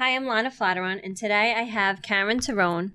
Hi, 0.00 0.16
I'm 0.16 0.24
Lana 0.24 0.50
Flatteron, 0.50 1.04
and 1.04 1.14
today 1.14 1.52
I 1.54 1.64
have 1.64 2.00
Karen 2.00 2.38
Torrone, 2.38 2.92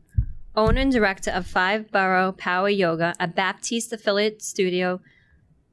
owner 0.56 0.82
and 0.82 0.92
director 0.92 1.30
of 1.30 1.46
Five 1.46 1.92
Boro 1.92 2.32
Power 2.32 2.68
Yoga, 2.68 3.14
a 3.20 3.28
Baptiste 3.28 3.94
affiliate 3.94 4.42
studio, 4.42 5.00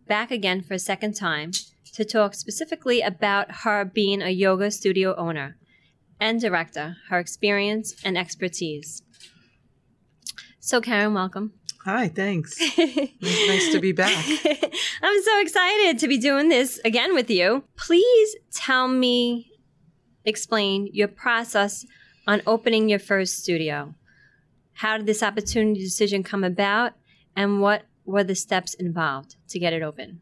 back 0.06 0.30
again 0.30 0.60
for 0.60 0.74
a 0.74 0.78
second 0.78 1.14
time 1.14 1.52
to 1.94 2.04
talk 2.04 2.34
specifically 2.34 3.00
about 3.00 3.62
her 3.62 3.82
being 3.82 4.20
a 4.20 4.28
yoga 4.28 4.70
studio 4.70 5.16
owner 5.16 5.56
and 6.20 6.38
director, 6.38 6.98
her 7.08 7.18
experience 7.18 7.94
and 8.04 8.18
expertise. 8.18 9.02
So, 10.60 10.82
Karen, 10.82 11.14
welcome. 11.14 11.54
Hi, 11.86 12.08
thanks. 12.08 12.60
nice 12.78 13.72
to 13.72 13.78
be 13.80 13.92
back. 13.92 14.22
I'm 15.02 15.22
so 15.22 15.40
excited 15.40 15.98
to 15.98 16.08
be 16.08 16.18
doing 16.18 16.50
this 16.50 16.78
again 16.84 17.14
with 17.14 17.30
you. 17.30 17.64
Please 17.78 18.36
tell 18.52 18.86
me, 18.86 19.51
explain 20.24 20.88
your 20.92 21.08
process 21.08 21.84
on 22.26 22.42
opening 22.46 22.88
your 22.88 22.98
first 22.98 23.38
studio. 23.38 23.94
How 24.74 24.96
did 24.96 25.06
this 25.06 25.22
opportunity 25.22 25.80
decision 25.80 26.22
come 26.22 26.44
about, 26.44 26.94
and 27.36 27.60
what 27.60 27.82
were 28.04 28.24
the 28.24 28.34
steps 28.34 28.74
involved 28.74 29.36
to 29.48 29.58
get 29.58 29.72
it 29.72 29.82
open? 29.82 30.20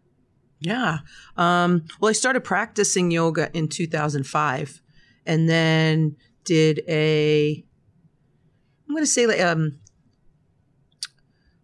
Yeah. 0.61 0.99
Um, 1.37 1.85
well, 2.01 2.11
I 2.11 2.13
started 2.13 2.43
practicing 2.43 3.11
yoga 3.11 3.51
in 3.55 3.69
2005 3.69 4.83
and 5.25 5.49
then 5.49 6.17
did 6.45 6.83
a, 6.87 7.65
I'm 8.87 8.95
going 8.95 9.03
to 9.03 9.11
say, 9.11 9.27
like, 9.27 9.41
um, 9.41 9.79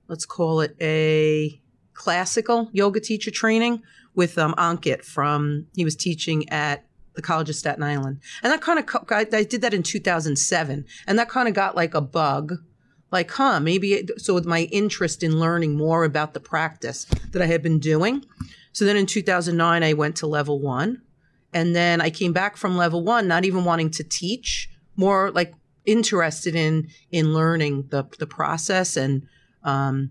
let's 0.09 0.25
call 0.25 0.61
it 0.61 0.75
a 0.81 1.61
classical 1.93 2.71
yoga 2.73 3.01
teacher 3.01 3.31
training 3.31 3.83
with 4.15 4.39
um, 4.39 4.55
Ankit 4.55 5.05
from, 5.05 5.67
he 5.75 5.85
was 5.85 5.97
teaching 5.97 6.49
at 6.49 6.86
the 7.17 7.23
College 7.23 7.51
of 7.51 7.57
Staten 7.57 7.83
Island. 7.83 8.21
And 8.43 8.53
that 8.53 8.61
kind 8.61 8.79
of, 8.79 8.87
I 9.11 9.25
did 9.25 9.63
that 9.63 9.75
in 9.75 9.83
2007. 9.83 10.85
And 11.07 11.19
that 11.19 11.29
kind 11.29 11.49
of 11.49 11.55
got 11.55 11.75
like 11.75 11.95
a 11.95 12.01
bug. 12.01 12.55
Like, 13.11 13.31
huh, 13.33 13.61
maybe, 13.61 13.95
it, 13.95 14.21
so 14.21 14.35
with 14.35 14.47
my 14.47 14.63
interest 14.73 15.23
in 15.23 15.39
learning 15.39 15.77
more 15.77 16.05
about 16.05 16.35
the 16.35 16.41
practice 16.41 17.05
that 17.31 17.43
I 17.43 17.47
had 17.47 17.63
been 17.63 17.79
doing. 17.79 18.25
So 18.73 18.85
then 18.85 18.97
in 18.97 19.07
2009, 19.07 19.83
I 19.83 19.93
went 19.95 20.17
to 20.17 20.27
level 20.27 20.61
one. 20.61 21.03
And 21.53 21.75
then 21.75 22.01
I 22.01 22.11
came 22.11 22.33
back 22.33 22.57
from 22.57 22.77
level 22.77 23.03
one, 23.03 23.27
not 23.27 23.45
even 23.45 23.65
wanting 23.65 23.91
to 23.93 24.05
teach, 24.05 24.69
more 24.97 25.31
like 25.31 25.55
interested 25.87 26.55
in, 26.55 26.89
in 27.11 27.33
learning 27.33 27.89
the, 27.91 28.05
the 28.19 28.27
process 28.27 28.97
and, 28.97 29.23
um, 29.63 30.11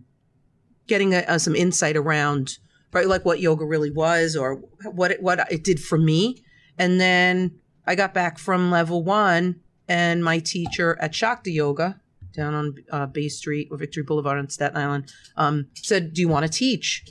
getting 0.88 1.14
a, 1.14 1.24
a, 1.28 1.40
some 1.40 1.56
insight 1.56 1.98
around 1.98 2.58
right 2.94 3.08
like 3.08 3.26
what 3.26 3.40
yoga 3.40 3.66
really 3.66 3.92
was 3.92 4.36
or 4.36 4.56
what 4.86 5.12
it, 5.12 5.22
what 5.22 5.52
it 5.52 5.64
did 5.64 5.80
for 5.80 5.98
me 5.98 6.45
and 6.78 7.00
then 7.00 7.52
i 7.86 7.96
got 7.96 8.14
back 8.14 8.38
from 8.38 8.72
level 8.72 9.04
one 9.04 9.60
and 9.88 10.24
my 10.24 10.40
teacher 10.40 10.98
at 11.00 11.14
shakti 11.14 11.54
yoga 11.54 12.00
down 12.34 12.54
on 12.54 12.76
uh, 12.92 13.06
bay 13.06 13.30
street 13.30 13.68
or 13.72 13.78
victory 13.78 14.04
boulevard 14.04 14.38
on 14.38 14.50
staten 14.50 14.78
island 14.78 15.12
um, 15.38 15.68
said 15.76 16.14
do 16.14 16.22
you 16.22 16.28
want 16.28 16.46
to 16.46 16.52
teach? 16.52 17.04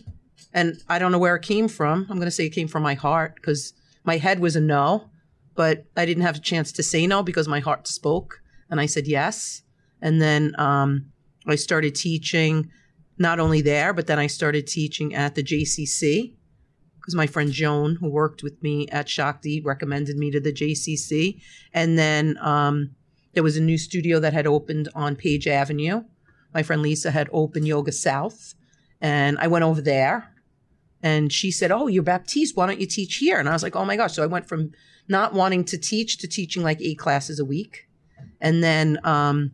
And 0.52 0.80
i 0.88 0.98
don't 0.98 1.12
know 1.12 1.18
where 1.18 1.36
it 1.36 1.42
came 1.42 1.68
from. 1.68 2.06
I'm 2.08 2.16
going 2.16 2.26
to 2.26 2.30
say 2.30 2.46
it 2.46 2.50
came 2.50 2.68
from 2.68 2.82
my 2.82 2.94
heart 2.94 3.34
because 3.36 3.72
my 4.04 4.18
head 4.18 4.40
was 4.40 4.54
a 4.56 4.60
no 4.60 5.10
but 5.54 5.86
i 5.96 6.04
didn't 6.04 6.24
have 6.24 6.36
a 6.36 6.40
chance 6.40 6.72
to 6.72 6.82
say 6.82 7.06
no 7.06 7.22
because 7.22 7.48
my 7.48 7.60
heart 7.60 7.88
spoke 7.88 8.40
and 8.70 8.80
i 8.80 8.86
said 8.86 9.06
yes. 9.06 9.62
And 10.02 10.20
then 10.20 10.54
um, 10.58 11.06
I 11.46 11.54
started 11.54 11.94
teaching 11.94 12.70
not 13.18 13.40
only 13.40 13.62
there, 13.62 13.92
but 13.94 14.06
then 14.06 14.18
I 14.18 14.26
started 14.26 14.66
teaching 14.66 15.14
at 15.14 15.34
the 15.34 15.42
JCC 15.42 16.34
because 17.04 17.14
my 17.14 17.26
friend 17.26 17.52
Joan, 17.52 17.96
who 17.96 18.08
worked 18.08 18.42
with 18.42 18.62
me 18.62 18.88
at 18.88 19.10
Shakti, 19.10 19.60
recommended 19.60 20.16
me 20.16 20.30
to 20.30 20.40
the 20.40 20.54
JCC. 20.54 21.38
And 21.74 21.98
then 21.98 22.38
um, 22.40 22.94
there 23.34 23.42
was 23.42 23.58
a 23.58 23.60
new 23.60 23.76
studio 23.76 24.18
that 24.20 24.32
had 24.32 24.46
opened 24.46 24.88
on 24.94 25.14
Page 25.14 25.46
Avenue. 25.46 26.04
My 26.54 26.62
friend 26.62 26.80
Lisa 26.80 27.10
had 27.10 27.28
opened 27.30 27.66
Yoga 27.66 27.92
South, 27.92 28.54
and 29.02 29.36
I 29.38 29.48
went 29.48 29.64
over 29.64 29.82
there. 29.82 30.32
And 31.02 31.30
she 31.30 31.50
said, 31.50 31.70
Oh, 31.70 31.88
you're 31.88 32.02
Baptiste. 32.02 32.56
Why 32.56 32.66
don't 32.66 32.80
you 32.80 32.86
teach 32.86 33.16
here? 33.16 33.38
And 33.38 33.50
I 33.50 33.52
was 33.52 33.62
like, 33.62 33.76
Oh 33.76 33.84
my 33.84 33.96
gosh. 33.96 34.14
So 34.14 34.22
I 34.22 34.26
went 34.26 34.48
from 34.48 34.72
not 35.06 35.34
wanting 35.34 35.64
to 35.64 35.76
teach 35.76 36.16
to 36.18 36.26
teaching 36.26 36.62
like 36.62 36.80
eight 36.80 36.98
classes 36.98 37.38
a 37.38 37.44
week. 37.44 37.86
And 38.40 38.64
then 38.64 38.98
um, 39.04 39.52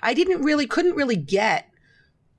I 0.00 0.14
didn't 0.14 0.42
really, 0.42 0.68
couldn't 0.68 0.94
really 0.94 1.16
get 1.16 1.67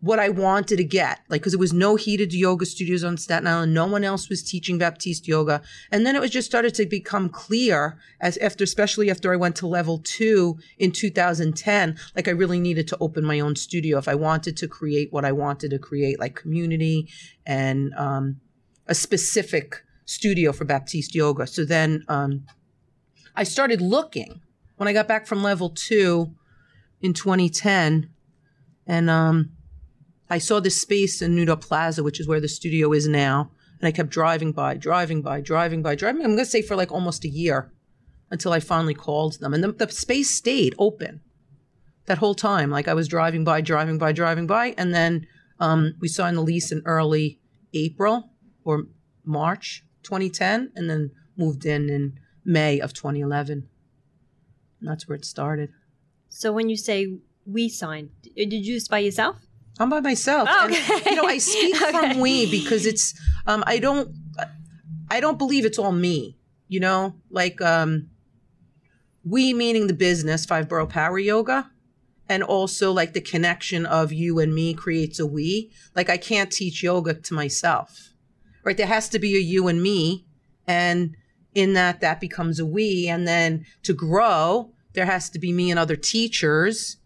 what 0.01 0.19
I 0.19 0.29
wanted 0.29 0.77
to 0.77 0.83
get, 0.85 1.19
like, 1.27 1.41
because 1.41 1.53
it 1.53 1.59
was 1.59 1.73
no 1.73 1.97
heated 1.97 2.33
yoga 2.33 2.65
studios 2.65 3.03
on 3.03 3.17
Staten 3.17 3.47
Island. 3.47 3.73
No 3.73 3.85
one 3.85 4.05
else 4.05 4.29
was 4.29 4.41
teaching 4.41 4.77
Baptiste 4.77 5.27
yoga. 5.27 5.61
And 5.91 6.05
then 6.05 6.15
it 6.15 6.21
was 6.21 6.31
just 6.31 6.47
started 6.47 6.73
to 6.75 6.85
become 6.85 7.27
clear 7.27 7.97
as 8.21 8.37
after, 8.37 8.63
especially 8.63 9.11
after 9.11 9.33
I 9.33 9.35
went 9.35 9.57
to 9.57 9.67
level 9.67 9.99
two 10.01 10.57
in 10.77 10.91
2010, 10.91 11.97
like 12.15 12.29
I 12.29 12.31
really 12.31 12.61
needed 12.61 12.87
to 12.89 12.97
open 13.01 13.25
my 13.25 13.41
own 13.41 13.57
studio 13.57 13.97
if 13.97 14.07
I 14.07 14.15
wanted 14.15 14.55
to 14.57 14.69
create 14.69 15.11
what 15.11 15.25
I 15.25 15.33
wanted 15.33 15.71
to 15.71 15.79
create, 15.79 16.17
like 16.17 16.35
community 16.35 17.09
and 17.45 17.93
um, 17.95 18.39
a 18.87 18.95
specific 18.95 19.83
studio 20.05 20.53
for 20.53 20.63
Baptiste 20.63 21.13
yoga. 21.13 21.45
So 21.45 21.65
then 21.65 22.05
um, 22.07 22.45
I 23.35 23.43
started 23.43 23.81
looking 23.81 24.39
when 24.77 24.87
I 24.87 24.93
got 24.93 25.09
back 25.09 25.27
from 25.27 25.43
level 25.43 25.69
two 25.69 26.33
in 27.01 27.13
2010. 27.13 28.11
And, 28.87 29.09
um, 29.09 29.51
I 30.29 30.37
saw 30.37 30.59
this 30.59 30.79
space 30.79 31.21
in 31.21 31.35
Nuda 31.35 31.59
Plaza, 31.59 32.03
which 32.03 32.19
is 32.19 32.27
where 32.27 32.39
the 32.39 32.47
studio 32.47 32.93
is 32.93 33.07
now. 33.07 33.51
And 33.79 33.87
I 33.87 33.91
kept 33.91 34.09
driving 34.09 34.51
by, 34.51 34.75
driving 34.75 35.21
by, 35.21 35.41
driving 35.41 35.81
by, 35.81 35.95
driving. 35.95 36.21
I'm 36.21 36.35
going 36.35 36.39
to 36.39 36.45
say 36.45 36.61
for 36.61 36.75
like 36.75 36.91
almost 36.91 37.23
a 37.23 37.29
year 37.29 37.71
until 38.29 38.53
I 38.53 38.59
finally 38.59 38.93
called 38.93 39.39
them. 39.39 39.53
And 39.53 39.63
the, 39.63 39.71
the 39.71 39.89
space 39.89 40.29
stayed 40.29 40.75
open 40.77 41.21
that 42.05 42.17
whole 42.17 42.35
time. 42.35 42.69
Like 42.69 42.87
I 42.87 42.93
was 42.93 43.07
driving 43.07 43.43
by, 43.43 43.61
driving 43.61 43.97
by, 43.97 44.11
driving 44.11 44.47
by. 44.47 44.75
And 44.77 44.93
then 44.93 45.25
um, 45.59 45.95
we 45.99 46.07
signed 46.07 46.37
the 46.37 46.41
lease 46.41 46.71
in 46.71 46.81
early 46.85 47.39
April 47.73 48.29
or 48.63 48.85
March 49.23 49.83
2010 50.03 50.73
and 50.75 50.89
then 50.89 51.11
moved 51.37 51.65
in 51.65 51.89
in 51.89 52.19
May 52.45 52.79
of 52.79 52.93
2011. 52.93 53.67
And 54.79 54.89
that's 54.89 55.07
where 55.07 55.15
it 55.15 55.25
started. 55.25 55.71
So 56.27 56.51
when 56.51 56.69
you 56.69 56.77
say 56.77 57.17
we 57.45 57.69
signed, 57.69 58.09
did 58.21 58.53
you 58.53 58.75
just 58.75 58.91
by 58.91 58.99
yourself? 58.99 59.37
I'm 59.79 59.89
by 59.89 60.01
myself. 60.01 60.49
Oh, 60.51 60.65
okay. 60.65 60.93
And, 60.93 61.05
you 61.05 61.15
know, 61.15 61.25
I 61.25 61.37
speak 61.37 61.81
okay. 61.81 61.91
from 61.91 62.19
we 62.19 62.49
because 62.51 62.85
it's 62.85 63.13
um, 63.47 63.63
I 63.65 63.79
don't 63.79 64.13
I 65.09 65.19
don't 65.19 65.37
believe 65.37 65.65
it's 65.65 65.79
all 65.79 65.93
me. 65.93 66.37
You 66.67 66.81
know, 66.81 67.15
like 67.31 67.61
um, 67.61 68.09
we 69.23 69.53
meaning 69.53 69.87
the 69.87 69.93
business, 69.93 70.45
Five 70.45 70.67
Boro 70.67 70.85
Power 70.85 71.17
Yoga, 71.17 71.71
and 72.27 72.43
also 72.43 72.91
like 72.91 73.13
the 73.13 73.21
connection 73.21 73.85
of 73.85 74.11
you 74.11 74.37
and 74.39 74.53
me 74.53 74.73
creates 74.73 75.19
a 75.19 75.25
we. 75.25 75.71
Like 75.95 76.09
I 76.09 76.17
can't 76.17 76.51
teach 76.51 76.83
yoga 76.83 77.13
to 77.13 77.33
myself, 77.33 78.09
right? 78.63 78.77
There 78.77 78.85
has 78.85 79.09
to 79.09 79.19
be 79.19 79.35
a 79.35 79.39
you 79.39 79.67
and 79.67 79.81
me, 79.81 80.25
and 80.67 81.15
in 81.55 81.73
that 81.73 82.01
that 82.01 82.19
becomes 82.19 82.59
a 82.59 82.65
we, 82.65 83.07
and 83.07 83.27
then 83.27 83.65
to 83.83 83.93
grow, 83.93 84.73
there 84.93 85.05
has 85.05 85.29
to 85.31 85.39
be 85.39 85.53
me 85.53 85.71
and 85.71 85.79
other 85.79 85.95
teachers, 85.95 86.97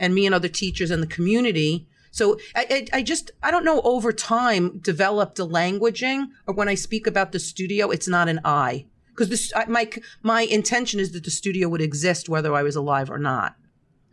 and 0.00 0.14
me 0.14 0.24
and 0.24 0.34
other 0.34 0.48
teachers 0.48 0.90
in 0.90 1.00
the 1.00 1.06
community 1.06 1.86
so 2.12 2.38
I, 2.54 2.66
I, 2.70 2.98
I, 2.98 3.02
just, 3.02 3.30
I 3.42 3.50
don't 3.50 3.64
know, 3.64 3.80
over 3.80 4.12
time 4.12 4.78
developed 4.78 5.38
a 5.38 5.46
languaging 5.46 6.26
or 6.46 6.54
when 6.54 6.68
I 6.68 6.74
speak 6.74 7.06
about 7.06 7.32
the 7.32 7.40
studio, 7.40 7.90
it's 7.90 8.06
not 8.06 8.28
an 8.28 8.38
I. 8.44 8.86
Because 9.08 9.30
this, 9.30 9.52
my, 9.66 9.90
my 10.22 10.42
intention 10.42 11.00
is 11.00 11.12
that 11.12 11.24
the 11.24 11.30
studio 11.30 11.68
would 11.70 11.80
exist 11.80 12.28
whether 12.28 12.54
I 12.54 12.62
was 12.62 12.76
alive 12.76 13.10
or 13.10 13.18
not. 13.18 13.56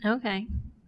Okay. 0.04 0.48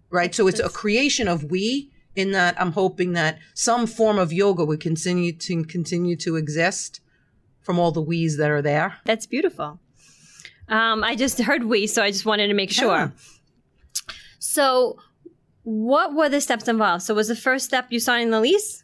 Right. 0.09 0.33
So 0.33 0.47
it's 0.47 0.59
a 0.59 0.69
creation 0.69 1.27
of 1.27 1.51
we 1.51 1.91
in 2.15 2.31
that 2.31 2.59
I'm 2.59 2.71
hoping 2.71 3.13
that 3.13 3.39
some 3.53 3.87
form 3.87 4.17
of 4.17 4.33
yoga 4.33 4.65
would 4.65 4.79
continue 4.79 5.33
to 5.33 5.63
continue 5.65 6.15
to 6.17 6.37
exist 6.37 7.01
from 7.61 7.77
all 7.77 7.91
the 7.91 8.01
we's 8.01 8.37
that 8.37 8.49
are 8.49 8.61
there. 8.61 8.97
That's 9.05 9.25
beautiful. 9.25 9.79
Um, 10.69 11.03
I 11.03 11.15
just 11.15 11.39
heard 11.41 11.65
we, 11.65 11.87
so 11.87 12.01
I 12.01 12.11
just 12.11 12.25
wanted 12.25 12.47
to 12.47 12.53
make 12.53 12.71
sure. 12.71 12.87
Yeah. 12.95 13.09
So 14.39 14.97
what 15.63 16.13
were 16.13 16.29
the 16.29 16.41
steps 16.41 16.67
involved? 16.67 17.03
So 17.03 17.13
was 17.13 17.27
the 17.27 17.35
first 17.35 17.65
step 17.65 17.87
you 17.89 17.99
signing 17.99 18.31
the 18.31 18.41
lease? 18.41 18.83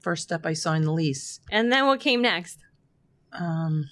First 0.00 0.24
step 0.24 0.46
I 0.46 0.52
signed 0.52 0.84
the 0.84 0.92
lease. 0.92 1.40
And 1.50 1.72
then 1.72 1.86
what 1.86 2.00
came 2.00 2.22
next? 2.22 2.58
Um 3.32 3.90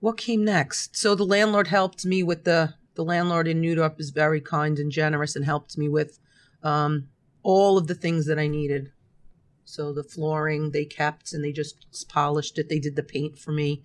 what 0.00 0.16
came 0.18 0.44
next? 0.44 0.96
So 0.96 1.14
the 1.14 1.24
landlord 1.24 1.68
helped 1.68 2.04
me 2.04 2.22
with 2.22 2.44
the 2.44 2.74
the 2.94 3.04
landlord 3.04 3.48
in 3.48 3.60
New 3.60 3.74
York 3.74 3.96
is 3.98 4.10
very 4.10 4.40
kind 4.40 4.78
and 4.78 4.90
generous 4.90 5.36
and 5.36 5.44
helped 5.44 5.76
me 5.76 5.88
with 5.88 6.18
um, 6.62 7.08
all 7.42 7.76
of 7.76 7.86
the 7.86 7.94
things 7.94 8.26
that 8.26 8.38
I 8.38 8.46
needed. 8.46 8.92
So 9.64 9.92
the 9.92 10.04
flooring 10.04 10.70
they 10.70 10.84
kept 10.84 11.32
and 11.32 11.44
they 11.44 11.52
just 11.52 12.08
polished 12.08 12.58
it. 12.58 12.68
They 12.68 12.78
did 12.78 12.96
the 12.96 13.02
paint 13.02 13.38
for 13.38 13.52
me. 13.52 13.82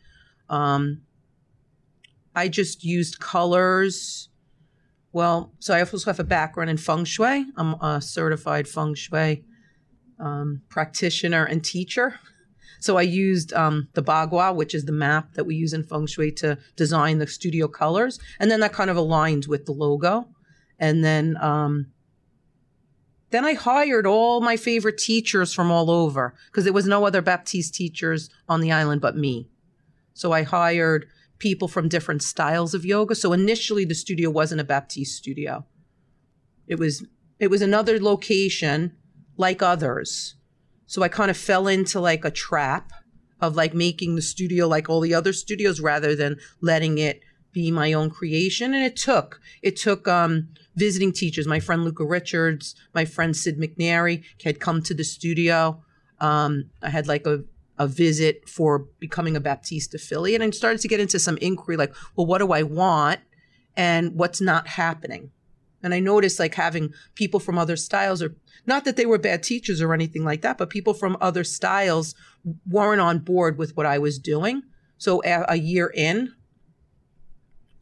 Um, 0.50 1.02
I 2.36 2.48
just 2.48 2.84
used 2.84 3.20
colors 3.20 4.30
well, 5.12 5.54
so 5.60 5.74
I 5.74 5.80
also 5.82 6.10
have 6.10 6.20
a 6.20 6.24
background 6.24 6.70
in 6.70 6.78
feng 6.78 7.06
shui. 7.06 7.46
I'm 7.58 7.74
a 7.82 8.02
certified 8.02 8.68
feng 8.68 8.94
shui 8.94 9.44
um, 10.20 10.62
practitioner 10.70 11.46
and 11.46 11.64
teacher. 11.64 12.20
So 12.80 12.98
I 12.98 13.02
used 13.02 13.52
um, 13.54 13.90
the 13.94 14.04
Bagua, 14.04 14.56
which 14.56 14.74
is 14.74 14.86
the 14.86 14.92
map 14.92 15.34
that 15.34 15.46
we 15.46 15.56
use 15.56 15.74
in 15.74 15.84
feng 15.84 16.08
shui 16.08 16.32
to 16.34 16.58
design 16.76 17.18
the 17.18 17.28
studio 17.28 17.68
colors, 17.68 18.20
and 18.40 18.50
then 18.50 18.60
that 18.62 18.74
kind 18.74 18.90
of 18.90 18.98
aligns 18.98 19.48
with 19.48 19.66
the 19.66 19.74
logo. 19.74 20.28
And 20.80 21.04
then 21.04 21.38
um, 21.42 21.88
then 23.32 23.46
I 23.46 23.54
hired 23.54 24.08
all 24.08 24.42
my 24.42 24.58
favorite 24.58 24.98
teachers 24.98 25.54
from 25.54 25.72
all 25.72 25.92
over 25.92 26.34
because 26.48 26.64
there 26.64 26.74
was 26.74 26.88
no 26.88 27.06
other 27.06 27.22
Baptiste 27.22 27.74
teachers 27.76 28.30
on 28.48 28.62
the 28.62 28.72
island 28.72 29.02
but 29.02 29.18
me. 29.18 29.50
So 30.14 30.32
I 30.32 30.44
hired 30.44 31.08
people 31.40 31.68
from 31.68 31.88
different 31.88 32.22
styles 32.22 32.74
of 32.74 32.86
yoga. 32.86 33.16
So 33.16 33.34
initially 33.34 33.86
the 33.86 33.96
studio 33.96 34.30
wasn't 34.30 34.62
a 34.62 34.66
Baptiste 34.66 35.18
studio. 35.18 35.66
It 36.68 36.78
was 36.78 37.06
it 37.40 37.50
was 37.50 37.62
another 37.62 38.00
location 38.00 38.96
like 39.38 39.62
others. 39.62 40.36
So 40.86 41.02
I 41.02 41.08
kind 41.08 41.32
of 41.32 41.38
fell 41.38 41.68
into 41.68 42.00
like 42.00 42.26
a 42.26 42.32
trap 42.32 42.92
of 43.42 43.56
like 43.56 43.74
making 43.74 44.16
the 44.16 44.22
studio 44.22 44.68
like 44.68 44.90
all 44.90 45.00
the 45.00 45.14
other 45.14 45.34
studios 45.34 45.80
rather 45.80 46.16
than 46.16 46.38
letting 46.62 46.98
it 46.98 47.22
be 47.52 47.72
my 47.72 47.94
own 47.94 48.10
creation. 48.10 48.74
And 48.74 48.84
it 48.84 48.96
took, 48.96 49.40
it 49.62 49.78
took 49.78 50.08
um, 50.08 50.50
visiting 50.76 51.12
teachers. 51.12 51.48
My 51.48 51.60
friend 51.60 51.84
Luca 51.84 52.06
Richards, 52.06 52.76
my 52.94 53.06
friend 53.06 53.36
Sid 53.36 53.58
McNary 53.58 54.24
had 54.44 54.60
come 54.60 54.82
to 54.84 54.94
the 54.94 55.04
studio. 55.04 55.82
Um, 56.20 56.70
I 56.82 56.90
had 56.90 57.08
like 57.08 57.26
a, 57.26 57.44
a 57.80 57.88
visit 57.88 58.48
for 58.48 58.80
becoming 59.00 59.36
a 59.36 59.40
Baptiste 59.40 59.96
affiliate 59.96 60.42
and 60.42 60.54
started 60.54 60.82
to 60.82 60.88
get 60.88 61.00
into 61.00 61.18
some 61.18 61.38
inquiry 61.38 61.78
like, 61.78 61.96
well, 62.16 62.28
what 62.28 62.40
do 62.40 62.52
I 62.52 62.62
want 62.62 63.22
and 63.76 64.14
what's 64.16 64.42
not 64.42 64.68
happening? 64.68 65.32
And 65.82 65.94
I 65.94 66.02
noticed 66.02 66.40
like 66.40 66.56
having 66.56 66.94
people 67.16 67.40
from 67.40 67.58
other 67.58 67.78
styles 67.78 68.22
or 68.22 68.36
not 68.66 68.84
that 68.84 68.98
they 68.98 69.06
were 69.06 69.18
bad 69.18 69.42
teachers 69.42 69.82
or 69.82 69.94
anything 69.94 70.26
like 70.26 70.42
that, 70.42 70.58
but 70.58 70.70
people 70.70 70.94
from 70.94 71.16
other 71.22 71.46
styles 71.46 72.16
weren't 72.70 73.00
on 73.00 73.20
board 73.20 73.58
with 73.58 73.78
what 73.78 73.86
I 73.86 73.98
was 73.98 74.20
doing. 74.20 74.64
So 74.98 75.24
a, 75.24 75.46
a 75.48 75.56
year 75.56 75.90
in, 75.96 76.34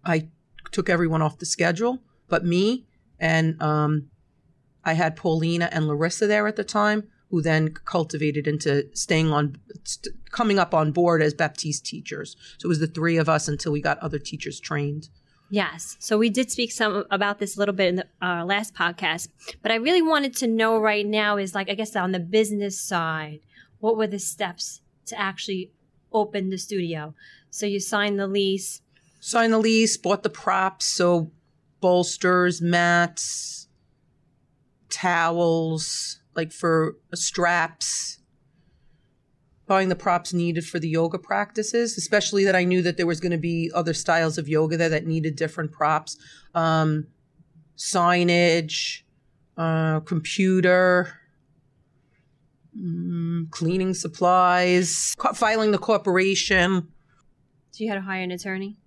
I 0.05 0.29
took 0.71 0.89
everyone 0.89 1.23
off 1.23 1.39
the 1.39 1.47
schedule, 1.47 2.03
but 2.29 2.45
me 2.45 2.85
and 3.19 3.59
um, 3.61 4.09
I 4.85 4.93
had 4.93 5.15
Paulina 5.15 5.69
and 5.71 5.87
Larissa 5.87 6.27
there 6.27 6.47
at 6.47 6.55
the 6.55 6.63
time, 6.63 7.07
who 7.29 7.41
then 7.41 7.73
cultivated 7.85 8.47
into 8.47 8.87
staying 8.93 9.31
on, 9.31 9.57
st- 9.83 10.15
coming 10.31 10.59
up 10.59 10.73
on 10.73 10.91
board 10.91 11.21
as 11.21 11.33
Baptiste 11.33 11.85
teachers. 11.85 12.35
So 12.57 12.67
it 12.67 12.69
was 12.69 12.79
the 12.79 12.87
three 12.87 13.17
of 13.17 13.27
us 13.27 13.47
until 13.47 13.71
we 13.71 13.81
got 13.81 13.99
other 13.99 14.19
teachers 14.19 14.59
trained. 14.59 15.09
Yes. 15.49 15.95
So 15.99 16.17
we 16.17 16.29
did 16.29 16.51
speak 16.51 16.71
some 16.71 17.05
about 17.09 17.39
this 17.39 17.55
a 17.55 17.59
little 17.59 17.75
bit 17.75 17.87
in 17.87 17.95
the 17.97 18.07
uh, 18.21 18.43
last 18.43 18.73
podcast, 18.73 19.29
but 19.61 19.71
I 19.71 19.75
really 19.75 20.01
wanted 20.01 20.35
to 20.37 20.47
know 20.47 20.77
right 20.79 21.05
now 21.05 21.37
is 21.37 21.55
like 21.55 21.69
I 21.69 21.73
guess 21.73 21.95
on 21.95 22.11
the 22.11 22.19
business 22.19 22.79
side, 22.79 23.39
what 23.79 23.95
were 23.95 24.07
the 24.07 24.19
steps 24.19 24.81
to 25.05 25.19
actually 25.19 25.71
open 26.11 26.49
the 26.49 26.57
studio? 26.57 27.13
So 27.49 27.65
you 27.65 27.79
signed 27.79 28.19
the 28.19 28.27
lease. 28.27 28.81
Signed 29.21 29.53
the 29.53 29.57
lease, 29.57 29.95
bought 29.95 30.23
the 30.23 30.29
props, 30.29 30.85
so 30.85 31.31
bolsters, 31.79 32.61
mats, 32.61 33.67
towels, 34.89 36.19
like 36.37 36.51
for 36.51 36.95
straps, 37.15 38.19
buying 39.65 39.89
the 39.89 39.95
props 39.95 40.33
needed 40.33 40.65
for 40.65 40.79
the 40.79 40.87
yoga 40.87 41.17
practices, 41.17 41.97
especially 41.97 42.45
that 42.45 42.55
I 42.55 42.63
knew 42.63 42.81
that 42.83 42.95
there 42.95 43.07
was 43.07 43.19
going 43.19 43.31
to 43.31 43.37
be 43.37 43.71
other 43.73 43.93
styles 43.93 44.37
of 44.37 44.47
yoga 44.47 44.77
there 44.77 44.89
that 44.89 45.05
needed 45.05 45.35
different 45.35 45.71
props, 45.71 46.15
um, 46.55 47.07
signage, 47.75 49.01
uh, 49.57 49.99
computer, 50.01 51.19
mm, 52.79 53.49
cleaning 53.49 53.93
supplies, 53.93 55.15
filing 55.33 55.71
the 55.71 55.79
corporation. 55.79 56.87
So 57.71 57.83
you 57.83 57.89
had 57.89 57.95
to 57.95 58.01
hire 58.01 58.21
an 58.21 58.31
attorney? 58.31 58.77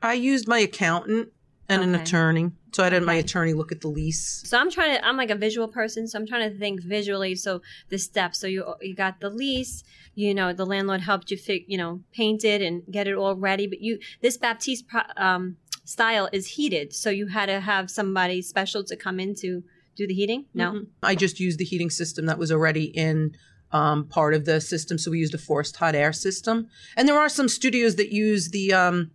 I 0.00 0.12
used 0.12 0.46
my 0.46 0.58
accountant 0.60 1.30
and 1.68 1.82
okay. 1.82 1.88
an 1.88 1.94
attorney. 1.94 2.50
So 2.72 2.82
I 2.82 2.86
had 2.86 2.94
okay. 2.94 3.04
my 3.04 3.14
attorney 3.14 3.52
look 3.52 3.72
at 3.72 3.80
the 3.80 3.88
lease. 3.88 4.42
So 4.46 4.58
I'm 4.58 4.70
trying 4.70 4.96
to. 4.96 5.06
I'm 5.06 5.16
like 5.16 5.30
a 5.30 5.34
visual 5.34 5.68
person, 5.68 6.06
so 6.06 6.18
I'm 6.18 6.26
trying 6.26 6.50
to 6.50 6.58
think 6.58 6.82
visually. 6.82 7.34
So 7.34 7.62
the 7.88 7.98
steps. 7.98 8.38
So 8.38 8.46
you 8.46 8.74
you 8.80 8.94
got 8.94 9.20
the 9.20 9.30
lease. 9.30 9.84
You 10.14 10.34
know, 10.34 10.52
the 10.52 10.66
landlord 10.66 11.02
helped 11.02 11.30
you 11.30 11.36
fit. 11.36 11.62
You 11.66 11.78
know, 11.78 12.00
paint 12.12 12.44
it 12.44 12.62
and 12.62 12.82
get 12.90 13.06
it 13.06 13.14
all 13.14 13.36
ready. 13.36 13.66
But 13.66 13.80
you 13.80 13.98
this 14.20 14.36
Baptiste 14.36 14.84
um, 15.16 15.56
style 15.84 16.28
is 16.32 16.46
heated, 16.46 16.94
so 16.94 17.10
you 17.10 17.28
had 17.28 17.46
to 17.46 17.60
have 17.60 17.90
somebody 17.90 18.42
special 18.42 18.84
to 18.84 18.96
come 18.96 19.20
in 19.20 19.34
to 19.36 19.62
do 19.96 20.06
the 20.06 20.14
heating. 20.14 20.46
No, 20.54 20.72
mm-hmm. 20.72 20.84
I 21.02 21.14
just 21.14 21.40
used 21.40 21.58
the 21.58 21.64
heating 21.64 21.90
system 21.90 22.26
that 22.26 22.38
was 22.38 22.52
already 22.52 22.84
in 22.84 23.34
um, 23.72 24.06
part 24.06 24.34
of 24.34 24.44
the 24.44 24.60
system. 24.60 24.98
So 24.98 25.10
we 25.10 25.18
used 25.18 25.34
a 25.34 25.38
forced 25.38 25.76
hot 25.76 25.94
air 25.94 26.12
system, 26.12 26.68
and 26.96 27.08
there 27.08 27.18
are 27.18 27.28
some 27.28 27.48
studios 27.48 27.96
that 27.96 28.12
use 28.12 28.50
the 28.50 28.72
um, 28.72 29.10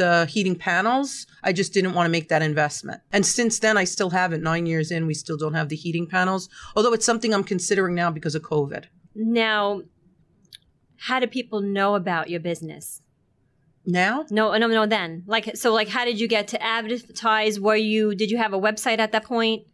the 0.00 0.24
heating 0.24 0.56
panels. 0.56 1.26
I 1.42 1.52
just 1.52 1.74
didn't 1.74 1.92
want 1.92 2.06
to 2.06 2.10
make 2.10 2.30
that 2.30 2.40
investment. 2.40 3.02
And 3.12 3.24
since 3.26 3.58
then, 3.58 3.76
I 3.76 3.84
still 3.84 4.08
haven't. 4.08 4.42
Nine 4.42 4.64
years 4.64 4.90
in, 4.90 5.06
we 5.06 5.12
still 5.12 5.36
don't 5.36 5.52
have 5.52 5.68
the 5.68 5.76
heating 5.76 6.06
panels, 6.06 6.48
although 6.74 6.94
it's 6.94 7.04
something 7.04 7.34
I'm 7.34 7.44
considering 7.44 7.94
now 7.94 8.10
because 8.10 8.34
of 8.34 8.40
COVID. 8.42 8.86
Now, 9.14 9.82
how 10.96 11.20
do 11.20 11.26
people 11.26 11.60
know 11.60 11.96
about 11.96 12.30
your 12.30 12.40
business? 12.40 13.02
Now? 13.84 14.24
No, 14.30 14.56
no, 14.56 14.66
no. 14.66 14.86
Then, 14.86 15.22
like, 15.26 15.54
so, 15.54 15.70
like, 15.70 15.88
how 15.88 16.06
did 16.06 16.18
you 16.18 16.28
get 16.28 16.48
to 16.48 16.62
advertise? 16.62 17.60
Were 17.60 17.76
you? 17.76 18.14
Did 18.14 18.30
you 18.30 18.38
have 18.38 18.54
a 18.54 18.58
website 18.58 19.00
at 19.00 19.12
that 19.12 19.24
point? 19.24 19.66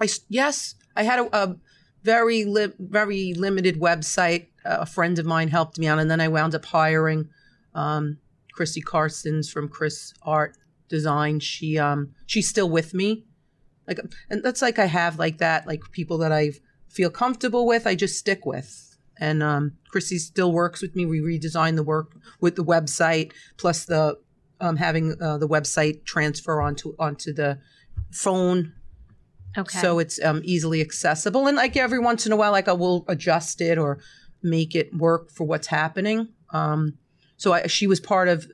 I 0.00 0.08
yes, 0.28 0.74
I 0.96 1.02
had 1.02 1.18
a, 1.18 1.36
a 1.36 1.56
very 2.02 2.44
li- 2.44 2.72
very 2.78 3.34
limited 3.34 3.78
website. 3.78 4.46
Uh, 4.64 4.78
a 4.80 4.86
friend 4.86 5.18
of 5.18 5.26
mine 5.26 5.48
helped 5.48 5.78
me 5.78 5.86
out, 5.86 5.98
and 5.98 6.10
then 6.10 6.20
I 6.20 6.28
wound 6.28 6.54
up 6.54 6.64
hiring 6.64 7.28
um, 7.74 8.18
Chrissy 8.60 8.82
Carson's 8.82 9.50
from 9.50 9.70
Chris 9.70 10.12
Art 10.20 10.54
Design. 10.90 11.40
She 11.40 11.78
um 11.78 12.10
she's 12.26 12.46
still 12.46 12.68
with 12.68 12.92
me. 12.92 13.24
Like 13.88 14.00
and 14.28 14.44
that's 14.44 14.60
like 14.60 14.78
I 14.78 14.84
have 14.84 15.18
like 15.18 15.38
that, 15.38 15.66
like 15.66 15.80
people 15.92 16.18
that 16.18 16.30
I 16.30 16.50
feel 16.90 17.08
comfortable 17.08 17.66
with, 17.66 17.86
I 17.86 17.94
just 17.94 18.18
stick 18.18 18.44
with. 18.44 18.98
And 19.18 19.42
um 19.42 19.78
Chrissy 19.88 20.18
still 20.18 20.52
works 20.52 20.82
with 20.82 20.94
me. 20.94 21.06
We 21.06 21.20
redesigned 21.20 21.76
the 21.76 21.82
work 21.82 22.12
with 22.38 22.56
the 22.56 22.64
website, 22.64 23.32
plus 23.56 23.86
the 23.86 24.18
um 24.60 24.76
having 24.76 25.16
uh, 25.22 25.38
the 25.38 25.48
website 25.48 26.04
transfer 26.04 26.60
onto 26.60 26.94
onto 26.98 27.32
the 27.32 27.60
phone 28.12 28.74
Okay. 29.58 29.80
So 29.80 29.98
it's 29.98 30.22
um, 30.22 30.42
easily 30.44 30.80
accessible. 30.80 31.48
And 31.48 31.56
like 31.56 31.76
every 31.76 31.98
once 31.98 32.24
in 32.24 32.30
a 32.30 32.36
while, 32.36 32.52
like 32.52 32.68
I 32.68 32.72
will 32.72 33.04
adjust 33.08 33.60
it 33.60 33.78
or 33.78 33.98
make 34.44 34.76
it 34.76 34.94
work 34.94 35.32
for 35.32 35.44
what's 35.44 35.66
happening. 35.66 36.28
Um, 36.52 36.98
so 37.40 37.54
I, 37.54 37.68
she 37.68 37.86
was 37.86 38.00
part 38.00 38.28
of 38.28 38.46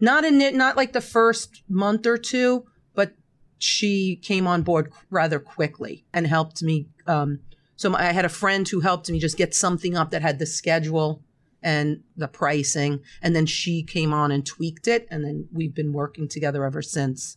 not 0.00 0.24
in 0.24 0.40
it, 0.40 0.54
not 0.54 0.74
like 0.74 0.94
the 0.94 1.02
first 1.02 1.62
month 1.68 2.06
or 2.06 2.16
two, 2.16 2.64
but 2.94 3.12
she 3.58 4.16
came 4.16 4.46
on 4.46 4.62
board 4.62 4.90
rather 5.10 5.38
quickly 5.38 6.06
and 6.14 6.26
helped 6.26 6.62
me. 6.62 6.88
Um, 7.06 7.40
so 7.76 7.94
I 7.94 8.04
had 8.04 8.24
a 8.24 8.30
friend 8.30 8.66
who 8.66 8.80
helped 8.80 9.10
me 9.10 9.18
just 9.18 9.36
get 9.36 9.54
something 9.54 9.98
up 9.98 10.10
that 10.12 10.22
had 10.22 10.38
the 10.38 10.46
schedule 10.46 11.22
and 11.62 12.04
the 12.16 12.26
pricing, 12.26 13.00
and 13.20 13.36
then 13.36 13.44
she 13.44 13.82
came 13.82 14.14
on 14.14 14.32
and 14.32 14.46
tweaked 14.46 14.88
it, 14.88 15.06
and 15.10 15.22
then 15.22 15.46
we've 15.52 15.74
been 15.74 15.92
working 15.92 16.26
together 16.26 16.64
ever 16.64 16.80
since. 16.80 17.36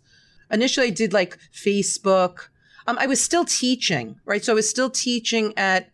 Initially, 0.50 0.88
I 0.88 0.92
did 0.92 1.12
like 1.12 1.38
Facebook. 1.54 2.48
Um, 2.88 2.98
I 2.98 3.06
was 3.06 3.22
still 3.22 3.44
teaching, 3.44 4.16
right? 4.24 4.46
So 4.46 4.54
I 4.54 4.56
was 4.56 4.70
still 4.70 4.90
teaching 4.90 5.54
at. 5.58 5.90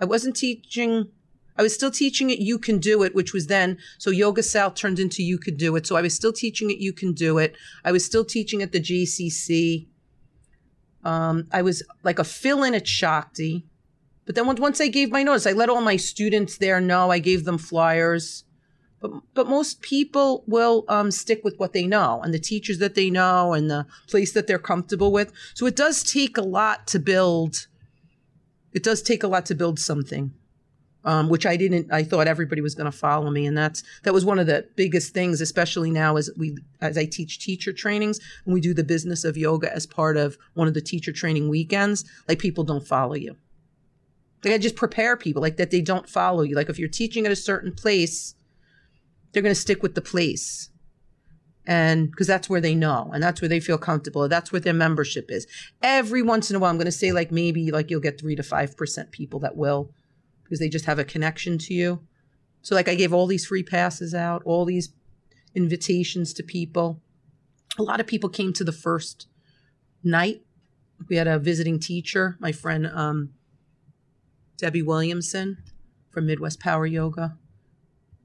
I 0.00 0.04
wasn't 0.04 0.34
teaching 0.34 1.12
I 1.56 1.62
was 1.62 1.74
still 1.74 1.90
teaching 1.90 2.30
it 2.30 2.38
You 2.38 2.58
Can 2.58 2.78
Do 2.78 3.02
It, 3.02 3.14
which 3.14 3.32
was 3.32 3.46
then, 3.46 3.78
so 3.98 4.10
Yoga 4.10 4.42
South 4.42 4.74
turned 4.74 4.98
into 4.98 5.22
You 5.22 5.38
Can 5.38 5.56
Do 5.56 5.76
It. 5.76 5.86
So 5.86 5.96
I 5.96 6.02
was 6.02 6.14
still 6.14 6.32
teaching 6.32 6.70
it 6.70 6.78
You 6.78 6.92
Can 6.92 7.12
Do 7.12 7.38
It. 7.38 7.56
I 7.84 7.92
was 7.92 8.04
still 8.04 8.24
teaching 8.24 8.62
at 8.62 8.72
the 8.72 8.80
JCC. 8.80 9.86
Um, 11.04 11.48
I 11.52 11.62
was 11.62 11.82
like 12.02 12.18
a 12.18 12.24
fill 12.24 12.62
in 12.62 12.74
at 12.74 12.86
Shakti. 12.86 13.66
But 14.24 14.34
then 14.34 14.46
once 14.46 14.80
I 14.80 14.88
gave 14.88 15.10
my 15.10 15.22
notice, 15.22 15.46
I 15.46 15.52
let 15.52 15.68
all 15.68 15.80
my 15.82 15.96
students 15.96 16.56
there 16.58 16.80
know. 16.80 17.10
I 17.10 17.18
gave 17.18 17.44
them 17.44 17.58
flyers. 17.58 18.44
But, 19.00 19.10
but 19.34 19.48
most 19.48 19.82
people 19.82 20.44
will 20.46 20.84
um, 20.88 21.10
stick 21.10 21.42
with 21.42 21.58
what 21.58 21.72
they 21.72 21.88
know 21.88 22.20
and 22.22 22.32
the 22.32 22.38
teachers 22.38 22.78
that 22.78 22.94
they 22.94 23.10
know 23.10 23.52
and 23.52 23.68
the 23.68 23.84
place 24.08 24.32
that 24.32 24.46
they're 24.46 24.60
comfortable 24.60 25.10
with. 25.10 25.32
So 25.54 25.66
it 25.66 25.74
does 25.74 26.04
take 26.04 26.38
a 26.38 26.42
lot 26.42 26.86
to 26.88 27.00
build. 27.00 27.66
It 28.72 28.84
does 28.84 29.02
take 29.02 29.24
a 29.24 29.26
lot 29.26 29.44
to 29.46 29.56
build 29.56 29.80
something 29.80 30.32
um, 31.04 31.28
which 31.28 31.46
I 31.46 31.56
didn't. 31.56 31.92
I 31.92 32.02
thought 32.04 32.26
everybody 32.26 32.60
was 32.60 32.74
going 32.74 32.90
to 32.90 32.96
follow 32.96 33.30
me, 33.30 33.46
and 33.46 33.56
that's 33.56 33.82
that 34.04 34.14
was 34.14 34.24
one 34.24 34.38
of 34.38 34.46
the 34.46 34.66
biggest 34.76 35.14
things, 35.14 35.40
especially 35.40 35.90
now 35.90 36.16
as 36.16 36.30
we 36.36 36.56
as 36.80 36.96
I 36.96 37.04
teach 37.04 37.38
teacher 37.38 37.72
trainings 37.72 38.20
and 38.44 38.54
we 38.54 38.60
do 38.60 38.74
the 38.74 38.84
business 38.84 39.24
of 39.24 39.36
yoga 39.36 39.72
as 39.74 39.86
part 39.86 40.16
of 40.16 40.38
one 40.54 40.68
of 40.68 40.74
the 40.74 40.80
teacher 40.80 41.12
training 41.12 41.48
weekends. 41.48 42.04
Like 42.28 42.38
people 42.38 42.64
don't 42.64 42.86
follow 42.86 43.14
you. 43.14 43.36
Like 44.44 44.54
I 44.54 44.58
just 44.58 44.76
prepare 44.76 45.16
people 45.16 45.42
like 45.42 45.56
that 45.56 45.70
they 45.70 45.80
don't 45.80 46.08
follow 46.08 46.42
you. 46.42 46.56
Like 46.56 46.68
if 46.68 46.78
you're 46.78 46.88
teaching 46.88 47.26
at 47.26 47.32
a 47.32 47.36
certain 47.36 47.72
place, 47.72 48.34
they're 49.32 49.42
going 49.42 49.54
to 49.54 49.60
stick 49.60 49.82
with 49.82 49.94
the 49.94 50.02
place 50.02 50.70
and 51.66 52.10
because 52.10 52.26
that's 52.26 52.50
where 52.50 52.60
they 52.60 52.74
know 52.74 53.10
and 53.14 53.22
that's 53.22 53.40
where 53.40 53.48
they 53.48 53.60
feel 53.60 53.78
comfortable 53.78 54.28
that's 54.28 54.50
where 54.50 54.60
their 54.60 54.72
membership 54.74 55.30
is 55.30 55.46
every 55.82 56.22
once 56.22 56.50
in 56.50 56.56
a 56.56 56.58
while 56.58 56.70
i'm 56.70 56.76
going 56.76 56.86
to 56.86 56.92
say 56.92 57.12
like 57.12 57.30
maybe 57.30 57.70
like 57.70 57.90
you'll 57.90 58.00
get 58.00 58.20
3 58.20 58.34
to 58.34 58.42
5% 58.42 59.10
people 59.12 59.38
that 59.40 59.56
will 59.56 59.90
because 60.52 60.60
they 60.60 60.68
just 60.68 60.84
have 60.84 60.98
a 60.98 61.04
connection 61.04 61.56
to 61.56 61.72
you. 61.72 61.98
So 62.60 62.74
like 62.74 62.86
I 62.86 62.94
gave 62.94 63.14
all 63.14 63.26
these 63.26 63.46
free 63.46 63.62
passes 63.62 64.14
out, 64.14 64.42
all 64.44 64.66
these 64.66 64.90
invitations 65.54 66.34
to 66.34 66.42
people. 66.42 67.00
A 67.78 67.82
lot 67.82 68.00
of 68.00 68.06
people 68.06 68.28
came 68.28 68.52
to 68.52 68.62
the 68.62 68.70
first 68.70 69.28
night. 70.04 70.42
We 71.08 71.16
had 71.16 71.26
a 71.26 71.38
visiting 71.38 71.78
teacher, 71.78 72.36
my 72.38 72.52
friend 72.52 72.86
um, 72.88 73.30
Debbie 74.58 74.82
Williamson 74.82 75.56
from 76.10 76.26
Midwest 76.26 76.60
Power 76.60 76.84
Yoga. 76.84 77.38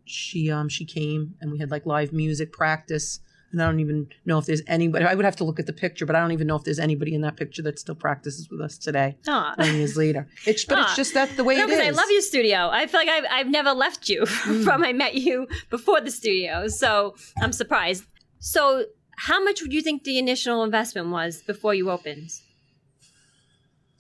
She 0.04 0.52
um 0.52 0.68
she 0.68 0.84
came 0.84 1.36
and 1.40 1.50
we 1.50 1.60
had 1.60 1.72
like 1.72 1.86
live 1.86 2.12
music 2.12 2.52
practice. 2.52 3.22
And 3.58 3.64
I 3.64 3.72
don't 3.72 3.80
even 3.80 4.08
know 4.26 4.38
if 4.38 4.46
there's 4.46 4.62
anybody. 4.68 5.04
I 5.06 5.16
would 5.16 5.26
have 5.26 5.36
to 5.38 5.44
look 5.44 5.60
at 5.60 5.66
the 5.66 5.74
picture, 5.74 6.06
but 6.06 6.16
I 6.16 6.20
don't 6.20 6.32
even 6.32 6.46
know 6.46 6.56
if 6.56 6.64
there's 6.64 6.78
anybody 6.78 7.16
in 7.16 7.22
that 7.22 7.38
picture 7.38 7.64
that 7.64 7.80
still 7.80 7.96
practices 7.96 8.50
with 8.50 8.62
us 8.62 8.78
today, 8.78 9.18
Aw. 9.28 9.56
nine 9.58 9.76
years 9.76 9.98
later. 9.98 10.28
It's 10.46 10.64
but 10.64 10.78
Aw. 10.78 10.84
it's 10.84 10.96
just 10.96 11.16
that 11.16 11.36
the 11.36 11.44
way 11.44 11.56
No, 11.56 11.64
it 11.64 11.70
because. 11.70 11.88
I 11.88 11.90
love 11.90 12.06
your 12.12 12.22
studio. 12.22 12.70
I 12.72 12.86
feel 12.86 13.00
like 13.00 13.10
I've, 13.10 13.26
I've 13.32 13.48
never 13.48 13.72
left 13.72 14.10
you 14.10 14.26
from 14.64 14.84
I 14.84 14.94
met 14.94 15.16
you 15.16 15.48
before 15.72 16.02
the 16.02 16.12
studio. 16.12 16.68
So 16.68 17.16
I'm 17.42 17.52
surprised. 17.52 18.06
So, 18.40 18.86
how 19.18 19.44
much 19.44 19.64
would 19.64 19.74
you 19.74 19.82
think 19.82 20.04
the 20.04 20.20
initial 20.20 20.64
investment 20.64 21.10
was 21.10 21.42
before 21.42 21.74
you 21.74 21.90
opened? 21.90 22.30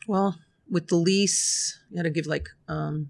Well, 0.07 0.37
with 0.69 0.87
the 0.87 0.95
lease, 0.97 1.79
you 1.89 1.97
had 1.97 2.03
to 2.03 2.09
give 2.11 2.27
like 2.27 2.47
um 2.67 3.09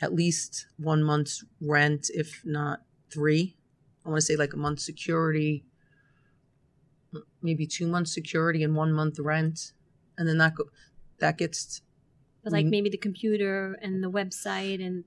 at 0.00 0.14
least 0.14 0.66
one 0.78 1.02
month's 1.02 1.44
rent, 1.60 2.10
if 2.14 2.42
not 2.44 2.82
three. 3.12 3.56
I 4.04 4.08
want 4.08 4.18
to 4.20 4.26
say 4.26 4.36
like 4.36 4.52
a 4.52 4.56
month 4.56 4.80
security, 4.80 5.64
maybe 7.40 7.66
two 7.66 7.86
months 7.86 8.12
security 8.12 8.62
and 8.62 8.74
one 8.74 8.92
month 8.92 9.18
rent, 9.18 9.72
and 10.18 10.28
then 10.28 10.38
that 10.38 10.54
go 10.54 10.64
that 11.18 11.38
gets 11.38 11.82
But 12.42 12.52
like 12.52 12.66
maybe 12.66 12.90
the 12.90 12.96
computer 12.96 13.78
and 13.80 14.02
the 14.02 14.10
website 14.10 14.84
and 14.84 15.04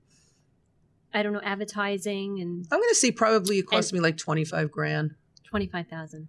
I 1.12 1.22
don't 1.22 1.32
know 1.32 1.40
advertising 1.42 2.40
and 2.40 2.66
I'm 2.70 2.80
gonna 2.80 2.94
say 2.94 3.10
probably 3.10 3.58
it 3.58 3.66
cost 3.66 3.92
me 3.92 4.00
like 4.00 4.16
twenty 4.16 4.44
five 4.44 4.70
grand, 4.70 5.14
twenty 5.44 5.66
five 5.66 5.88
thousand. 5.88 6.28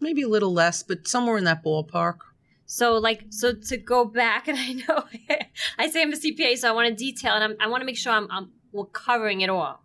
maybe 0.00 0.22
a 0.22 0.28
little 0.28 0.52
less, 0.52 0.82
but 0.82 1.06
somewhere 1.08 1.36
in 1.38 1.44
that 1.44 1.62
ballpark. 1.64 2.18
So 2.66 2.94
like 2.98 3.26
so 3.30 3.54
to 3.54 3.76
go 3.76 4.04
back 4.04 4.48
and 4.48 4.58
I 4.58 4.72
know 4.72 5.04
I 5.78 5.88
say 5.88 6.02
I'm 6.02 6.12
a 6.12 6.16
CPA, 6.16 6.56
so 6.58 6.68
I 6.68 6.72
want 6.72 6.88
to 6.88 6.94
detail 6.94 7.34
and 7.34 7.44
I'm, 7.44 7.56
I 7.60 7.68
want 7.68 7.82
to 7.82 7.86
make 7.86 7.96
sure 7.96 8.12
I'm, 8.12 8.28
I'm 8.30 8.50
we're 8.72 8.84
covering 8.84 9.40
it 9.40 9.48
all 9.50 9.82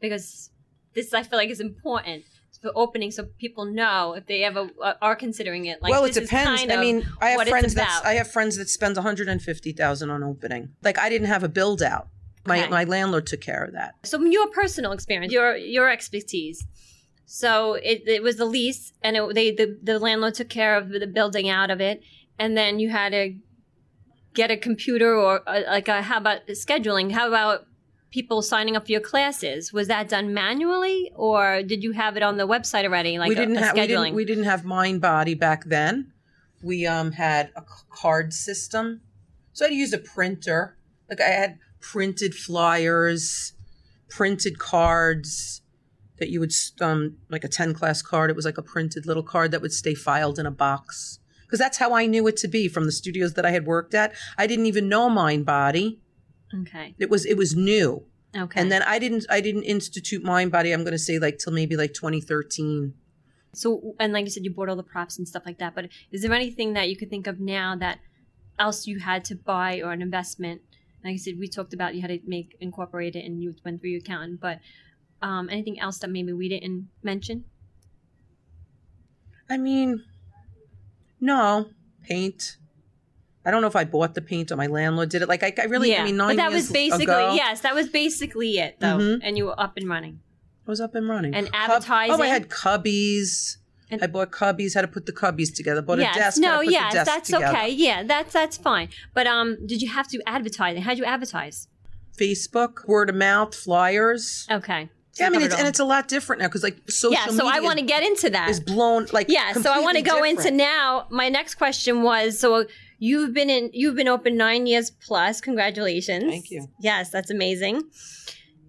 because 0.00 0.50
this 0.94 1.12
I 1.14 1.22
feel 1.22 1.38
like 1.38 1.50
is 1.50 1.60
important 1.60 2.24
for 2.60 2.72
opening 2.74 3.10
so 3.10 3.24
people 3.38 3.64
know 3.64 4.14
if 4.14 4.26
they 4.26 4.42
ever 4.42 4.68
uh, 4.82 4.94
are 5.00 5.14
considering 5.14 5.66
it. 5.66 5.80
Like 5.80 5.90
well, 5.90 6.04
it 6.04 6.14
depends. 6.14 6.60
kind 6.60 6.72
I 6.72 6.76
mean, 6.76 7.06
I 7.20 7.30
have 7.30 7.48
friends 7.48 7.74
that. 7.74 8.02
I 8.04 8.14
have 8.14 8.30
friends 8.30 8.56
that 8.56 8.68
spend 8.68 8.96
150,000 8.96 10.10
on 10.10 10.22
opening. 10.22 10.70
Like 10.82 10.98
I 10.98 11.08
didn't 11.08 11.28
have 11.28 11.44
a 11.44 11.48
build 11.48 11.82
out. 11.82 12.08
My 12.46 12.60
Okay. 12.60 12.70
my 12.70 12.84
landlord 12.84 13.26
took 13.26 13.40
care 13.40 13.64
of 13.64 13.72
that. 13.74 13.94
So 14.04 14.20
your 14.24 14.48
personal 14.48 14.92
experience, 14.92 15.32
your 15.32 15.56
your 15.56 15.88
expertise. 15.90 16.66
So 17.26 17.74
it, 17.74 18.08
it 18.08 18.22
was 18.22 18.36
the 18.36 18.46
lease, 18.46 18.94
and 19.02 19.14
it, 19.16 19.34
they 19.34 19.50
the, 19.50 19.78
the 19.82 19.98
landlord 19.98 20.34
took 20.34 20.48
care 20.48 20.76
of 20.76 20.88
the 20.88 21.06
building 21.06 21.50
out 21.50 21.70
of 21.70 21.80
it, 21.80 22.00
and 22.38 22.56
then 22.56 22.78
you 22.78 22.88
had 22.88 23.10
to 23.12 23.34
get 24.32 24.50
a 24.50 24.56
computer 24.56 25.14
or 25.14 25.42
uh 25.46 25.62
like 25.66 25.88
a, 25.88 26.00
how 26.02 26.18
about 26.18 26.46
scheduling? 26.48 27.12
How 27.12 27.28
about 27.28 27.66
people 28.10 28.42
signing 28.42 28.76
up 28.76 28.86
for 28.86 28.92
your 28.92 29.00
classes? 29.00 29.72
Was 29.72 29.88
that 29.88 30.08
done 30.08 30.34
manually, 30.34 31.10
or 31.14 31.62
did 31.62 31.82
you 31.82 31.92
have 31.92 32.16
it 32.16 32.22
on 32.22 32.36
the 32.36 32.46
website 32.46 32.84
already? 32.84 33.18
Like 33.18 33.28
we 33.28 33.34
didn't 33.34 33.56
a 33.56 33.60
have 33.60 33.74
we 33.74 33.80
scheduling. 33.80 34.04
didn't, 34.04 34.14
we 34.14 34.24
didn't 34.24 34.44
have 34.44 34.64
Mind 34.64 35.00
Body 35.00 35.34
back 35.34 35.64
then. 35.64 36.12
We 36.62 36.86
um 36.86 37.12
had 37.12 37.50
a 37.56 37.62
card 37.90 38.32
system, 38.32 39.02
so 39.52 39.66
i'd 39.66 39.72
use 39.72 39.92
a 39.92 39.98
printer. 39.98 40.76
Like 41.08 41.20
I 41.20 41.28
had 41.28 41.58
printed 41.80 42.34
flyers, 42.34 43.52
printed 44.08 44.58
cards 44.58 45.62
that 46.18 46.30
you 46.30 46.40
would 46.40 46.52
um 46.80 47.18
like 47.28 47.44
a 47.44 47.48
ten 47.48 47.74
class 47.74 48.02
card. 48.02 48.30
It 48.30 48.36
was 48.36 48.44
like 48.44 48.58
a 48.58 48.62
printed 48.62 49.06
little 49.06 49.22
card 49.22 49.52
that 49.52 49.62
would 49.62 49.72
stay 49.72 49.94
filed 49.94 50.38
in 50.38 50.46
a 50.46 50.50
box 50.50 51.20
because 51.46 51.58
that's 51.58 51.78
how 51.78 51.94
I 51.94 52.06
knew 52.06 52.26
it 52.26 52.36
to 52.38 52.48
be 52.48 52.68
from 52.68 52.84
the 52.84 52.92
studios 52.92 53.34
that 53.34 53.46
I 53.46 53.52
had 53.52 53.64
worked 53.66 53.94
at. 53.94 54.12
I 54.36 54.46
didn't 54.46 54.66
even 54.66 54.88
know 54.88 55.08
Mind 55.08 55.46
Body. 55.46 56.00
Okay. 56.62 56.94
It 56.98 57.10
was 57.10 57.24
it 57.26 57.36
was 57.36 57.54
new, 57.54 58.04
Okay. 58.36 58.60
and 58.60 58.70
then 58.70 58.82
I 58.82 58.98
didn't 58.98 59.26
I 59.30 59.40
didn't 59.40 59.64
institute 59.64 60.22
Mind 60.22 60.50
Body. 60.52 60.72
I'm 60.72 60.82
going 60.82 60.92
to 60.92 60.98
say 60.98 61.18
like 61.18 61.38
till 61.38 61.52
maybe 61.52 61.76
like 61.76 61.94
2013. 61.94 62.94
So, 63.54 63.94
and 63.98 64.12
like 64.12 64.24
you 64.24 64.30
said, 64.30 64.44
you 64.44 64.52
bought 64.52 64.68
all 64.68 64.76
the 64.76 64.82
props 64.82 65.18
and 65.18 65.26
stuff 65.26 65.44
like 65.46 65.58
that. 65.58 65.74
But 65.74 65.88
is 66.12 66.22
there 66.22 66.32
anything 66.32 66.74
that 66.74 66.88
you 66.90 66.96
could 66.96 67.10
think 67.10 67.26
of 67.26 67.40
now 67.40 67.74
that 67.76 67.98
else 68.58 68.86
you 68.86 68.98
had 68.98 69.24
to 69.26 69.34
buy 69.34 69.80
or 69.80 69.90
an 69.92 70.02
investment? 70.02 70.60
Like 71.02 71.14
I 71.14 71.16
said, 71.16 71.38
we 71.38 71.48
talked 71.48 71.72
about 71.72 71.94
you 71.94 72.02
had 72.02 72.10
to 72.10 72.20
make 72.26 72.56
incorporate 72.60 73.16
it, 73.16 73.24
and 73.24 73.42
you 73.42 73.54
went 73.64 73.80
through 73.80 73.90
your 73.90 74.00
accountant. 74.00 74.40
But 74.40 74.60
um, 75.22 75.48
anything 75.50 75.80
else 75.80 75.98
that 75.98 76.10
maybe 76.10 76.32
we 76.32 76.48
didn't 76.48 76.88
mention? 77.02 77.44
I 79.50 79.56
mean, 79.56 80.04
no 81.20 81.70
paint. 82.02 82.58
I 83.44 83.50
don't 83.50 83.62
know 83.62 83.68
if 83.68 83.76
I 83.76 83.84
bought 83.84 84.14
the 84.14 84.20
paint 84.22 84.50
or 84.52 84.56
my 84.56 84.66
landlord 84.66 85.08
did 85.08 85.22
it. 85.22 85.28
Like 85.28 85.42
I, 85.42 85.52
I 85.60 85.64
really, 85.66 85.96
I 85.96 86.04
mean, 86.04 86.16
nine 86.16 86.36
but 86.36 86.42
that 86.42 86.50
years 86.50 86.64
was 86.64 86.72
basically 86.72 87.04
ago, 87.04 87.34
yes, 87.34 87.60
that 87.60 87.74
was 87.74 87.88
basically 87.88 88.58
it 88.58 88.78
though, 88.80 88.98
Mhm. 88.98 89.20
and 89.22 89.36
you 89.38 89.46
were 89.46 89.58
up 89.60 89.76
and 89.76 89.88
running. 89.88 90.20
I 90.66 90.70
was 90.70 90.80
up 90.80 90.94
and 90.94 91.08
running. 91.08 91.34
And 91.34 91.46
Cub- 91.50 91.54
advertising? 91.70 92.14
oh, 92.20 92.22
I 92.22 92.26
had 92.26 92.48
cubbies. 92.48 93.56
And- 93.90 94.02
I 94.02 94.06
bought 94.06 94.32
cubbies. 94.32 94.74
Had 94.74 94.82
to 94.82 94.88
put 94.88 95.06
the 95.06 95.12
cubbies 95.12 95.54
together. 95.54 95.80
Bought 95.80 95.98
yes, 95.98 96.14
a 96.14 96.18
desk. 96.18 96.38
no, 96.40 96.58
to 96.58 96.64
put 96.66 96.72
yes, 96.72 96.92
desk 96.92 97.06
that's 97.10 97.30
together. 97.30 97.56
okay. 97.56 97.70
Yeah, 97.70 98.02
that's 98.02 98.34
that's 98.34 98.58
fine. 98.58 98.90
But 99.14 99.26
um, 99.26 99.56
did 99.66 99.80
you 99.80 99.88
have 99.88 100.08
to 100.08 100.20
advertise? 100.26 100.78
How 100.82 100.90
would 100.90 100.98
you 100.98 101.06
advertise? 101.06 101.68
Facebook, 102.18 102.86
word 102.86 103.08
of 103.08 103.16
mouth, 103.16 103.54
flyers. 103.54 104.46
Okay. 104.50 104.90
Yeah, 105.18 105.26
I 105.26 105.30
mean, 105.30 105.42
it's, 105.42 105.54
and 105.54 105.66
it's 105.66 105.80
a 105.80 105.84
lot 105.84 106.06
different 106.06 106.40
now 106.42 106.48
because 106.48 106.62
like 106.62 106.78
social 106.90 107.12
yeah. 107.12 107.26
So 107.26 107.48
I 107.48 107.60
want 107.60 107.78
to 107.78 107.84
get 107.84 108.02
into 108.04 108.30
that. 108.30 108.48
is 108.50 108.60
blown 108.60 109.06
like 109.12 109.28
yeah 109.28 109.52
so 109.52 109.72
i 109.72 109.80
want 109.80 109.96
to 109.96 110.02
go 110.02 110.22
into 110.22 110.50
now 110.52 111.06
my 111.10 111.28
next 111.28 111.56
question 111.56 112.02
was 112.02 112.38
so 112.38 112.66
you've 112.98 113.32
been 113.32 113.50
in 113.50 113.70
you've 113.72 113.94
been 113.94 114.08
open 114.08 114.36
nine 114.36 114.66
years 114.66 114.90
plus. 114.90 115.40
Congratulations. 115.40 116.24
Thank 116.24 116.50
you. 116.50 116.68
yes 116.80 117.10
that's 117.10 117.30
amazing. 117.30 117.82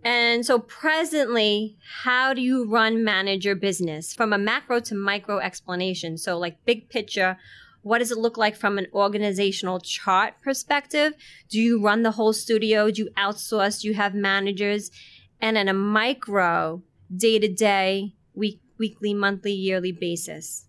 And 0.01 0.45
so 0.45 0.59
presently 0.59 1.77
how 2.03 2.33
do 2.33 2.41
you 2.41 2.69
run 2.69 3.03
manage 3.03 3.45
your 3.45 3.55
business? 3.55 4.13
From 4.13 4.31
a 4.31 4.37
macro 4.37 4.79
to 4.81 4.95
micro 4.95 5.39
explanation. 5.39 6.17
So 6.17 6.37
like 6.37 6.63
big 6.65 6.89
picture 6.89 7.37
what 7.81 7.99
does 7.99 8.11
it 8.11 8.17
look 8.17 8.37
like 8.37 8.55
from 8.55 8.77
an 8.77 8.87
organizational 8.93 9.79
chart 9.79 10.33
perspective? 10.43 11.13
Do 11.49 11.59
you 11.59 11.81
run 11.81 12.03
the 12.03 12.11
whole 12.11 12.33
studio? 12.33 12.91
Do 12.91 13.03
you 13.03 13.09
outsource? 13.17 13.81
Do 13.81 13.87
you 13.87 13.93
have 13.93 14.13
managers? 14.13 14.91
And 15.39 15.57
on 15.57 15.69
a 15.69 15.73
micro 15.73 16.83
day 17.15 17.39
to 17.39 17.47
day 17.47 18.15
week 18.33 18.61
weekly 18.77 19.13
monthly 19.13 19.51
yearly 19.51 19.91
basis 19.91 20.65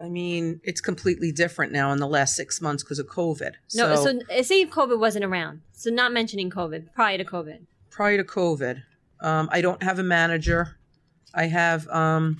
I 0.00 0.08
mean, 0.08 0.60
it's 0.64 0.80
completely 0.80 1.30
different 1.30 1.72
now 1.72 1.92
in 1.92 1.98
the 1.98 2.08
last 2.08 2.34
six 2.34 2.60
months 2.60 2.82
because 2.82 2.98
of 2.98 3.06
COVID. 3.06 3.52
No, 3.74 3.94
so, 3.94 4.20
uh, 4.30 4.42
say 4.42 4.62
if 4.62 4.70
COVID 4.70 4.98
wasn't 4.98 5.24
around. 5.24 5.62
So 5.72 5.90
not 5.90 6.12
mentioning 6.12 6.50
COVID, 6.50 6.92
prior 6.92 7.18
to 7.18 7.24
COVID. 7.24 7.66
prior 7.90 8.16
to 8.16 8.24
COVID, 8.24 8.82
um, 9.20 9.48
I 9.52 9.60
don't 9.60 9.82
have 9.82 9.98
a 9.98 10.02
manager. 10.02 10.78
I 11.32 11.46
have 11.46 11.86
um, 11.88 12.36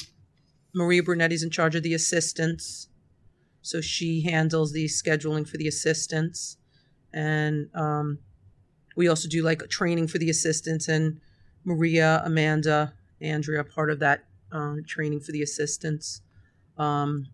Maria 0.75 1.02
Brunetti's 1.02 1.42
in 1.42 1.50
charge 1.50 1.75
of 1.75 1.82
the 1.82 1.94
assistants, 1.94 2.88
so 3.62 3.80
she 3.80 4.23
handles 4.23 4.73
the 4.73 4.87
scheduling 4.87 5.49
for 5.49 5.56
the 5.56 5.68
assistants, 5.68 6.56
and 7.12 7.68
um, 7.75 8.18
we 8.96 9.08
also 9.08 9.28
do 9.28 9.42
like 9.42 9.68
training 9.68 10.08
for 10.08 10.18
the 10.18 10.28
assistants. 10.28 10.88
And 10.88 11.20
Maria, 11.64 12.20
Amanda, 12.25 12.94
Andrea, 13.20 13.61
are 13.61 13.64
part 13.64 13.90
of 13.90 14.00
that 14.00 14.25
um, 14.52 14.82
training 14.87 15.20
for 15.20 15.32
the 15.32 15.42
assistants. 15.42 16.20
Um, 16.76 17.28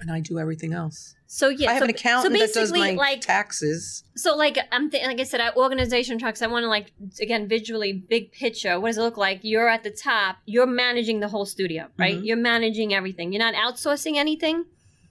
and 0.00 0.10
I 0.10 0.20
do 0.20 0.38
everything 0.38 0.72
else. 0.72 1.14
So 1.26 1.48
yeah, 1.48 1.70
I 1.70 1.72
have 1.74 1.80
so, 1.80 1.84
an 1.84 1.90
accountant 1.90 2.34
so 2.34 2.46
that 2.46 2.54
does 2.54 2.72
my 2.72 2.92
like 2.92 3.20
taxes. 3.20 4.02
so 4.16 4.34
like 4.36 4.56
I'm 4.72 4.90
th- 4.90 5.04
like 5.06 5.20
I 5.20 5.24
said, 5.24 5.40
I 5.40 5.50
organization 5.54 6.18
trucks. 6.18 6.40
I 6.40 6.46
want 6.46 6.64
to 6.64 6.68
like 6.68 6.92
again 7.20 7.48
visually 7.48 7.92
big 7.92 8.32
picture. 8.32 8.80
What 8.80 8.88
does 8.88 8.98
it 8.98 9.02
look 9.02 9.16
like? 9.16 9.40
You're 9.42 9.68
at 9.68 9.82
the 9.82 9.90
top. 9.90 10.36
You're 10.46 10.66
managing 10.66 11.20
the 11.20 11.28
whole 11.28 11.44
studio, 11.44 11.88
right? 11.98 12.16
Mhm. 12.16 12.24
You're 12.24 12.36
managing 12.38 12.94
everything. 12.94 13.32
You're 13.32 13.40
not 13.42 13.54
outsourcing 13.54 14.16
anything. 14.16 14.64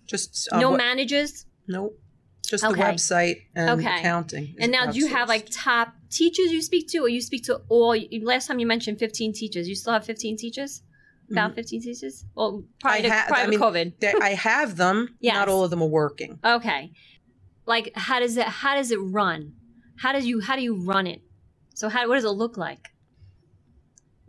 Just 0.07 0.49
uh, 0.51 0.59
no 0.59 0.71
what- 0.71 0.77
managers. 0.77 1.45
Nope. 1.67 1.99
Just 2.47 2.63
Okay. 2.63 2.75
the 2.75 2.81
website 2.81 3.41
and 3.55 3.79
Okay. 3.81 3.99
accounting. 3.99 4.55
And 4.57 4.71
now, 4.71 4.89
do 4.89 4.97
you 4.97 5.07
have 5.07 5.27
like 5.27 5.47
top 5.51 5.93
teachers 6.09 6.49
you 6.53 6.61
speak 6.61 6.87
to, 6.91 6.99
or 6.99 7.09
you 7.09 7.21
speak 7.21 7.43
to 7.43 7.59
all? 7.67 7.93
Last 8.21 8.47
time 8.47 8.59
you 8.59 8.65
mentioned 8.65 8.99
15 8.99 9.33
teachers. 9.33 9.67
You 9.67 9.75
still 9.75 9.91
have 9.91 10.05
15 10.05 10.37
teachers? 10.37 10.81
About 11.31 11.55
15 11.55 11.81
teachers? 11.81 12.25
Well, 12.35 12.63
prior, 12.79 13.01
to, 13.01 13.07
Mm-hmm. 13.07 13.17
ha- 13.17 13.25
prior 13.27 13.41
I 13.41 13.45
to 13.45 13.49
mean, 13.51 13.59
COVID. 13.59 13.99
They- 13.99 14.13
I 14.21 14.29
have 14.29 14.77
them. 14.77 15.15
Yes. 15.19 15.33
Not 15.39 15.49
all 15.49 15.63
of 15.63 15.69
them 15.69 15.81
are 15.81 15.87
working. 15.87 16.39
Okay. 16.43 16.91
Like 17.65 17.91
how 17.95 18.19
does 18.19 18.37
it 18.37 18.45
how 18.47 18.75
does 18.75 18.91
it 18.91 18.97
run? 18.97 19.53
How 19.99 20.13
does 20.13 20.25
you 20.25 20.39
how 20.39 20.55
do 20.55 20.61
you 20.61 20.75
run 20.75 21.05
it? 21.07 21.21
So 21.73 21.89
how 21.89 22.07
what 22.07 22.15
does 22.15 22.23
it 22.23 22.29
look 22.29 22.55
like? 22.57 22.89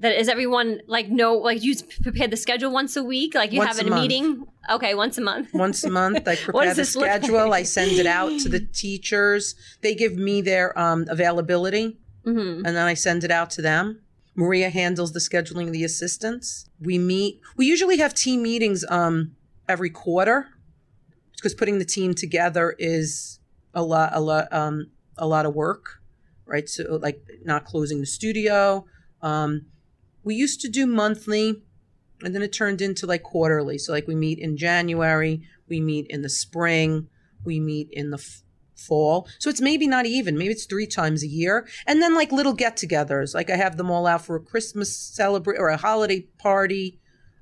That 0.01 0.19
is 0.21 0.29
everyone 0.29 0.81
like 0.87 1.09
no 1.09 1.35
like 1.35 1.63
you 1.63 1.75
prepare 2.03 2.29
the 2.29 2.37
schedule 2.37 2.71
once 2.73 2.97
a 2.97 3.03
week 3.03 3.35
like 3.35 3.53
you 3.53 3.59
Once 3.59 3.79
have 3.79 3.87
a 3.87 3.91
month. 3.91 4.03
meeting 4.03 4.45
okay 4.71 4.95
once 4.95 5.19
a 5.19 5.21
month 5.21 5.49
Once 5.53 5.83
a 5.85 5.91
month, 5.91 6.27
I 6.27 6.35
What 6.37 6.45
prepare 6.45 6.75
the 6.75 6.85
schedule. 6.85 7.49
like? 7.49 7.61
I 7.61 7.63
send 7.65 7.93
it 7.93 8.07
out 8.07 8.39
to 8.41 8.49
the 8.49 8.61
teachers. 8.85 9.55
They 9.83 9.95
give 9.97 10.15
me 10.17 10.41
their 10.41 10.77
um, 10.79 11.05
availability, 11.09 11.99
hmm 12.25 12.63
and 12.65 12.67
then 12.77 12.87
I 12.87 12.95
send 12.95 13.25
it 13.25 13.31
out 13.33 13.51
to 13.51 13.63
them. 13.63 14.01
Maria 14.39 14.71
handles 14.71 15.13
the 15.13 15.19
scheduling 15.19 15.67
of 15.67 15.73
the 15.73 15.83
assistants. 15.83 16.71
We 16.81 16.97
meet. 16.97 17.41
We 17.57 17.67
usually 17.67 17.99
have 17.99 18.15
team 18.15 18.41
meetings 18.41 18.85
um, 18.89 19.35
every 19.69 19.91
quarter 19.91 20.47
because 21.35 21.57
putting 21.57 21.81
the 21.81 21.85
team 21.85 22.15
together 22.15 22.77
is 22.79 23.41
a 23.75 23.83
lot, 23.83 24.11
a 24.15 24.21
lot, 24.21 24.47
um, 24.53 24.93
a 25.17 25.27
lot 25.27 25.45
of 25.45 25.57
work, 25.57 26.01
right? 26.47 26.69
So, 26.69 27.01
like 27.03 27.21
not 27.45 27.65
closing 27.65 27.99
the 27.99 28.07
studio. 28.07 28.87
Um, 29.23 29.67
we 30.23 30.37
used 30.37 30.61
to 30.61 30.69
do 30.69 30.87
monthly, 30.87 31.61
and 32.23 32.33
then 32.33 32.43
it 32.43 32.53
turned 32.53 32.81
into 32.81 33.07
like 33.07 33.25
quarterly. 33.25 33.77
So, 33.77 33.91
like 33.91 34.07
we 34.07 34.15
meet 34.15 34.39
in 34.39 34.57
January, 34.57 35.43
we 35.69 35.81
meet 35.81 36.07
in 36.11 36.23
the 36.23 36.31
spring, 36.31 37.09
we 37.45 37.59
meet 37.59 37.89
in 37.91 38.11
the 38.11 38.25
fall. 38.79 39.29
So 39.39 39.51
it's 39.51 39.61
maybe 39.61 39.87
not 39.87 40.07
even. 40.07 40.39
Maybe 40.39 40.53
it's 40.53 40.65
three 40.65 40.87
times 40.87 41.23
a 41.23 41.27
year, 41.27 41.67
and 41.87 42.01
then 42.01 42.15
like 42.15 42.33
little 42.33 42.55
get-togethers. 42.55 43.35
Like 43.35 43.51
I 43.51 43.57
have 43.57 43.77
them 43.77 43.91
all 43.91 44.07
out 44.07 44.25
for 44.25 44.37
a 44.37 44.41
Christmas 44.41 44.97
celebrate 44.97 45.59
or 45.59 45.69
a 45.69 45.77
holiday 45.77 46.21
party, 46.39 46.99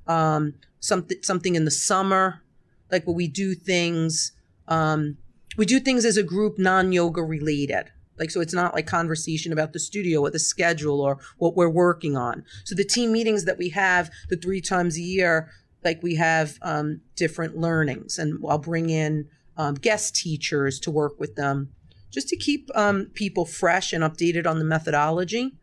um, 0.07 0.55
something 0.81 1.19
something 1.23 1.55
in 1.55 1.65
the 1.65 1.71
summer, 1.71 2.43
like 2.91 3.07
where 3.07 3.17
we 3.17 3.29
do 3.29 3.55
things. 3.55 4.33
Um, 4.67 5.19
we 5.57 5.67
do 5.67 5.81
things 5.81 6.05
as 6.05 6.17
a 6.17 6.23
group, 6.23 6.59
non-yoga 6.59 7.23
related. 7.23 7.91
Like 8.19 8.31
so, 8.31 8.41
it's 8.41 8.55
not 8.55 8.75
like 8.75 8.87
conversation 8.87 9.53
about 9.53 9.73
the 9.73 9.79
studio 9.79 10.23
or 10.23 10.31
the 10.31 10.39
schedule 10.39 11.01
or 11.01 11.19
what 11.37 11.55
we're 11.55 11.69
working 11.69 12.17
on. 12.17 12.45
So 12.65 12.75
the 12.75 12.85
team 12.85 13.13
meetings 13.13 13.45
that 13.45 13.59
we 13.59 13.69
have, 13.71 14.11
the 14.31 14.37
three 14.37 14.63
times 14.63 14.97
a 14.97 15.03
year, 15.03 15.51
like 15.85 16.03
we 16.03 16.15
have 16.17 16.59
um, 16.63 17.03
different 17.15 17.59
learnings, 17.59 18.19
and 18.19 18.43
I'll 18.49 18.59
bring 18.59 18.91
in 18.91 19.29
um, 19.57 19.75
guest 19.75 20.15
teachers 20.17 20.79
to 20.81 20.91
work 20.91 21.19
with 21.19 21.35
them, 21.37 21.71
just 22.11 22.29
to 22.29 22.37
keep 22.37 22.69
um, 22.75 23.07
people 23.15 23.45
fresh 23.45 23.93
and 23.93 24.03
updated 24.05 24.47
on 24.47 24.59
the 24.59 24.65
methodology, 24.65 25.55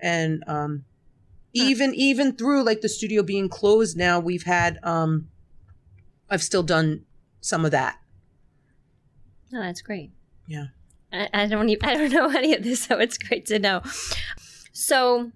and 0.00 0.42
um, 0.46 0.84
even 1.52 1.94
even 1.94 2.34
through 2.36 2.62
like 2.62 2.80
the 2.80 2.88
studio 2.88 3.22
being 3.22 3.48
closed 3.48 3.96
now, 3.96 4.20
we've 4.20 4.44
had 4.44 4.78
um, 4.82 5.28
I've 6.30 6.42
still 6.42 6.62
done 6.62 7.04
some 7.40 7.64
of 7.64 7.70
that. 7.70 7.96
oh 9.54 9.60
that's 9.60 9.80
great 9.80 10.10
Yeah. 10.46 10.66
I, 11.12 11.28
I 11.32 11.46
don't 11.46 11.68
even 11.68 11.88
I 11.88 11.94
don't 11.94 12.12
know 12.18 12.28
any 12.28 12.54
of 12.54 12.62
this 12.62 12.82
so 12.82 12.98
it's 12.98 13.16
great 13.16 13.46
to 13.46 13.58
know 13.58 13.80
so 14.72 15.30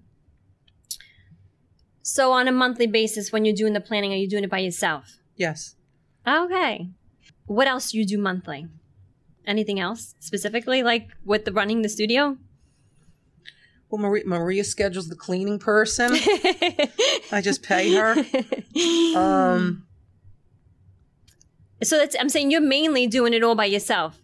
so 2.01 2.31
on 2.33 2.47
a 2.47 2.51
monthly 2.51 2.85
basis 2.87 3.31
when 3.31 3.45
you're 3.45 3.55
doing 3.55 3.73
the 3.73 3.81
planning 3.81 4.11
are 4.13 4.17
you 4.17 4.27
doing 4.29 4.43
it 4.43 4.49
by 4.49 4.59
yourself 4.59 5.17
Yes. 5.35 5.75
Okay. 6.27 6.89
What 7.45 7.67
else 7.67 7.91
do 7.91 7.97
you 7.97 8.05
do 8.05 8.17
monthly? 8.17 8.67
Anything 9.45 9.79
else 9.79 10.15
specifically, 10.19 10.83
like 10.83 11.09
with 11.25 11.45
the 11.45 11.51
running 11.51 11.81
the 11.81 11.89
studio? 11.89 12.37
Well, 13.89 14.01
Maria, 14.01 14.23
Maria 14.25 14.63
schedules 14.63 15.07
the 15.07 15.15
cleaning 15.15 15.59
person. 15.59 16.11
I 17.31 17.41
just 17.41 17.63
pay 17.63 17.93
her. 17.93 18.15
Um, 19.15 19.85
so 21.83 21.99
that's 21.99 22.15
I'm 22.19 22.29
saying 22.29 22.49
you're 22.49 22.59
mainly 22.59 23.05
doing 23.05 23.33
it 23.35 23.43
all 23.43 23.53
by 23.53 23.65
yourself. 23.65 24.19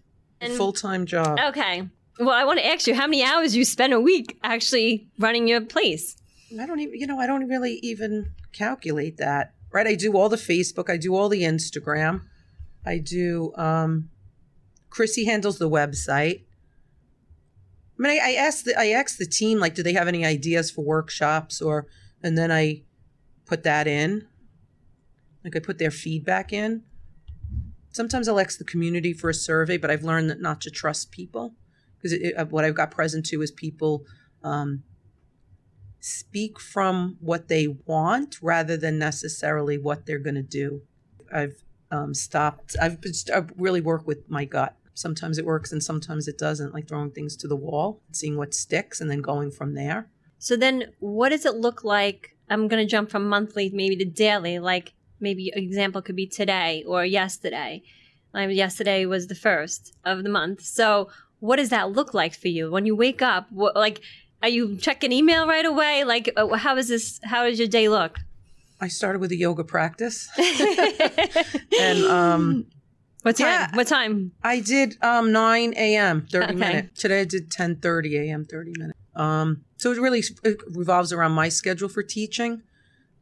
Full 0.58 0.74
time 0.74 1.06
job. 1.06 1.38
Okay. 1.50 1.88
Well, 2.20 2.32
I 2.32 2.44
want 2.46 2.60
to 2.60 2.66
ask 2.66 2.88
you 2.88 2.96
how 2.96 3.06
many 3.06 3.24
hours 3.24 3.56
you 3.56 3.64
spend 3.64 3.94
a 3.94 4.00
week 4.00 4.40
actually 4.44 5.08
running 5.20 5.48
your 5.48 5.62
place. 5.62 6.16
I 6.60 6.66
don't 6.66 6.80
even, 6.80 7.00
you 7.00 7.06
know, 7.06 7.20
I 7.20 7.28
don't 7.28 7.48
really 7.48 7.76
even 7.84 8.32
calculate 8.52 9.18
that. 9.18 9.54
Right? 9.72 9.86
I 9.86 9.94
do 9.96 10.18
all 10.18 10.30
the 10.30 10.36
Facebook. 10.36 10.90
I 10.90 10.98
do 10.98 11.16
all 11.16 11.30
the 11.30 11.44
Instagram. 11.44 12.22
I 12.86 12.98
do. 12.98 13.54
um 13.56 14.10
Chrissy 14.90 15.26
handles 15.26 15.60
the 15.60 15.70
website. 15.70 16.44
I 17.98 18.02
mean, 18.02 18.12
I, 18.12 18.32
I 18.32 18.32
asked 18.34 18.66
the 18.66 18.80
I 18.80 18.88
asked 18.88 19.18
the 19.18 19.26
team 19.26 19.60
like, 19.60 19.76
do 19.76 19.84
they 19.84 19.94
have 19.94 20.08
any 20.08 20.26
ideas 20.26 20.72
for 20.72 20.84
workshops 20.84 21.62
or, 21.62 21.88
and 22.24 22.38
then 22.38 22.52
I 22.52 22.84
put 23.46 23.64
that 23.64 23.88
in. 23.88 24.28
Like 25.44 25.56
I 25.56 25.60
put 25.60 25.80
their 25.80 25.92
feedback 25.92 26.54
in. 26.54 26.84
Sometimes 27.92 28.28
I'll 28.28 28.40
ask 28.40 28.58
the 28.58 28.64
community 28.64 29.14
for 29.14 29.30
a 29.30 29.34
survey, 29.34 29.78
but 29.78 29.90
I've 29.90 30.04
learned 30.04 30.30
that 30.30 30.40
not 30.40 30.62
to 30.62 30.70
trust 30.70 31.12
people 31.12 31.56
because 31.98 32.14
it, 32.14 32.36
what 32.50 32.64
I've 32.64 32.76
got 32.76 32.92
present 32.92 33.26
to 33.28 33.42
is 33.42 33.52
people 33.52 34.06
um, 34.44 34.84
speak 36.00 36.60
from 36.60 37.18
what 37.20 37.48
they 37.48 37.68
want 37.86 38.38
rather 38.42 38.78
than 38.78 39.00
necessarily 39.00 39.78
what 39.78 40.06
they're 40.06 40.20
going 40.20 40.36
to 40.36 40.44
do. 40.44 40.84
I've 41.34 41.64
um, 41.92 42.14
stopped. 42.14 42.76
I've 42.82 43.02
been, 43.02 43.14
I 43.34 43.44
really 43.58 43.82
work 43.82 44.08
with 44.08 44.30
my 44.30 44.46
gut. 44.46 44.76
Sometimes 44.94 45.38
it 45.38 45.46
works 45.46 45.72
and 45.72 45.84
sometimes 45.84 46.28
it 46.28 46.38
doesn't. 46.38 46.74
Like 46.74 46.88
throwing 46.88 47.12
things 47.12 47.36
to 47.38 47.48
the 47.48 47.56
wall, 47.56 48.02
seeing 48.12 48.38
what 48.38 48.54
sticks, 48.54 49.00
and 49.02 49.10
then 49.10 49.22
going 49.22 49.52
from 49.52 49.74
there. 49.74 50.08
So 50.38 50.56
then 50.56 50.94
what 51.00 51.30
does 51.30 51.46
it 51.46 51.56
look 51.56 51.84
like? 51.84 52.36
I'm 52.50 52.68
going 52.68 52.84
to 52.84 52.90
jump 52.90 53.10
from 53.10 53.28
monthly 53.28 53.70
maybe 53.74 53.96
to 53.98 54.06
daily. 54.06 54.60
Like 54.60 54.94
maybe 55.20 55.52
example 55.56 56.02
could 56.02 56.16
be 56.16 56.28
today 56.28 56.84
or 56.88 57.06
yesterday. 57.06 57.84
Like 58.34 58.56
yesterday 58.56 59.06
was 59.06 59.28
the 59.28 59.36
first 59.36 59.94
of 60.06 60.24
the 60.24 60.30
month. 60.30 60.62
So 60.62 61.10
what 61.40 61.56
does 61.56 61.70
that 61.70 61.92
look 61.92 62.14
like 62.14 62.36
for 62.36 62.48
you 62.48 62.72
when 62.72 62.86
you 62.86 62.96
wake 62.96 63.22
up? 63.22 63.52
What, 63.52 63.76
like, 63.76 64.02
are 64.42 64.50
you 64.50 64.78
checking 64.78 65.12
email 65.12 65.48
right 65.48 65.66
away? 65.66 66.04
Like, 66.04 66.32
uh, 66.36 66.56
how 66.56 66.78
is 66.78 66.88
this? 66.88 67.20
How 67.24 67.44
does 67.44 67.60
your 67.60 67.68
day 67.68 67.90
look? 67.90 68.20
I 68.82 68.88
started 68.88 69.20
with 69.20 69.32
a 69.32 69.36
yoga 69.36 69.64
practice, 69.64 70.30
and 71.80 72.06
um, 72.06 72.66
what 73.24 73.36
time? 73.36 73.48
Yeah. 73.48 73.76
What 73.76 73.88
time? 73.88 74.32
I 74.44 74.60
did 74.62 74.96
um 75.04 75.32
9 75.32 75.74
a.m. 75.76 76.28
30 76.32 76.44
Okay. 76.46 76.54
minute. 76.56 76.96
Today 76.96 77.22
I 77.22 77.26
did 77.26 77.50
10:30 77.52 78.14
a.m. 78.30 78.46
30 78.46 78.74
minute. 78.78 78.96
Um 79.16 79.64
so 79.78 79.92
it 79.92 80.00
really 80.00 80.24
it 80.44 80.58
revolves 80.74 81.12
around 81.12 81.34
my 81.34 81.50
schedule 81.50 81.90
for 81.90 82.04
teaching. 82.04 82.62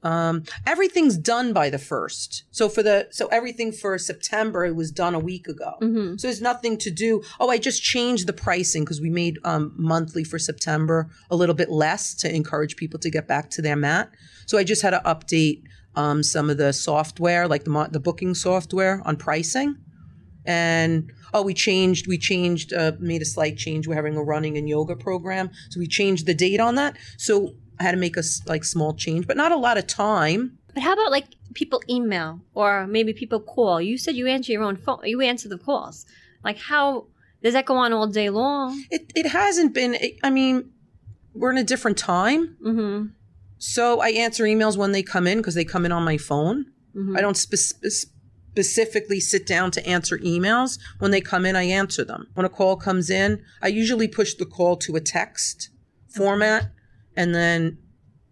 Um 0.03 0.43
everything's 0.65 1.17
done 1.17 1.53
by 1.53 1.69
the 1.69 1.77
1st. 1.77 2.43
So 2.51 2.69
for 2.69 2.83
the 2.83 3.07
so 3.11 3.27
everything 3.27 3.71
for 3.71 3.97
September 3.97 4.63
it 4.65 4.75
was 4.75 4.91
done 4.91 5.15
a 5.15 5.19
week 5.19 5.47
ago. 5.47 5.73
hmm 5.79 6.17
So 6.17 6.27
there's 6.27 6.41
nothing 6.41 6.77
to 6.77 6.91
do. 6.91 7.21
Oh, 7.39 7.49
I 7.49 7.57
just 7.57 7.81
changed 7.81 8.27
the 8.27 8.33
pricing 8.33 8.83
because 8.83 9.01
we 9.01 9.09
made 9.09 9.39
um, 9.43 9.73
monthly 9.77 10.23
for 10.23 10.39
September 10.39 11.09
a 11.29 11.35
little 11.35 11.55
bit 11.55 11.69
less 11.69 12.13
to 12.15 12.33
encourage 12.33 12.75
people 12.75 12.99
to 12.99 13.09
get 13.09 13.27
back 13.27 13.49
to 13.51 13.61
their 13.61 13.75
mat. 13.75 14.09
So 14.45 14.57
I 14.57 14.63
just 14.63 14.81
had 14.81 14.91
to 14.91 15.01
update 15.05 15.63
um, 15.95 16.21
some 16.21 16.49
of 16.51 16.57
the 16.57 16.71
software, 16.73 17.47
like 17.47 17.63
the 17.63 17.71
mo- 17.71 17.87
the 17.91 17.99
booking 17.99 18.35
software 18.35 19.01
on 19.03 19.17
pricing. 19.17 19.75
And 20.45 21.11
oh, 21.33 21.41
we 21.41 21.53
changed. 21.53 22.07
We 22.07 22.17
changed. 22.17 22.71
Uh, 22.71 22.93
made 22.99 23.21
a 23.21 23.25
slight 23.25 23.57
change. 23.57 23.87
We're 23.87 23.95
having 23.95 24.15
a 24.15 24.23
running 24.23 24.57
and 24.57 24.69
yoga 24.69 24.95
program, 24.95 25.49
so 25.69 25.79
we 25.79 25.87
changed 25.87 26.25
the 26.25 26.33
date 26.33 26.59
on 26.61 26.75
that. 26.75 26.95
So 27.17 27.55
I 27.79 27.83
had 27.83 27.91
to 27.91 27.97
make 27.97 28.17
a 28.17 28.23
like 28.47 28.63
small 28.63 28.93
change, 28.93 29.27
but 29.27 29.37
not 29.37 29.51
a 29.51 29.57
lot 29.57 29.77
of 29.77 29.87
time. 29.87 30.57
But 30.73 30.83
how 30.83 30.93
about 30.93 31.11
like 31.11 31.25
people 31.53 31.81
email 31.89 32.41
or 32.53 32.87
maybe 32.87 33.13
people 33.13 33.39
call? 33.39 33.81
You 33.81 33.97
said 33.97 34.15
you 34.15 34.27
answer 34.27 34.51
your 34.51 34.63
own 34.63 34.77
phone. 34.77 34.99
You 35.03 35.21
answer 35.21 35.49
the 35.49 35.57
calls. 35.57 36.05
Like 36.43 36.57
how 36.57 37.07
does 37.43 37.53
that 37.53 37.65
go 37.65 37.77
on 37.77 37.93
all 37.93 38.07
day 38.07 38.29
long? 38.29 38.83
It 38.89 39.11
it 39.15 39.27
hasn't 39.27 39.73
been. 39.73 39.95
I 40.23 40.29
mean, 40.29 40.71
we're 41.33 41.51
in 41.51 41.57
a 41.57 41.63
different 41.63 41.97
time. 41.97 42.57
Mm-hmm. 42.63 43.07
So 43.59 44.01
I 44.01 44.09
answer 44.09 44.43
emails 44.43 44.77
when 44.77 44.91
they 44.91 45.03
come 45.03 45.25
in 45.27 45.37
because 45.39 45.55
they 45.55 45.65
come 45.65 45.85
in 45.85 45.91
on 45.91 46.03
my 46.03 46.17
phone. 46.17 46.65
Mhm. 46.95 47.17
I 47.17 47.21
don't 47.21 47.37
spe- 47.37 47.55
specifically 48.55 49.19
sit 49.19 49.45
down 49.45 49.71
to 49.71 49.85
answer 49.87 50.17
emails. 50.19 50.79
When 50.99 51.11
they 51.11 51.21
come 51.21 51.45
in, 51.45 51.55
I 51.55 51.63
answer 51.63 52.03
them. 52.03 52.27
When 52.33 52.45
a 52.45 52.49
call 52.49 52.75
comes 52.75 53.09
in, 53.09 53.41
I 53.61 53.67
usually 53.67 54.07
push 54.07 54.33
the 54.33 54.45
call 54.45 54.77
to 54.77 54.95
a 54.95 55.01
text 55.01 55.69
format, 56.09 56.71
and 57.17 57.35
then 57.35 57.79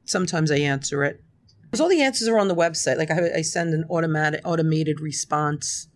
sometimes 0.06 0.52
I 0.52 0.60
answer 0.60 1.04
it. 1.04 1.21
Because 1.63 1.82
all 1.82 1.89
the 1.89 2.02
answers 2.02 2.30
are 2.30 2.38
on 2.38 2.48
the 2.48 2.56
website. 2.56 2.98
Like 2.98 3.12
I, 3.12 3.39
I 3.39 3.41
send 3.41 3.74
an 3.74 3.84
automatic 3.89 4.39
automated 4.45 5.02
response 5.02 5.89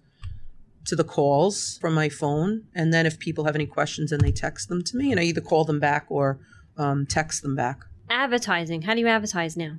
to 0.86 0.95
the 0.95 1.04
calls 1.04 1.78
from 1.80 1.93
my 1.93 2.10
phone, 2.10 2.63
and 2.73 2.91
then 2.91 3.06
if 3.06 3.19
people 3.19 3.45
have 3.45 3.56
any 3.56 3.67
questions, 3.67 4.10
then 4.10 4.19
they 4.19 4.32
text 4.32 4.67
them 4.67 4.84
to 4.84 4.97
me, 4.97 5.12
and 5.12 5.19
I 5.19 5.23
either 5.23 5.39
call 5.39 5.63
them 5.63 5.80
back 5.80 6.08
or 6.10 6.39
um, 6.78 7.06
text 7.06 7.43
them 7.43 7.56
back. 7.56 7.86
Advertising. 8.10 8.82
How 8.82 8.95
do 8.95 8.99
you 9.02 9.08
advertise 9.08 9.56
now? 9.56 9.78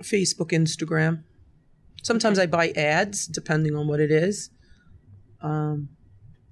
Facebook, 0.00 0.52
Instagram. 0.52 1.24
Sometimes 2.04 2.38
I 2.38 2.46
buy 2.46 2.68
ads, 2.70 3.26
depending 3.26 3.74
on 3.74 3.88
what 3.88 3.98
it 3.98 4.12
is. 4.12 4.50
Um, 5.42 5.88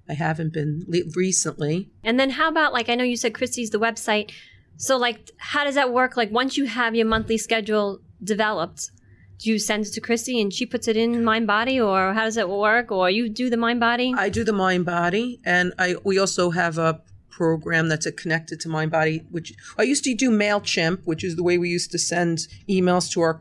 I 0.08 0.14
haven't 0.14 0.52
been 0.52 0.84
le- 0.88 1.08
recently. 1.14 1.90
And 2.02 2.18
then 2.18 2.30
how 2.30 2.48
about 2.48 2.72
like 2.72 2.88
I 2.88 2.96
know 2.96 3.04
you 3.04 3.16
said 3.16 3.34
Chrissy's 3.34 3.70
the 3.70 3.78
website. 3.78 4.32
So 4.76 4.96
like 4.96 5.30
how 5.38 5.64
does 5.64 5.74
that 5.74 5.92
work? 5.92 6.16
Like 6.16 6.30
once 6.30 6.56
you 6.56 6.66
have 6.66 6.94
your 6.94 7.06
monthly 7.06 7.38
schedule 7.38 8.00
developed, 8.22 8.90
do 9.38 9.50
you 9.50 9.58
send 9.58 9.86
it 9.86 9.92
to 9.92 10.00
Chrissy 10.00 10.40
and 10.40 10.52
she 10.52 10.64
puts 10.66 10.88
it 10.88 10.96
in 10.96 11.22
Mind 11.24 11.46
Body 11.46 11.80
or 11.80 12.14
how 12.14 12.24
does 12.24 12.36
it 12.36 12.48
work? 12.48 12.90
Or 12.90 13.10
you 13.10 13.28
do 13.28 13.50
the 13.50 13.56
Mind 13.56 13.80
Body? 13.80 14.14
I 14.16 14.28
do 14.28 14.44
the 14.44 14.52
mind 14.52 14.86
body, 14.86 15.40
and 15.44 15.72
I 15.78 15.96
we 16.04 16.18
also 16.18 16.50
have 16.50 16.78
a 16.78 17.02
program 17.36 17.88
that's 17.88 18.10
connected 18.12 18.58
to 18.58 18.68
MindBody, 18.68 19.26
which 19.30 19.52
I 19.76 19.82
used 19.82 20.04
to 20.04 20.14
do 20.14 20.30
MailChimp, 20.30 21.00
which 21.04 21.22
is 21.22 21.36
the 21.36 21.42
way 21.42 21.58
we 21.58 21.68
used 21.68 21.90
to 21.92 21.98
send 21.98 22.48
emails 22.66 23.10
to 23.12 23.20
our 23.20 23.40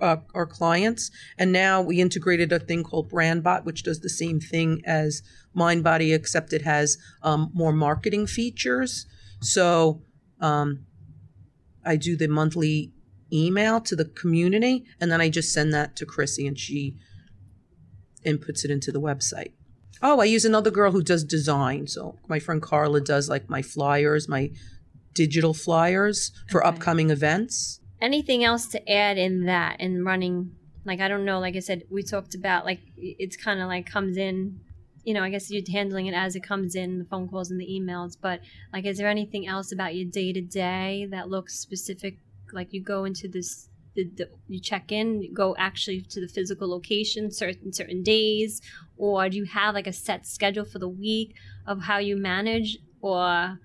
uh, 0.00 0.16
our 0.34 0.46
clients. 0.46 1.12
And 1.38 1.52
now 1.52 1.80
we 1.80 2.00
integrated 2.00 2.50
a 2.50 2.58
thing 2.58 2.82
called 2.82 3.08
BrandBot, 3.12 3.64
which 3.64 3.84
does 3.84 4.00
the 4.00 4.08
same 4.08 4.40
thing 4.40 4.82
as 4.84 5.22
MindBody, 5.56 6.12
except 6.12 6.52
it 6.52 6.62
has 6.62 6.98
um, 7.22 7.50
more 7.54 7.72
marketing 7.72 8.26
features. 8.26 9.06
So 9.40 10.02
um, 10.42 10.84
I 11.84 11.96
do 11.96 12.16
the 12.16 12.28
monthly 12.28 12.92
email 13.32 13.80
to 13.80 13.96
the 13.96 14.04
community, 14.04 14.84
and 15.00 15.10
then 15.10 15.20
I 15.22 15.30
just 15.30 15.52
send 15.52 15.72
that 15.72 15.96
to 15.96 16.04
Chrissy, 16.06 16.46
and 16.46 16.58
she 16.58 16.96
inputs 18.26 18.64
it 18.64 18.70
into 18.70 18.92
the 18.92 19.00
website. 19.00 19.52
Oh, 20.02 20.20
I 20.20 20.24
use 20.24 20.44
another 20.44 20.70
girl 20.70 20.92
who 20.92 21.02
does 21.02 21.24
design. 21.24 21.86
So 21.86 22.18
my 22.28 22.38
friend 22.38 22.60
Carla 22.60 23.00
does 23.00 23.28
like 23.28 23.48
my 23.48 23.62
flyers, 23.62 24.28
my 24.28 24.50
digital 25.14 25.54
flyers 25.54 26.32
for 26.50 26.60
Okay. 26.66 26.68
upcoming 26.76 27.10
events. 27.10 27.80
Anything 28.00 28.42
else 28.42 28.66
to 28.68 28.90
add 28.90 29.16
in 29.16 29.44
that 29.46 29.80
in 29.80 30.04
running? 30.04 30.52
Like 30.84 31.00
I 31.00 31.06
don't 31.06 31.24
know. 31.24 31.38
Like 31.38 31.54
I 31.54 31.60
said, 31.60 31.84
we 31.88 32.02
talked 32.02 32.34
about 32.34 32.64
like 32.64 32.80
it's 32.96 33.36
kind 33.36 33.60
of 33.60 33.68
like 33.68 33.86
comes 33.86 34.16
in. 34.16 34.60
You 35.04 35.14
know, 35.14 35.22
I 35.22 35.30
guess 35.30 35.50
you're 35.50 35.62
handling 35.70 36.06
it 36.06 36.14
as 36.14 36.36
it 36.36 36.42
comes 36.42 36.74
in, 36.74 36.98
the 36.98 37.04
phone 37.04 37.28
calls 37.28 37.50
and 37.50 37.60
the 37.60 37.66
emails. 37.66 38.16
But 38.20 38.40
like, 38.72 38.84
is 38.84 38.98
there 38.98 39.08
anything 39.08 39.46
else 39.46 39.72
about 39.72 39.94
your 39.94 40.04
day 40.04 40.32
to 40.32 40.40
day 40.40 41.06
that 41.10 41.28
looks 41.28 41.58
specific? 41.58 42.18
Like 42.52 42.72
you 42.72 42.82
go 42.82 43.04
into 43.04 43.28
this, 43.28 43.68
the, 43.94 44.04
the, 44.04 44.28
you 44.48 44.60
check 44.60 44.92
in, 44.92 45.22
you 45.22 45.32
go 45.32 45.56
actually 45.58 46.02
to 46.02 46.20
the 46.20 46.28
physical 46.28 46.68
location 46.68 47.30
certain 47.30 47.72
certain 47.72 48.02
days, 48.02 48.60
or 48.96 49.28
do 49.28 49.36
you 49.36 49.44
have 49.46 49.74
like 49.74 49.86
a 49.86 49.92
set 49.92 50.26
schedule 50.26 50.64
for 50.64 50.78
the 50.78 50.88
week 50.88 51.34
of 51.66 51.82
how 51.82 51.98
you 51.98 52.16
manage, 52.16 52.78
or 53.00 53.58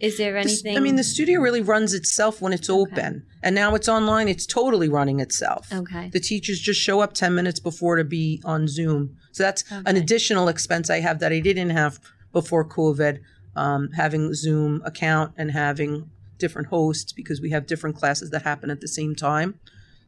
is 0.00 0.16
there 0.16 0.36
anything? 0.36 0.76
I 0.76 0.80
mean, 0.80 0.96
the 0.96 1.04
studio 1.04 1.40
really 1.40 1.60
runs 1.60 1.94
itself 1.94 2.40
when 2.40 2.52
it's 2.52 2.68
open, 2.70 3.24
and 3.42 3.54
now 3.54 3.74
it's 3.74 3.88
online. 3.88 4.28
It's 4.28 4.46
totally 4.46 4.88
running 4.88 5.20
itself. 5.20 5.72
okay. 5.72 6.08
The 6.12 6.20
teachers 6.20 6.58
just 6.58 6.80
show 6.80 7.00
up 7.00 7.12
10 7.14 7.34
minutes 7.34 7.60
before 7.60 7.96
to 7.96 8.04
be 8.04 8.40
on 8.44 8.66
Zoom. 8.66 9.16
So 9.32 9.42
that's 9.42 9.64
an 9.70 9.96
additional 9.96 10.48
expense 10.48 10.90
I 10.90 11.00
have 11.00 11.18
that 11.20 11.32
I 11.32 11.40
didn't 11.40 11.70
have 11.70 12.00
before 12.32 12.64
COVID, 12.64 13.20
um, 13.56 13.90
having 13.92 14.34
Zoom 14.34 14.82
account 14.84 15.34
and 15.36 15.50
having 15.50 16.10
different 16.38 16.68
hosts 16.68 17.12
because 17.12 17.40
we 17.40 17.50
have 17.50 17.66
different 17.66 17.96
classes 17.96 18.30
that 18.30 18.42
happen 18.42 18.70
at 18.70 18.80
the 18.80 18.88
same 18.88 19.14
time. 19.14 19.60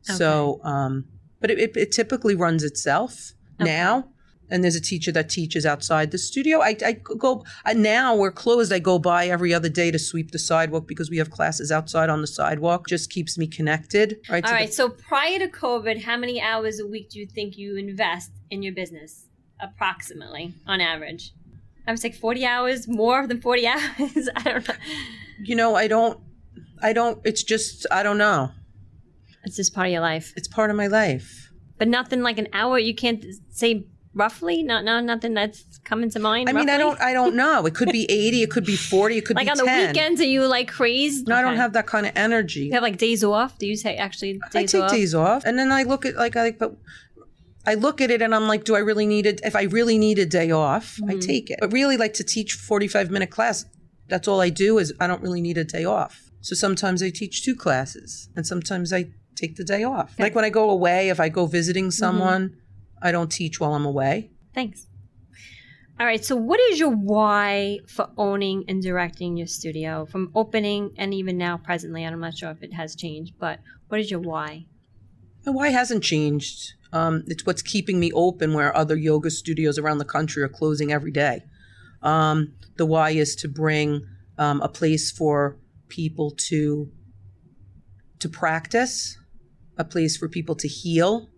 Okay. 0.08 0.16
So, 0.16 0.60
um, 0.64 1.04
but 1.40 1.50
it, 1.50 1.58
it, 1.58 1.76
it 1.76 1.92
typically 1.92 2.34
runs 2.34 2.62
itself 2.64 3.32
Okay. 3.60 3.70
now. 3.70 4.08
And 4.50 4.62
there's 4.62 4.74
a 4.76 4.80
teacher 4.82 5.10
that 5.12 5.30
teaches 5.30 5.64
outside 5.64 6.10
the 6.10 6.18
studio. 6.18 6.60
I, 6.60 6.76
I 6.84 6.92
go 6.92 7.44
I, 7.64 7.72
now 7.72 8.14
we're 8.14 8.32
closed. 8.32 8.70
I 8.72 8.80
go 8.80 8.98
by 8.98 9.28
every 9.28 9.54
other 9.54 9.70
day 9.70 9.90
to 9.90 9.98
sweep 9.98 10.30
the 10.30 10.38
sidewalk 10.38 10.86
because 10.86 11.08
we 11.08 11.16
have 11.18 11.30
classes 11.30 11.72
outside 11.72 12.10
on 12.10 12.20
the 12.20 12.26
sidewalk. 12.26 12.86
Just 12.86 13.08
keeps 13.10 13.38
me 13.38 13.46
connected. 13.46 14.18
Right. 14.28 14.44
All 14.44 14.58
to 14.58 14.66
the- 14.66 14.72
So 14.72 14.90
prior 14.90 15.38
to 15.38 15.48
COVID, 15.48 16.02
how 16.02 16.16
many 16.18 16.40
hours 16.40 16.80
a 16.80 16.86
week 16.86 17.08
do 17.10 17.18
you 17.18 17.26
think 17.26 17.56
you 17.56 17.76
invest 17.76 18.30
in 18.50 18.62
your 18.62 18.74
business, 18.74 19.26
approximately, 19.60 20.54
on 20.66 20.80
average? 20.80 21.32
I 21.86 21.90
was 21.90 22.04
like 22.04 22.14
forty 22.14 22.44
hours, 22.44 22.86
more 22.86 23.26
than 23.26 23.40
forty 23.40 23.66
hours. 23.74 24.28
I 24.36 24.42
don't 24.44 24.68
know. 24.68 24.74
you 25.42 25.56
know 25.56 25.74
i 25.74 25.88
don't 25.88 26.20
i 26.82 26.92
don't 26.92 27.18
it's 27.24 27.42
just 27.42 27.84
i 27.90 28.02
don't 28.02 28.18
know 28.18 28.50
It's 29.44 29.56
just 29.56 29.74
part 29.74 29.86
of 29.88 29.92
your 29.92 30.02
life, 30.02 30.32
it's 30.36 30.46
part 30.46 30.70
of 30.70 30.76
my 30.76 30.86
life 30.86 31.50
but 31.78 31.88
nothing 31.88 32.22
like 32.22 32.38
an 32.38 32.46
hour. 32.52 32.78
You 32.78 32.94
can't 32.94 33.24
say 33.50 33.86
roughly. 34.14 34.62
Not, 34.62 34.84
not 34.84 35.04
nothing 35.04 35.34
that's 35.34 35.64
coming 35.84 36.10
to 36.10 36.18
mind. 36.20 36.48
i 36.48 36.52
mean 36.52 36.68
i 36.68 36.76
don't 36.78 37.00
i 37.00 37.12
don't 37.12 37.34
know 37.34 37.66
it 37.66 37.74
could 37.74 37.90
be 37.90 38.04
80 38.10 38.42
it 38.42 38.50
could 38.50 38.64
be 38.64 38.76
40 38.76 39.18
it 39.18 39.24
could 39.26 39.36
be 39.36 39.44
like 39.44 39.46
be 39.54 39.60
on 39.60 39.66
the 39.66 39.86
weekends. 39.88 40.20
Are 40.20 40.24
you 40.24 40.46
like 40.46 40.68
crazed? 40.68 41.26
no 41.28 41.34
i 41.36 41.42
don't 41.42 41.56
have 41.56 41.72
that 41.72 41.86
kind 41.86 42.06
of 42.06 42.12
energy 42.14 42.64
You 42.66 42.72
have 42.74 42.82
like 42.82 42.98
days 42.98 43.24
off. 43.24 43.58
Do 43.58 43.66
you 43.66 43.76
say 43.76 43.96
actually 43.96 44.34
days 44.34 44.54
i 44.54 44.64
take 44.66 44.82
off? 44.84 44.90
days 44.90 45.14
off 45.14 45.44
and 45.44 45.58
then 45.58 45.72
i 45.72 45.82
look 45.82 46.04
at 46.06 46.14
like 46.16 46.36
i 46.36 46.42
like 46.42 46.58
but 46.58 46.76
I 47.64 47.74
look 47.74 48.00
at 48.00 48.10
it 48.10 48.20
and 48.22 48.34
I'm 48.34 48.48
like, 48.48 48.64
do 48.64 48.74
I 48.74 48.80
really 48.80 49.06
need 49.06 49.24
it? 49.24 49.40
If 49.44 49.54
I 49.54 49.62
really 49.62 49.96
need 49.96 50.18
a 50.18 50.26
day 50.26 50.50
off, 50.50 50.98
I 51.08 51.12
Mm-hmm. 51.12 51.18
take 51.20 51.48
it. 51.48 51.58
But 51.60 51.72
really, 51.72 51.96
like 51.96 52.12
to 52.14 52.24
teach 52.24 52.54
45 52.54 53.08
minute 53.12 53.30
class, 53.30 53.64
that's 54.08 54.26
all 54.26 54.40
I 54.40 54.48
do 54.48 54.78
is 54.78 54.92
I 54.98 55.06
don't 55.06 55.22
really 55.22 55.40
need 55.40 55.56
a 55.58 55.62
day 55.62 55.84
off. 55.84 56.32
So 56.40 56.56
sometimes 56.56 57.04
I 57.04 57.10
teach 57.10 57.44
two 57.44 57.54
classes 57.54 58.28
and 58.34 58.44
sometimes 58.44 58.92
I 58.92 59.10
take 59.36 59.54
the 59.54 59.62
day 59.62 59.84
off. 59.84 60.16
Like 60.18 60.34
when 60.34 60.44
I 60.44 60.50
go 60.50 60.70
away, 60.70 61.08
if 61.08 61.20
I 61.20 61.28
go 61.28 61.46
visiting 61.46 61.86
Mm-hmm. 61.90 61.98
I 63.02 63.12
don't 63.12 63.30
teach 63.30 63.60
while 63.60 63.74
I'm 63.74 63.84
away. 63.84 64.30
Thanks. 64.54 64.86
All 66.00 66.06
right. 66.06 66.24
So, 66.24 66.34
what 66.36 66.58
is 66.60 66.78
your 66.78 66.90
why 66.90 67.78
for 67.86 68.08
owning 68.16 68.64
and 68.68 68.82
directing 68.82 69.36
your 69.36 69.46
studio 69.46 70.06
from 70.06 70.30
opening 70.34 70.92
and 70.96 71.12
even 71.12 71.36
now, 71.38 71.58
presently? 71.58 72.04
I'm 72.04 72.18
not 72.20 72.36
sure 72.36 72.50
if 72.50 72.62
it 72.62 72.72
has 72.72 72.96
changed, 72.96 73.34
but 73.38 73.60
what 73.88 74.00
is 74.00 74.10
your 74.10 74.20
why? 74.20 74.66
My 75.44 75.52
why 75.52 75.68
hasn't 75.68 76.02
changed. 76.02 76.74
Um, 76.92 77.24
it's 77.26 77.46
what's 77.46 77.62
keeping 77.62 77.98
me 78.00 78.12
open 78.12 78.52
where 78.52 78.76
other 78.76 78.96
yoga 78.96 79.30
studios 79.30 79.78
around 79.78 79.98
the 79.98 80.04
country 80.04 80.42
are 80.42 80.48
closing 80.48 80.92
every 80.92 81.10
day. 81.10 81.42
Um, 82.02 82.54
the 82.76 82.86
why 82.86 83.10
is 83.10 83.36
to 83.36 83.48
bring 83.48 84.06
um, 84.38 84.60
a 84.60 84.68
place 84.68 85.10
for 85.10 85.56
people 85.88 86.32
to 86.48 86.90
to 88.18 88.28
practice, 88.28 89.18
a 89.76 89.84
place 89.84 90.16
for 90.16 90.28
people 90.28 90.54
to 90.54 90.68
heal, 90.68 91.28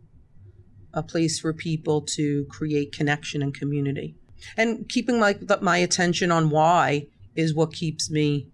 a 0.94 1.02
place 1.02 1.38
for 1.38 1.52
people 1.52 2.00
to 2.00 2.44
create 2.46 2.92
connection 2.92 3.42
and 3.42 3.54
community. 3.54 4.16
And 4.56 4.88
keeping 4.88 5.18
my 5.18 5.36
my 5.60 5.78
attention 5.78 6.30
on 6.30 6.50
why 6.50 7.08
is 7.34 7.54
what 7.54 7.72
keeps 7.72 8.10
me 8.10 8.48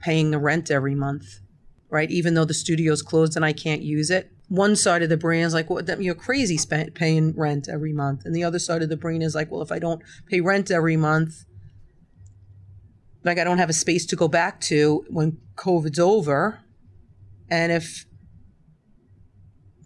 paying 0.00 0.30
the 0.30 0.38
rent 0.38 0.70
every 0.70 0.94
month 0.94 1.40
right? 1.90 2.10
Even 2.10 2.34
though 2.34 2.44
the 2.44 2.54
studio's 2.54 3.02
closed 3.02 3.36
and 3.36 3.44
I 3.44 3.52
can't 3.52 3.82
use 3.82 4.10
it. 4.10 4.30
One 4.48 4.76
side 4.76 5.02
of 5.02 5.08
the 5.08 5.16
brain 5.16 5.44
is 5.44 5.54
like, 5.54 5.68
well, 5.68 5.82
you're 6.00 6.14
crazy 6.14 6.56
spend, 6.56 6.94
paying 6.94 7.34
rent 7.36 7.68
every 7.68 7.92
month. 7.92 8.24
And 8.24 8.34
the 8.34 8.44
other 8.44 8.58
side 8.58 8.82
of 8.82 8.88
the 8.88 8.96
brain 8.96 9.22
is 9.22 9.34
like, 9.34 9.50
well, 9.50 9.62
if 9.62 9.72
I 9.72 9.78
don't 9.78 10.02
pay 10.26 10.40
rent 10.40 10.70
every 10.70 10.96
month, 10.96 11.44
like 13.24 13.38
I 13.38 13.44
don't 13.44 13.58
have 13.58 13.68
a 13.68 13.74
space 13.74 14.06
to 14.06 14.16
go 14.16 14.28
back 14.28 14.60
to 14.62 15.04
when 15.08 15.38
COVID's 15.56 15.98
over. 15.98 16.60
And 17.50 17.72
if 17.72 18.06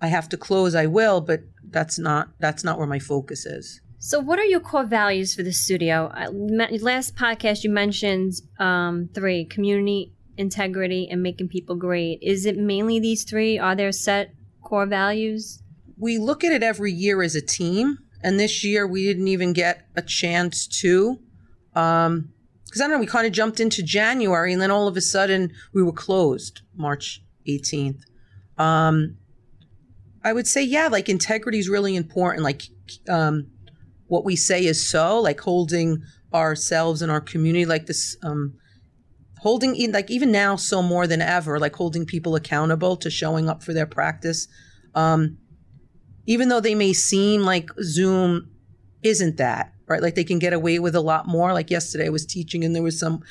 I 0.03 0.09
have 0.09 0.29
to 0.31 0.37
close, 0.37 0.75
I 0.75 0.87
will, 0.87 1.21
but 1.21 1.41
that's 1.71 1.99
not 1.99 2.29
that's 2.39 2.63
not 2.65 2.77
where 2.77 2.87
my 2.87 2.99
focus 2.99 3.47
is. 3.47 3.81
So, 3.99 4.19
what 4.19 4.39
are 4.39 4.45
your 4.45 4.61
core 4.61 4.85
values 4.85 5.35
for 5.35 5.43
the 5.43 5.53
studio? 5.53 6.11
I, 6.13 6.27
last 6.27 7.17
podcast, 7.17 7.63
you 7.65 7.71
mentioned 7.71 8.35
um, 8.59 9.09
three 9.15 9.45
community, 9.47 10.13
integrity, 10.37 11.09
and 11.09 11.23
making 11.23 11.49
people 11.49 11.77
great. 11.77 12.19
Is 12.21 12.45
it 12.45 12.59
mainly 12.59 12.99
these 12.99 13.23
three? 13.25 13.59
Are 13.59 13.77
there 13.77 13.93
set 13.93 14.35
core 14.61 14.87
values? 14.87 15.63
we 16.03 16.19
look 16.19 16.43
at 16.43 16.53
it 16.53 16.65
every 16.65 16.93
year 16.93 17.23
as 17.23 17.37
a 17.37 17.41
team 17.41 17.97
and 18.23 18.39
this 18.39 18.65
year 18.65 18.87
we 18.87 19.05
didn't 19.05 19.29
even 19.29 19.53
get 19.53 19.87
a 19.95 20.03
chance 20.03 20.67
to 20.67 21.19
um 21.77 22.29
because 22.65 22.81
i 22.81 22.85
don't 22.85 22.93
know 22.93 22.99
we 22.99 23.07
kind 23.07 23.27
of 23.27 23.33
jumped 23.33 23.61
into 23.61 23.83
january 23.83 24.53
and 24.53 24.61
then 24.61 24.71
all 24.71 24.89
of 24.89 24.97
a 24.97 25.01
sudden 25.01 25.53
we 25.73 25.83
were 25.83 25.93
closed 25.93 26.63
march 26.75 27.23
18th 27.47 28.01
um 28.59 29.17
i 30.25 30.33
would 30.33 30.47
say 30.47 30.63
yeah 30.63 30.89
like 30.89 31.09
integrity 31.09 31.59
is 31.59 31.69
really 31.69 31.97
important. 31.97 32.45
Like 32.45 32.63
um 33.09 33.49
what 34.09 34.25
we 34.25 34.37
say 34.37 34.65
is 34.65 34.89
so 34.89 35.21
like 35.21 35.41
holding 35.41 36.03
ourselves 36.35 37.03
and 37.03 37.11
our 37.11 37.21
community 37.21 37.65
like 37.65 37.87
this 37.87 38.17
um 38.23 38.55
holding 39.39 39.75
in 39.75 39.93
like 39.93 40.11
even 40.11 40.31
now 40.31 40.55
so 40.57 40.83
more 40.83 41.07
than 41.07 41.21
ever 41.21 41.59
like 41.59 41.75
holding 41.75 42.07
people 42.07 42.37
accountable 42.37 42.97
to 42.97 43.11
showing 43.11 43.49
up 43.49 43.63
for 43.63 43.73
their 43.73 43.87
practice. 43.87 44.49
Um 44.95 45.39
even 46.27 46.49
though 46.49 46.61
they 46.61 46.75
may 46.75 46.93
seem 46.93 47.43
like 47.43 47.71
Zoom 47.83 48.49
isn't 49.03 49.37
that, 49.39 49.73
right? 49.93 50.03
Like 50.03 50.15
they 50.15 50.25
can 50.25 50.39
get 50.39 50.53
away 50.53 50.79
with 50.79 50.95
a 50.95 51.01
lot 51.01 51.27
more. 51.27 51.53
Like 51.53 51.71
yesterday, 51.71 52.07
I 52.07 52.11
was 52.11 52.27
teaching 52.27 52.65
and 52.65 52.75
there 52.75 52.83
was 52.83 52.99
some 52.99 53.23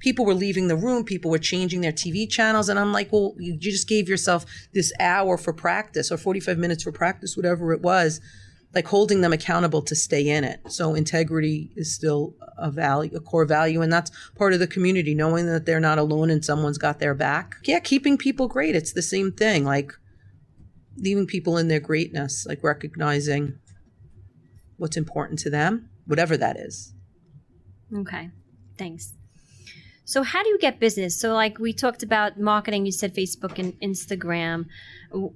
people 0.00 0.24
were 0.24 0.34
leaving 0.34 0.68
the 0.68 0.76
room, 0.76 1.04
people 1.04 1.30
were 1.30 1.38
changing 1.38 1.80
their 1.80 1.92
TV 1.92 2.28
channels. 2.28 2.68
And 2.68 2.78
I'm 2.78 2.92
like, 2.92 3.12
well, 3.12 3.34
you 3.38 3.56
just 3.56 3.88
gave 3.88 4.08
yourself 4.08 4.44
this 4.74 4.92
hour 5.00 5.38
for 5.38 5.52
practice 5.52 6.10
or 6.10 6.18
45 6.18 6.58
minutes 6.58 6.82
for 6.82 6.92
practice, 6.92 7.36
whatever 7.36 7.72
it 7.72 7.80
was, 7.80 8.20
like 8.74 8.86
holding 8.86 9.20
them 9.20 9.32
accountable 9.32 9.82
to 9.82 9.94
stay 9.94 10.28
in 10.28 10.44
it. 10.44 10.60
So 10.68 10.94
integrity 10.94 11.70
is 11.76 11.94
still 11.94 12.34
a 12.58 12.70
value, 12.70 13.16
a 13.16 13.20
core 13.20 13.46
value. 13.46 13.82
And 13.82 13.92
that's 13.92 14.10
part 14.36 14.52
of 14.52 14.58
the 14.58 14.66
community, 14.66 15.14
knowing 15.14 15.46
that 15.46 15.64
they're 15.66 15.80
not 15.80 15.98
alone 15.98 16.30
and 16.30 16.44
someone's 16.44 16.78
got 16.78 16.98
their 16.98 17.14
back. 17.14 17.56
Yeah, 17.64 17.80
keeping 17.80 18.18
people 18.18 18.48
great. 18.48 18.76
It's 18.76 18.92
the 18.92 19.02
same 19.02 19.32
thing. 19.32 19.64
Like, 19.64 19.92
leaving 20.96 21.26
people 21.26 21.56
in 21.56 21.68
their 21.68 21.80
greatness, 21.80 22.46
like 22.46 22.62
recognizing 22.62 23.58
what's 24.76 24.96
important 24.96 25.38
to 25.40 25.50
them, 25.50 25.89
whatever 26.10 26.36
that 26.36 26.56
is. 26.58 26.92
Okay, 27.96 28.30
thanks. 28.76 29.14
So, 30.04 30.24
how 30.24 30.42
do 30.42 30.48
you 30.48 30.58
get 30.58 30.80
business? 30.80 31.18
So, 31.18 31.32
like 31.34 31.60
we 31.60 31.72
talked 31.72 32.02
about 32.02 32.38
marketing, 32.38 32.84
you 32.84 32.90
said 32.90 33.14
Facebook 33.14 33.60
and 33.60 33.78
Instagram. 33.80 34.66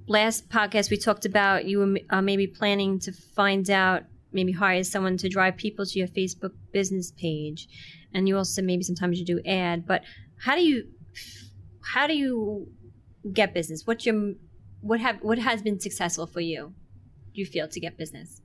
Last 0.07 0.49
podcast, 0.49 0.91
we 0.91 0.97
talked 0.97 1.25
about 1.25 1.63
you 1.65 1.79
were 1.79 1.97
uh, 2.09 2.21
maybe 2.21 2.45
planning 2.45 2.99
to 2.99 3.13
find 3.13 3.69
out 3.69 4.03
maybe 4.33 4.51
hire 4.51 4.83
someone 4.83 5.15
to 5.17 5.29
drive 5.29 5.55
people 5.55 5.85
to 5.85 5.97
your 5.97 6.09
Facebook 6.09 6.51
business 6.73 7.11
page, 7.11 7.69
and 8.13 8.27
you 8.27 8.35
also 8.35 8.61
maybe 8.61 8.83
sometimes 8.83 9.17
you 9.17 9.25
do 9.25 9.39
ad. 9.45 9.87
But 9.87 10.03
how 10.43 10.55
do 10.55 10.61
you 10.61 10.87
how 11.93 12.05
do 12.05 12.13
you 12.13 12.67
get 13.31 13.53
business? 13.53 13.87
What's 13.87 14.05
your 14.05 14.33
what 14.81 14.99
have 14.99 15.19
what 15.21 15.39
has 15.39 15.61
been 15.61 15.79
successful 15.79 16.27
for 16.27 16.41
you? 16.41 16.73
You 17.31 17.45
feel 17.45 17.69
to 17.69 17.79
get 17.79 17.97
business? 17.97 18.41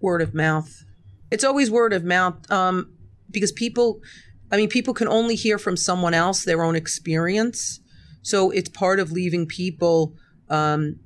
Word 0.00 0.22
of 0.22 0.32
mouth. 0.32 0.84
It's 1.30 1.44
always 1.44 1.70
word 1.70 1.92
of 1.92 2.04
mouth 2.04 2.50
um, 2.50 2.92
because 3.30 3.52
people. 3.52 4.00
I 4.50 4.56
mean, 4.56 4.68
people 4.68 4.94
can 4.94 5.08
only 5.08 5.34
hear 5.34 5.58
from 5.58 5.76
someone 5.76 6.14
else 6.14 6.44
their 6.44 6.62
own 6.62 6.76
experience. 6.76 7.80
So 8.22 8.52
it's 8.52 8.68
part 8.68 9.00
of 9.00 9.10
leaving 9.10 9.46
people 9.46 10.14
um, 10.48 11.00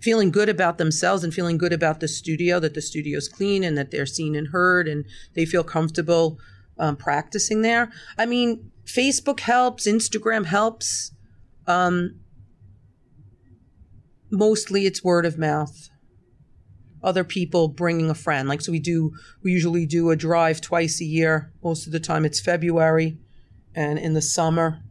feeling 0.00 0.32
good 0.32 0.48
about 0.48 0.78
themselves 0.78 1.22
and 1.22 1.32
feeling 1.32 1.56
good 1.56 1.72
about 1.72 2.00
the 2.00 2.08
studio, 2.08 2.58
that 2.58 2.74
the 2.74 2.82
studio's 2.82 3.28
clean 3.28 3.62
and 3.62 3.78
that 3.78 3.92
they're 3.92 4.06
seen 4.06 4.34
and 4.34 4.48
heard 4.48 4.88
and 4.88 5.04
they 5.34 5.46
feel 5.46 5.62
comfortable 5.62 6.38
um, 6.78 6.96
practicing 6.96 7.62
there. 7.62 7.90
I 8.18 8.26
mean, 8.26 8.72
Facebook 8.84 9.40
helps, 9.40 9.86
Instagram 9.86 10.46
helps. 10.46 11.12
Um, 11.66 12.18
mostly 14.30 14.86
it's 14.86 15.04
word 15.04 15.24
of 15.24 15.38
mouth. 15.38 15.88
Other 17.02 17.24
people 17.24 17.68
bringing 17.68 18.10
a 18.10 18.14
friend. 18.14 18.48
Like, 18.48 18.60
so 18.60 18.72
we 18.72 18.78
do, 18.78 19.12
we 19.42 19.52
usually 19.52 19.86
do 19.86 20.10
a 20.10 20.16
drive 20.16 20.60
twice 20.60 21.00
a 21.00 21.04
year. 21.04 21.52
Most 21.62 21.86
of 21.86 21.92
the 21.92 22.00
time 22.00 22.24
it's 22.24 22.40
February 22.40 23.18
and 23.74 23.98
in 23.98 24.14
the 24.14 24.22
summer 24.22 24.82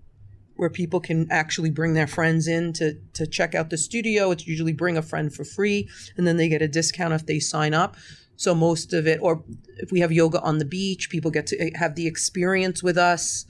where 0.55 0.69
people 0.69 0.99
can 0.99 1.27
actually 1.31 1.71
bring 1.71 1.93
their 1.93 2.05
friends 2.05 2.47
in 2.47 2.71
to, 2.73 2.93
to 3.13 3.25
check 3.25 3.55
out 3.55 3.71
the 3.71 3.77
studio. 3.77 4.29
It's 4.29 4.45
usually 4.45 4.73
bring 4.73 4.95
a 4.95 5.01
friend 5.01 5.33
for 5.33 5.43
free 5.43 5.89
and 6.17 6.27
then 6.27 6.37
they 6.37 6.49
get 6.49 6.61
a 6.61 6.67
discount 6.67 7.13
if 7.13 7.25
they 7.25 7.39
sign 7.39 7.73
up. 7.73 7.95
So 8.35 8.53
most 8.53 8.93
of 8.93 9.07
it, 9.07 9.19
or 9.21 9.43
if 9.77 9.91
we 9.91 10.01
have 10.01 10.11
yoga 10.11 10.39
on 10.41 10.57
the 10.57 10.65
beach, 10.65 11.09
people 11.09 11.31
get 11.31 11.47
to 11.47 11.59
eh, 11.59 11.71
have 11.75 11.95
the 11.95 12.07
experience 12.07 12.83
with 12.83 12.97
us, 12.97 13.45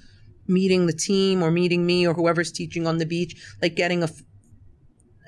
meeting 0.47 0.86
the 0.86 0.93
team 0.93 1.43
or 1.43 1.52
meeting 1.52 1.86
me 1.86 2.08
or 2.08 2.13
whoever's 2.13 2.52
teaching 2.52 2.88
on 2.88 2.97
the 2.97 3.06
beach, 3.06 3.36
like 3.62 3.76
getting 3.76 4.04
a 4.04 4.10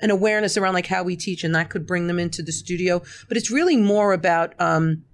an 0.00 0.10
awareness 0.10 0.56
around 0.56 0.74
like 0.74 0.86
how 0.86 1.02
we 1.02 1.16
teach, 1.16 1.44
and 1.44 1.54
that 1.54 1.70
could 1.70 1.86
bring 1.86 2.06
them 2.06 2.18
into 2.18 2.42
the 2.42 2.52
studio. 2.52 3.02
But 3.28 3.36
it's 3.36 3.50
really 3.50 3.76
more 3.76 4.12
about 4.12 4.54
um, 4.60 5.04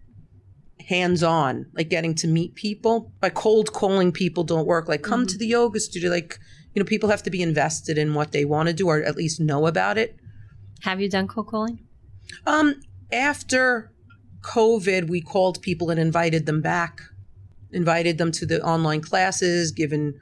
hands 0.88 1.22
on, 1.22 1.66
like 1.74 1.88
getting 1.88 2.14
to 2.16 2.26
meet 2.26 2.54
people. 2.54 3.12
By 3.20 3.30
cold 3.30 3.72
calling 3.72 4.12
people 4.12 4.44
don't 4.44 4.66
work. 4.66 4.88
Like 4.88 5.02
come 5.02 5.26
to 5.26 5.38
the 5.38 5.46
yoga 5.46 5.80
studio, 5.80 6.10
like 6.10 6.38
you 6.74 6.80
know, 6.80 6.86
people 6.86 7.08
have 7.08 7.22
to 7.24 7.30
be 7.30 7.42
invested 7.42 7.98
in 7.98 8.14
what 8.14 8.32
they 8.32 8.44
want 8.44 8.68
to 8.68 8.72
do 8.72 8.88
or 8.88 9.02
at 9.02 9.16
least 9.16 9.40
know 9.40 9.66
about 9.66 9.98
it. 9.98 10.16
Have 10.82 11.00
you 11.00 11.08
done 11.08 11.26
cold 11.26 11.48
calling? 11.48 11.80
Um, 12.46 12.80
after 13.12 13.92
COVID, 14.42 15.08
we 15.08 15.20
called 15.20 15.60
people 15.62 15.90
and 15.90 15.98
invited 15.98 16.46
them 16.46 16.60
back, 16.60 17.00
invited 17.72 18.18
them 18.18 18.32
to 18.32 18.46
the 18.46 18.62
online 18.62 19.00
classes, 19.00 19.72
given 19.72 20.14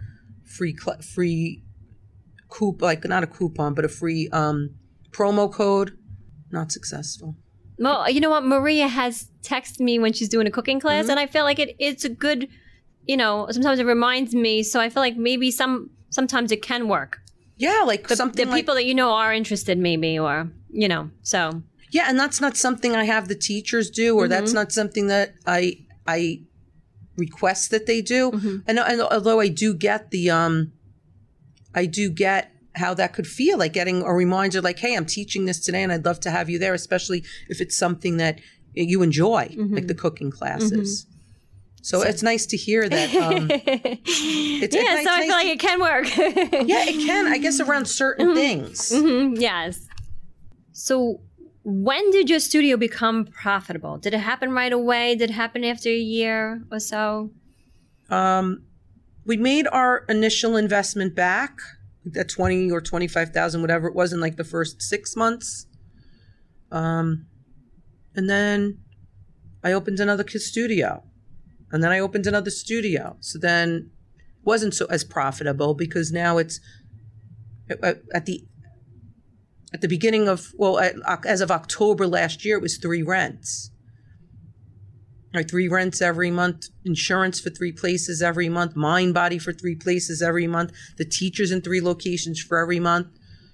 free 0.45 0.77
cl- 0.77 1.01
free 1.03 1.63
coup 2.49 2.77
like 2.81 3.05
not 3.05 3.23
a 3.23 3.27
coupon 3.27 3.75
but 3.75 3.85
a 3.85 3.89
free 3.89 4.29
um, 4.33 4.71
promo 5.11 5.53
code. 5.53 5.97
Not 6.51 6.73
successful. 6.73 7.37
Well, 7.79 8.11
you 8.11 8.21
know 8.21 8.31
what? 8.31 8.45
Maria 8.45 8.89
has 8.89 9.29
texted 9.43 9.81
me 9.81 9.99
when 9.99 10.13
she's 10.13 10.29
doing 10.29 10.47
a 10.47 10.51
cooking 10.51 10.81
class, 10.81 11.03
Mm-hmm. 11.05 11.11
and 11.13 11.21
I 11.21 11.27
feel 11.27 11.45
like 11.45 11.59
it, 11.59 11.77
it's 11.79 12.05
a 12.05 12.09
good, 12.09 12.49
you 13.07 13.17
know, 13.17 13.47
sometimes 13.51 13.79
it 13.79 13.87
reminds 13.87 14.35
me. 14.35 14.63
So 14.63 14.81
I 14.81 14.89
feel 14.89 15.03
like 15.03 15.17
maybe 15.17 15.51
some 15.51 15.91
sometimes 16.11 16.51
it 16.51 16.63
can 16.63 16.89
work. 16.89 17.19
Yeah, 17.57 17.83
like 17.87 18.09
The, 18.09 18.17
something 18.17 18.47
the 18.47 18.53
like 18.53 18.61
people 18.63 18.75
that 18.77 18.85
you 18.85 18.95
know 18.95 19.11
are 19.13 19.33
interested, 19.33 19.79
maybe, 19.79 20.19
or 20.19 20.51
you 20.71 20.89
know, 20.89 21.11
so 21.23 21.63
Yeah, 21.91 22.07
and 22.09 22.19
that's 22.19 22.41
not 22.41 22.57
something 22.57 22.97
I 22.97 23.05
have 23.05 23.29
the 23.29 23.35
teachers 23.35 23.91
do, 23.91 24.17
or 24.17 24.27
that's 24.27 24.53
not 24.53 24.73
something 24.73 25.07
that 25.09 25.35
I 25.47 25.87
I 26.07 26.41
request 27.17 27.71
that 27.71 27.87
they 27.87 28.01
do. 28.01 28.31
And, 28.67 28.79
and 28.79 29.01
although 29.03 29.41
I 29.41 29.49
do 29.49 29.75
get 29.75 30.11
the 30.11 30.31
um, 30.31 30.73
I 31.79 31.87
do 31.87 32.11
get 32.11 32.53
how 32.75 32.95
that 32.95 33.13
could 33.13 33.27
feel 33.27 33.57
like 33.59 33.73
getting 33.73 34.03
a 34.03 34.13
reminder, 34.13 34.61
like, 34.61 34.79
"Hey, 34.79 34.95
I'm 34.97 35.07
teaching 35.07 35.47
this 35.47 35.59
today, 35.67 35.83
and 35.83 35.93
I'd 35.93 36.05
love 36.05 36.21
to 36.21 36.31
have 36.31 36.49
you 36.51 36.59
there," 36.59 36.75
especially 36.75 37.25
if 37.49 37.61
it's 37.61 37.77
something 37.77 38.19
that 38.19 38.41
you 38.75 39.03
enjoy, 39.03 39.55
like 39.77 39.87
the 39.87 39.95
cooking 39.95 40.31
classes. 40.31 41.07
So, 41.81 42.03
it's 42.03 42.23
nice 42.23 42.45
to 42.47 42.57
hear 42.57 42.89
that. 42.89 43.09
Um, 43.25 43.49
it's, 43.51 44.75
yeah. 44.75 44.83
it's 44.95 45.05
so 45.05 45.11
I 45.11 45.19
nice 45.19 45.27
feel 45.27 45.37
like 45.41 45.47
it 45.57 45.61
can 45.61 45.81
work. 45.81 46.07
yeah, 46.73 46.85
it 46.93 47.07
can. 47.07 47.27
I 47.27 47.39
guess 47.39 47.61
around 47.61 47.87
certain 47.87 48.35
things. 48.35 48.91
Mhm, 48.91 49.41
yes. 49.41 49.87
So 50.73 51.21
when 51.65 52.11
did 52.11 52.31
your 52.31 52.41
studio 52.41 52.77
become 52.77 53.27
profitable? 53.27 53.99
Did 53.99 54.15
it 54.15 54.21
happen 54.21 54.53
right 54.53 54.73
away? 54.73 55.15
Did 55.17 55.31
it 55.31 55.35
happen 55.35 55.65
after 55.65 55.89
a 55.89 56.05
year 56.17 56.63
or 56.71 56.81
so? 56.81 57.31
Um, 58.11 58.63
we 59.29 59.37
made 59.37 59.69
our 59.71 60.07
initial 60.09 60.57
investment 60.57 61.15
back 61.15 61.59
at 62.17 62.31
twenty 62.31 62.71
or 62.71 62.81
twenty 62.81 63.07
five 63.07 63.29
thousand, 63.29 63.61
whatever 63.61 63.87
it 63.87 63.95
was, 63.95 64.13
in 64.13 64.21
like 64.21 64.37
the 64.37 64.43
first 64.43 64.81
six 64.81 65.15
months. 65.15 65.67
Um, 66.73 67.27
and 68.17 68.29
then 68.29 68.79
I 69.63 69.73
opened 69.73 70.01
another 70.01 70.25
studio, 70.27 71.05
and 71.71 71.85
then 71.85 71.93
I 71.93 71.99
opened 71.99 72.27
another 72.27 72.51
studio. 72.51 73.19
So 73.21 73.39
then 73.39 73.91
it 74.17 74.45
wasn't 74.45 74.75
so 74.75 74.87
as 74.87 75.05
profitable 75.05 75.75
because 75.75 76.11
now 76.11 76.39
it's 76.39 76.59
at, 77.69 78.01
at 78.15 78.25
the 78.25 78.47
at 79.75 79.83
the 79.83 79.89
beginning 79.89 80.27
of 80.27 80.55
well, 80.57 80.79
at, 80.79 80.95
as 81.27 81.43
of 81.43 81.51
October 81.51 82.07
last 82.07 82.47
year, 82.47 82.57
it 82.57 82.63
was 82.63 82.79
three 82.79 83.03
rents. 83.03 83.71
Right, 85.35 85.49
three 85.49 85.69
rents 85.69 86.01
every 86.01 86.31
month, 86.31 86.69
insurance 86.87 87.39
for 87.39 87.51
three 87.51 87.73
places 87.73 88.23
every 88.23 88.49
month, 88.49 88.75
mind 88.75 89.13
body 89.13 89.39
for 89.39 89.53
three 89.53 89.75
places 89.75 90.23
every 90.23 90.47
month, 90.47 90.73
the 90.97 91.05
teachers 91.05 91.51
in 91.51 91.61
three 91.61 91.83
locations 91.83 92.41
for 92.41 92.57
every 92.57 92.81
month. 92.81 93.09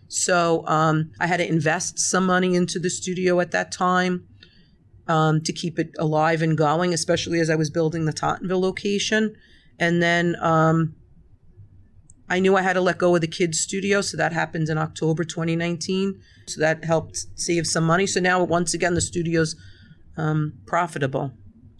So 0.06 0.64
um, 0.68 1.10
I 1.18 1.26
had 1.26 1.38
to 1.38 1.48
invest 1.48 1.98
some 1.98 2.26
money 2.26 2.54
into 2.54 2.78
the 2.78 2.90
studio 2.90 3.40
at 3.40 3.50
that 3.50 3.72
time 3.72 4.28
um, 5.08 5.40
to 5.42 5.52
keep 5.52 5.80
it 5.80 5.90
alive 5.98 6.42
and 6.42 6.56
going, 6.56 6.94
especially 6.94 7.40
as 7.40 7.50
I 7.50 7.56
was 7.56 7.70
building 7.70 8.04
the 8.04 8.12
Tottenville 8.12 8.60
location. 8.60 9.34
And 9.80 10.00
then 10.00 10.36
um, 10.40 10.94
I 12.28 12.38
knew 12.38 12.56
I 12.56 12.62
had 12.62 12.74
to 12.74 12.80
let 12.80 12.98
go 12.98 13.16
of 13.16 13.20
the 13.20 13.26
kids' 13.26 13.60
studio, 13.60 14.00
so 14.00 14.16
that 14.16 14.32
happened 14.32 14.68
in 14.68 14.78
October 14.78 15.24
2019. 15.24 16.20
So 16.46 16.60
that 16.60 16.84
helped 16.84 17.26
save 17.34 17.66
some 17.66 17.84
money. 17.84 18.06
So 18.06 18.20
now, 18.20 18.44
once 18.44 18.74
again, 18.74 18.94
the 18.94 19.00
studio's 19.00 19.56
um, 20.16 20.52
profitable 20.66 21.32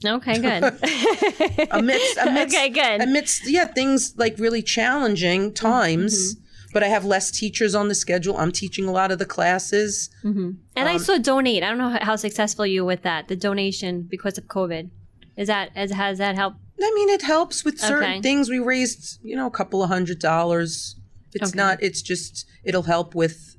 Okay, 0.05 0.39
good. 0.39 0.63
amidst, 1.71 2.17
amidst 2.19 2.55
okay, 2.57 2.69
good. 2.69 3.01
amidst 3.01 3.49
yeah 3.51 3.65
things 3.67 4.15
like 4.17 4.39
really 4.39 4.63
challenging 4.63 5.53
times 5.53 6.37
but 6.73 6.83
i 6.83 6.89
have 6.89 7.05
less 7.05 7.31
teachers 7.31 7.75
on 7.75 7.89
the 7.89 7.95
schedule 7.95 8.37
i'm 8.37 8.53
teaching 8.53 8.87
a 8.87 8.93
lot 8.93 9.11
of 9.11 9.19
the 9.19 9.25
classes 9.25 10.11
and 10.23 10.59
Um, 10.77 10.87
I 10.87 10.97
saw 10.99 11.17
donate. 11.19 11.63
I 11.63 11.69
don't 11.69 11.79
know 11.79 11.97
how 12.03 12.17
successful 12.17 12.67
you 12.67 12.83
were 12.83 12.89
with 12.89 13.03
that. 13.03 13.29
The 13.29 13.37
donation 13.37 14.03
because 14.11 14.37
of 14.39 14.45
COVID. 14.47 14.91
Is 15.37 15.47
that 15.49 15.71
as 15.77 15.91
has 15.93 16.19
that 16.19 16.35
helped? 16.35 16.59
i 16.83 16.93
mean 16.95 17.09
it 17.09 17.23
helps 17.23 17.65
with 17.65 17.79
certain 17.79 18.11
Okay. 18.19 18.21
things 18.21 18.51
we 18.51 18.59
raised 18.59 19.19
you 19.23 19.37
know 19.37 19.47
a 19.47 19.51
couple 19.61 19.83
of 19.83 19.89
hundred 19.89 20.19
dollars 20.19 20.97
it's 21.33 21.51
Okay. 21.51 21.57
not 21.57 21.79
it's 21.83 22.03
just 22.03 22.45
it'll 22.65 22.83
help 22.97 23.15
with 23.15 23.57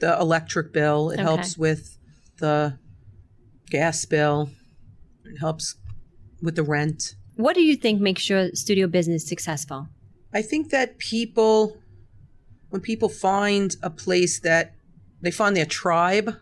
the 0.00 0.18
electric 0.18 0.72
bill 0.72 1.10
it 1.10 1.14
Okay. 1.14 1.22
helps 1.22 1.56
with 1.56 1.96
the 2.40 2.78
gas 3.70 4.04
bill 4.04 4.50
it 5.30 5.38
helps 5.38 5.76
with 6.42 6.56
the 6.56 6.62
rent 6.62 7.14
What 7.36 7.54
do 7.54 7.62
you 7.62 7.76
think 7.76 8.00
makes 8.00 8.28
your 8.28 8.50
studio 8.54 8.86
business 8.86 9.26
successful? 9.26 9.88
I 10.32 10.42
think 10.42 10.70
that 10.70 10.98
people, 10.98 11.78
when 12.70 12.82
people 12.82 13.08
find 13.08 13.74
a 13.82 13.90
place 13.90 14.40
that 14.40 14.74
they 15.22 15.30
find 15.30 15.56
their 15.56 15.66
tribe, 15.66 16.34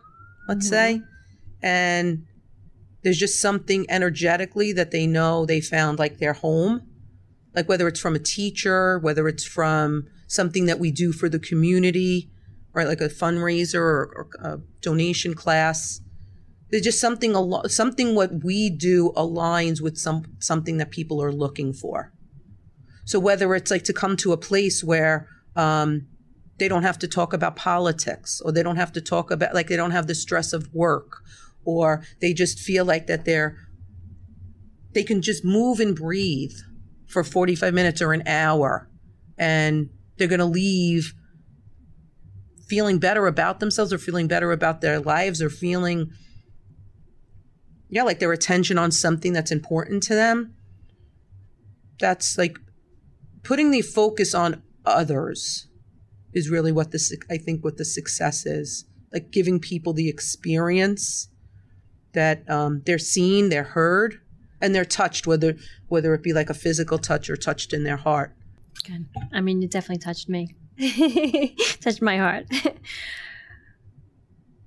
let's 0.48 0.66
mm-hmm. 0.66 0.98
say, 0.98 1.02
and 1.62 2.26
there's 3.02 3.18
just 3.18 3.40
something 3.40 3.86
energetically 3.88 4.72
that 4.72 4.90
they 4.90 5.06
know 5.06 5.46
they 5.46 5.60
found 5.60 5.98
like 5.98 6.18
their 6.18 6.32
home, 6.32 6.82
like 7.54 7.68
whether 7.68 7.86
it's 7.88 8.00
from 8.00 8.16
a 8.16 8.18
teacher, 8.18 8.98
whether 8.98 9.28
it's 9.28 9.44
from 9.44 10.06
something 10.26 10.66
that 10.66 10.78
we 10.78 10.90
do 10.90 11.12
for 11.12 11.28
the 11.28 11.38
community, 11.38 12.28
right, 12.72 12.88
like 12.88 13.00
a 13.00 13.08
fundraiser 13.08 13.76
or, 13.76 14.12
or 14.16 14.28
a 14.42 14.60
donation 14.80 15.34
class. 15.34 16.00
There's 16.70 16.82
just 16.82 17.00
something 17.00 17.34
a 17.34 17.40
lo- 17.40 17.66
something 17.68 18.14
what 18.14 18.44
we 18.44 18.70
do 18.70 19.12
aligns 19.16 19.80
with 19.80 19.96
some 19.96 20.24
something 20.38 20.78
that 20.78 20.90
people 20.90 21.22
are 21.22 21.32
looking 21.32 21.72
for. 21.72 22.12
So 23.04 23.20
whether 23.20 23.54
it's 23.54 23.70
like 23.70 23.84
to 23.84 23.92
come 23.92 24.16
to 24.18 24.32
a 24.32 24.36
place 24.36 24.82
where 24.82 25.28
um, 25.54 26.08
they 26.58 26.68
don't 26.68 26.82
have 26.82 26.98
to 27.00 27.08
talk 27.08 27.32
about 27.32 27.54
politics, 27.56 28.40
or 28.44 28.52
they 28.52 28.62
don't 28.62 28.76
have 28.76 28.92
to 28.92 29.00
talk 29.00 29.30
about 29.30 29.54
like 29.54 29.68
they 29.68 29.76
don't 29.76 29.92
have 29.92 30.06
the 30.06 30.14
stress 30.14 30.52
of 30.52 30.72
work, 30.74 31.22
or 31.64 32.02
they 32.20 32.32
just 32.32 32.58
feel 32.58 32.84
like 32.84 33.06
that 33.06 33.24
they're 33.24 33.56
they 34.92 35.04
can 35.04 35.20
just 35.22 35.44
move 35.44 35.78
and 35.78 35.94
breathe 35.94 36.54
for 37.06 37.22
45 37.22 37.74
minutes 37.74 38.00
or 38.00 38.12
an 38.12 38.26
hour, 38.26 38.88
and 39.38 39.90
they're 40.16 40.28
going 40.28 40.40
to 40.40 40.46
leave 40.46 41.14
feeling 42.66 42.98
better 42.98 43.28
about 43.28 43.60
themselves, 43.60 43.92
or 43.92 43.98
feeling 43.98 44.26
better 44.26 44.50
about 44.50 44.80
their 44.80 44.98
lives, 44.98 45.40
or 45.40 45.50
feeling 45.50 46.10
yeah, 47.88 48.02
like 48.02 48.18
their 48.18 48.32
attention 48.32 48.78
on 48.78 48.90
something 48.90 49.32
that's 49.32 49.52
important 49.52 50.02
to 50.04 50.14
them. 50.14 50.54
That's 51.98 52.36
like 52.36 52.58
putting 53.42 53.70
the 53.70 53.82
focus 53.82 54.34
on 54.34 54.62
others 54.84 55.68
is 56.32 56.50
really 56.50 56.72
what 56.72 56.90
the 56.90 56.98
suc- 56.98 57.26
I 57.30 57.38
think 57.38 57.64
what 57.64 57.76
the 57.76 57.84
success 57.84 58.44
is. 58.44 58.84
Like 59.12 59.30
giving 59.30 59.60
people 59.60 59.92
the 59.92 60.08
experience 60.08 61.28
that 62.12 62.48
um, 62.50 62.82
they're 62.84 62.98
seen, 62.98 63.48
they're 63.48 63.62
heard, 63.62 64.20
and 64.60 64.74
they're 64.74 64.84
touched, 64.84 65.26
whether 65.26 65.56
whether 65.88 66.12
it 66.14 66.22
be 66.22 66.32
like 66.32 66.50
a 66.50 66.54
physical 66.54 66.98
touch 66.98 67.30
or 67.30 67.36
touched 67.36 67.72
in 67.72 67.84
their 67.84 67.96
heart. 67.96 68.34
Good. 68.84 69.06
I 69.32 69.40
mean, 69.40 69.62
it 69.62 69.70
definitely 69.70 70.02
touched 70.02 70.28
me. 70.28 70.54
touched 71.80 72.02
my 72.02 72.18
heart. 72.18 72.46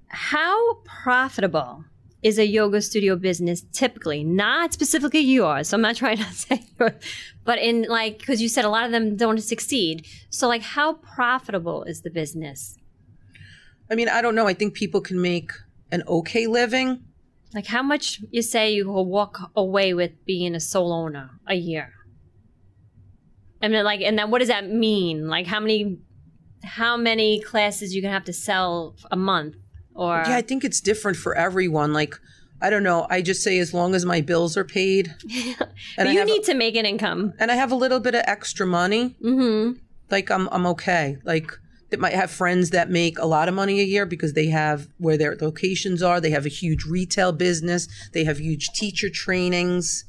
How 0.08 0.76
profitable 0.86 1.86
is 2.22 2.38
a 2.38 2.46
yoga 2.46 2.82
studio 2.82 3.16
business 3.16 3.64
typically? 3.72 4.24
Not 4.24 4.74
specifically 4.74 5.22
yours. 5.22 5.70
So 5.70 5.78
I'm 5.78 5.82
not 5.82 5.96
trying 5.96 6.18
to 6.18 6.24
say 6.34 6.66
yours, 6.80 6.94
but 7.44 7.60
in 7.60 7.84
like, 7.84 8.20
because 8.20 8.42
you 8.42 8.50
said 8.50 8.66
a 8.66 8.70
lot 8.70 8.86
of 8.86 8.92
them 8.92 9.16
don't 9.16 9.42
succeed. 9.42 10.06
So, 10.30 10.48
like, 10.48 10.62
how 10.62 10.94
profitable 10.94 11.84
is 11.84 12.02
the 12.02 12.10
business? 12.10 12.78
I 13.90 13.96
mean, 13.96 14.10
I 14.10 14.22
don't 14.22 14.36
know. 14.36 14.48
I 14.48 14.54
think 14.54 14.74
people 14.74 15.02
can 15.02 15.22
make 15.22 15.52
an 15.92 16.04
okay 16.08 16.46
living. 16.48 17.02
Like, 17.54 17.66
how 17.66 17.82
much 17.82 18.22
you 18.30 18.44
say 18.44 18.72
you 18.72 18.88
will 18.88 19.06
walk 19.06 19.40
away 19.56 19.94
with 19.94 20.12
being 20.26 20.54
a 20.54 20.60
sole 20.60 20.94
owner 20.94 21.32
a 21.48 21.56
year? 21.56 21.94
And 23.62 23.74
then, 23.74 23.84
like, 23.84 24.02
and 24.02 24.18
then 24.18 24.30
what 24.30 24.40
does 24.40 24.50
that 24.50 24.70
mean? 24.70 25.28
Like, 25.28 25.48
how 25.48 25.60
many, 25.60 25.98
how 26.64 26.96
many 26.96 27.42
classes 27.42 27.96
you 27.96 28.02
gonna 28.02 28.14
have 28.14 28.26
to 28.26 28.34
sell 28.34 28.96
a 29.10 29.16
month? 29.16 29.56
Or 30.00 30.24
Yeah, 30.28 30.38
I 30.38 30.42
think 30.42 30.64
it's 30.64 30.82
different 30.82 31.18
for 31.18 31.36
everyone. 31.36 31.92
Like, 31.94 32.16
I 32.62 32.70
don't 32.70 32.84
know. 32.84 33.06
I 33.10 33.22
just 33.22 33.42
say 33.44 33.60
as 33.60 33.74
long 33.74 33.96
as 33.96 34.04
my 34.06 34.22
bills 34.22 34.58
are 34.58 34.64
paid, 34.66 35.14
I 35.98 36.04
you 36.12 36.26
need 36.26 36.44
to 36.46 36.54
make 36.54 36.76
an 36.76 36.86
income. 36.86 37.34
and 37.40 37.52
I 37.52 37.56
have 37.56 37.72
a 37.72 37.76
little 37.76 38.00
bit 38.00 38.16
of 38.16 38.24
extra 38.26 38.66
money, 38.66 39.16
Mm-hmm. 39.24 39.78
like 40.10 40.30
I'm 40.32 40.48
I'm 40.56 40.66
okay. 40.76 41.18
Like 41.24 41.52
that 41.90 42.00
might 42.00 42.14
have 42.14 42.30
friends 42.32 42.70
that 42.70 42.90
make 42.90 43.18
a 43.18 43.26
lot 43.26 43.48
of 43.50 43.56
money 43.56 43.80
a 43.80 43.84
year 43.84 44.06
because 44.06 44.34
they 44.34 44.48
have 44.48 44.88
where 45.00 45.18
their 45.18 45.36
locations 45.42 46.04
are. 46.04 46.20
They 46.22 46.30
have 46.32 46.46
a 46.46 46.50
huge 46.64 46.84
retail 46.86 47.32
business. 47.32 47.88
They 48.14 48.24
have 48.26 48.38
huge 48.40 48.70
teacher 48.74 49.10
trainings, 49.10 50.06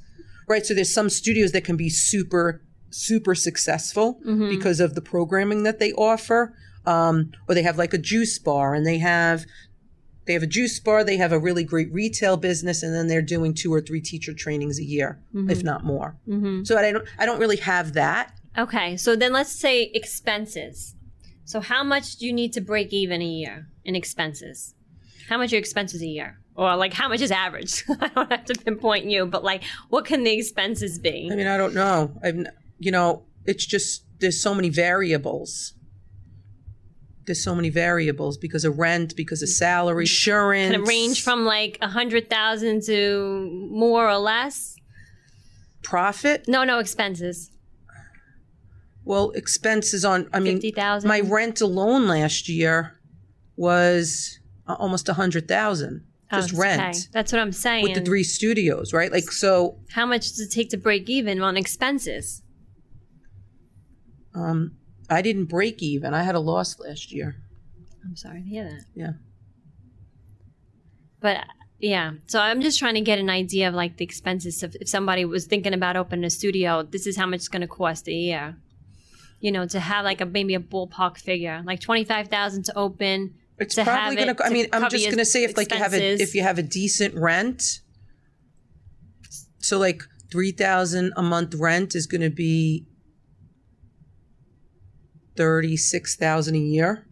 right? 0.48 0.64
So 0.66 0.74
there's 0.74 0.92
some 0.92 1.08
studios 1.08 1.52
that 1.52 1.64
can 1.64 1.76
be 1.76 1.88
super 1.88 2.60
super 2.92 3.34
successful 3.36 4.18
because 4.54 4.80
of 4.80 4.94
the 4.96 5.00
programming 5.00 5.62
that 5.62 5.78
they 5.78 5.92
offer. 5.92 6.52
Um, 6.86 7.30
or 7.48 7.54
they 7.54 7.62
have 7.62 7.78
like 7.78 7.94
a 7.94 7.98
juice 7.98 8.38
bar 8.38 8.74
and 8.74 8.84
they 8.86 8.98
have 8.98 9.44
they 10.30 10.34
have 10.34 10.44
a 10.44 10.46
juice 10.46 10.78
bar, 10.78 11.02
they 11.02 11.16
have 11.16 11.32
a 11.32 11.40
really 11.40 11.64
great 11.64 11.92
retail 11.92 12.36
business, 12.36 12.84
and 12.84 12.94
then 12.94 13.08
they're 13.08 13.20
doing 13.20 13.52
two 13.52 13.74
or 13.74 13.80
three 13.80 14.00
teacher 14.00 14.32
trainings 14.32 14.78
a 14.78 14.84
year, 14.84 15.20
if 15.34 15.40
mm-hmm. 15.40 15.66
not 15.66 15.84
more. 15.84 16.16
Mm-hmm. 16.28 16.62
So 16.62 16.78
I 16.78 16.92
don't 16.92 17.04
I 17.18 17.26
don't 17.26 17.40
really 17.40 17.56
have 17.56 17.94
that. 17.94 18.32
Okay, 18.56 18.96
so 18.96 19.16
then 19.16 19.32
let's 19.32 19.50
say 19.50 19.90
expenses. 19.92 20.94
So 21.44 21.60
how 21.60 21.82
much 21.82 22.14
do 22.14 22.26
you 22.26 22.32
need 22.32 22.52
to 22.52 22.60
break 22.60 22.92
even 22.92 23.20
a 23.20 23.26
year 23.26 23.66
in 23.84 23.96
expenses? 23.96 24.76
How 25.28 25.36
much 25.36 25.50
are 25.50 25.56
your 25.56 25.60
expenses 25.60 26.00
a 26.00 26.06
year? 26.06 26.38
Or 26.54 26.76
like 26.76 26.92
how 26.92 27.08
much 27.08 27.22
is 27.22 27.32
average? 27.32 27.82
I 28.00 28.06
don't 28.06 28.30
have 28.30 28.44
to 28.44 28.54
pinpoint 28.54 29.06
you, 29.06 29.26
but 29.26 29.42
like 29.42 29.64
what 29.88 30.04
can 30.04 30.22
the 30.22 30.32
expenses 30.32 31.00
be? 31.00 31.28
I 31.32 31.34
mean, 31.34 31.48
I 31.48 31.56
don't 31.56 31.74
know. 31.74 32.16
I've, 32.22 32.46
you 32.78 32.92
know, 32.92 33.24
it's 33.46 33.66
just 33.66 34.04
there's 34.20 34.40
so 34.40 34.54
many 34.54 34.68
variables. 34.68 35.74
There's 37.30 37.44
so 37.44 37.54
many 37.54 37.70
variables 37.70 38.36
because 38.36 38.64
of 38.64 38.76
rent, 38.78 39.14
because 39.14 39.40
of 39.40 39.48
salary, 39.48 40.02
insurance. 40.02 40.72
Can 40.72 40.82
it 40.82 40.86
range 40.88 41.22
from 41.22 41.44
like 41.44 41.78
a 41.80 41.86
hundred 41.88 42.28
thousand 42.28 42.82
to 42.86 43.48
more 43.70 44.08
or 44.10 44.18
less? 44.18 44.76
profit. 45.82 46.46
No, 46.48 46.64
no 46.64 46.78
expenses. 46.78 47.50
Well, 49.04 49.30
expenses 49.30 50.04
on. 50.04 50.28
I 50.32 50.40
mean, 50.40 50.56
50,000? 50.56 51.08
my 51.08 51.20
rent 51.20 51.60
alone 51.60 52.06
last 52.06 52.48
year 52.48 52.98
was 53.56 54.38
uh, 54.66 54.74
almost 54.74 55.08
a 55.08 55.14
hundred 55.14 55.48
thousand. 55.48 56.04
Just 56.32 56.54
Oh, 56.54 56.58
rent 56.58 56.80
okay. 56.96 56.98
That's 57.12 57.32
what 57.32 57.40
I'm 57.40 57.52
saying. 57.52 57.82
with 57.84 57.94
the 57.94 58.02
three 58.02 58.22
studios, 58.24 58.92
right? 58.92 59.10
Like 59.10 59.30
so. 59.32 59.78
How 59.92 60.04
much 60.06 60.28
does 60.28 60.40
it 60.40 60.50
take 60.50 60.70
to 60.70 60.76
break 60.76 61.08
even 61.08 61.40
on 61.42 61.56
expenses? 61.56 62.42
Um, 64.34 64.76
I 65.10 65.22
didn't 65.22 65.46
break 65.46 65.82
even. 65.82 66.14
I 66.14 66.22
had 66.22 66.36
a 66.36 66.40
loss 66.40 66.78
last 66.78 67.12
year. 67.12 67.36
I'm 68.04 68.16
sorry 68.16 68.42
to 68.42 68.48
hear 68.48 68.64
that. 68.64 68.84
Yeah. 68.94 69.12
But 71.20 71.44
yeah, 71.80 72.12
so 72.26 72.40
I'm 72.40 72.60
just 72.60 72.78
trying 72.78 72.94
to 72.94 73.00
get 73.00 73.18
an 73.18 73.28
idea 73.30 73.68
of 73.68 73.74
like 73.74 73.96
the 73.96 74.04
expenses. 74.04 74.62
If, 74.62 74.74
if 74.76 74.88
somebody 74.88 75.24
was 75.24 75.46
thinking 75.46 75.74
about 75.74 75.96
opening 75.96 76.24
a 76.24 76.30
studio, 76.30 76.82
this 76.82 77.06
is 77.06 77.16
how 77.16 77.26
much 77.26 77.38
it's 77.38 77.48
going 77.48 77.62
to 77.62 77.68
cost 77.68 78.08
a 78.08 78.12
year. 78.12 78.56
You 79.40 79.50
know, 79.52 79.66
to 79.66 79.80
have 79.80 80.04
like 80.04 80.20
a 80.20 80.26
maybe 80.26 80.54
a 80.54 80.60
ballpark 80.60 81.18
figure, 81.18 81.62
like 81.64 81.80
twenty 81.80 82.04
five 82.04 82.28
thousand 82.28 82.66
to 82.66 82.78
open. 82.78 83.34
It's 83.58 83.74
to 83.74 83.84
probably 83.84 84.16
going 84.16 84.34
to. 84.34 84.44
I 84.44 84.50
mean, 84.50 84.66
I'm 84.72 84.90
just 84.90 85.06
going 85.06 85.18
to 85.18 85.24
say 85.24 85.44
if 85.44 85.56
like 85.56 85.72
you 85.72 85.78
have 85.78 85.94
a 85.94 86.20
if 86.20 86.34
you 86.34 86.42
have 86.42 86.58
a 86.58 86.62
decent 86.62 87.14
rent, 87.14 87.80
so 89.58 89.78
like 89.78 90.02
three 90.30 90.52
thousand 90.52 91.14
a 91.16 91.22
month 91.22 91.54
rent 91.54 91.94
is 91.94 92.06
going 92.06 92.20
to 92.20 92.30
be 92.30 92.86
thirty 95.36 95.76
six 95.76 96.16
thousand 96.16 96.56
a 96.56 96.58
year, 96.58 97.06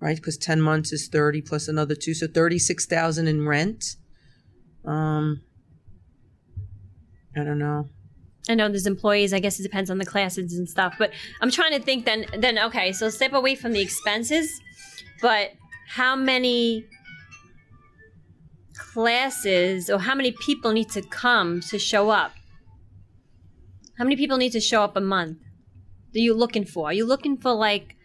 right? 0.00 0.16
Because 0.16 0.36
ten 0.36 0.60
months 0.60 0.92
is 0.92 1.08
thirty 1.08 1.40
plus 1.40 1.68
another 1.68 1.94
two, 1.94 2.14
so 2.14 2.26
thirty 2.26 2.58
six 2.58 2.86
thousand 2.86 3.28
in 3.28 3.46
rent. 3.46 3.96
Um, 4.84 5.42
I 7.36 7.44
don't 7.44 7.58
know. 7.58 7.88
I 8.48 8.54
know 8.54 8.68
there's 8.68 8.86
employees. 8.86 9.32
I 9.32 9.38
guess 9.38 9.60
it 9.60 9.62
depends 9.62 9.90
on 9.90 9.98
the 9.98 10.04
classes 10.04 10.54
and 10.58 10.68
stuff. 10.68 10.94
But 10.98 11.12
I'm 11.40 11.50
trying 11.50 11.72
to 11.72 11.80
think. 11.80 12.04
Then, 12.04 12.26
then 12.36 12.58
okay. 12.58 12.92
So 12.92 13.08
step 13.08 13.32
away 13.32 13.54
from 13.54 13.72
the 13.72 13.80
expenses, 13.80 14.50
but 15.20 15.52
how 15.88 16.16
many 16.16 16.86
classes 18.74 19.88
or 19.88 19.98
how 19.98 20.14
many 20.14 20.32
people 20.44 20.72
need 20.72 20.90
to 20.90 21.02
come 21.02 21.60
to 21.60 21.78
show 21.78 22.10
up? 22.10 22.32
How 23.98 24.04
many 24.04 24.16
people 24.16 24.38
need 24.38 24.52
to 24.52 24.60
show 24.60 24.82
up 24.82 24.96
a 24.96 25.00
month? 25.00 25.38
Are 26.14 26.18
you 26.18 26.34
looking 26.34 26.64
for? 26.64 26.86
Are 26.88 26.92
you 26.92 27.06
looking 27.06 27.36
for 27.36 27.52
like 27.54 27.96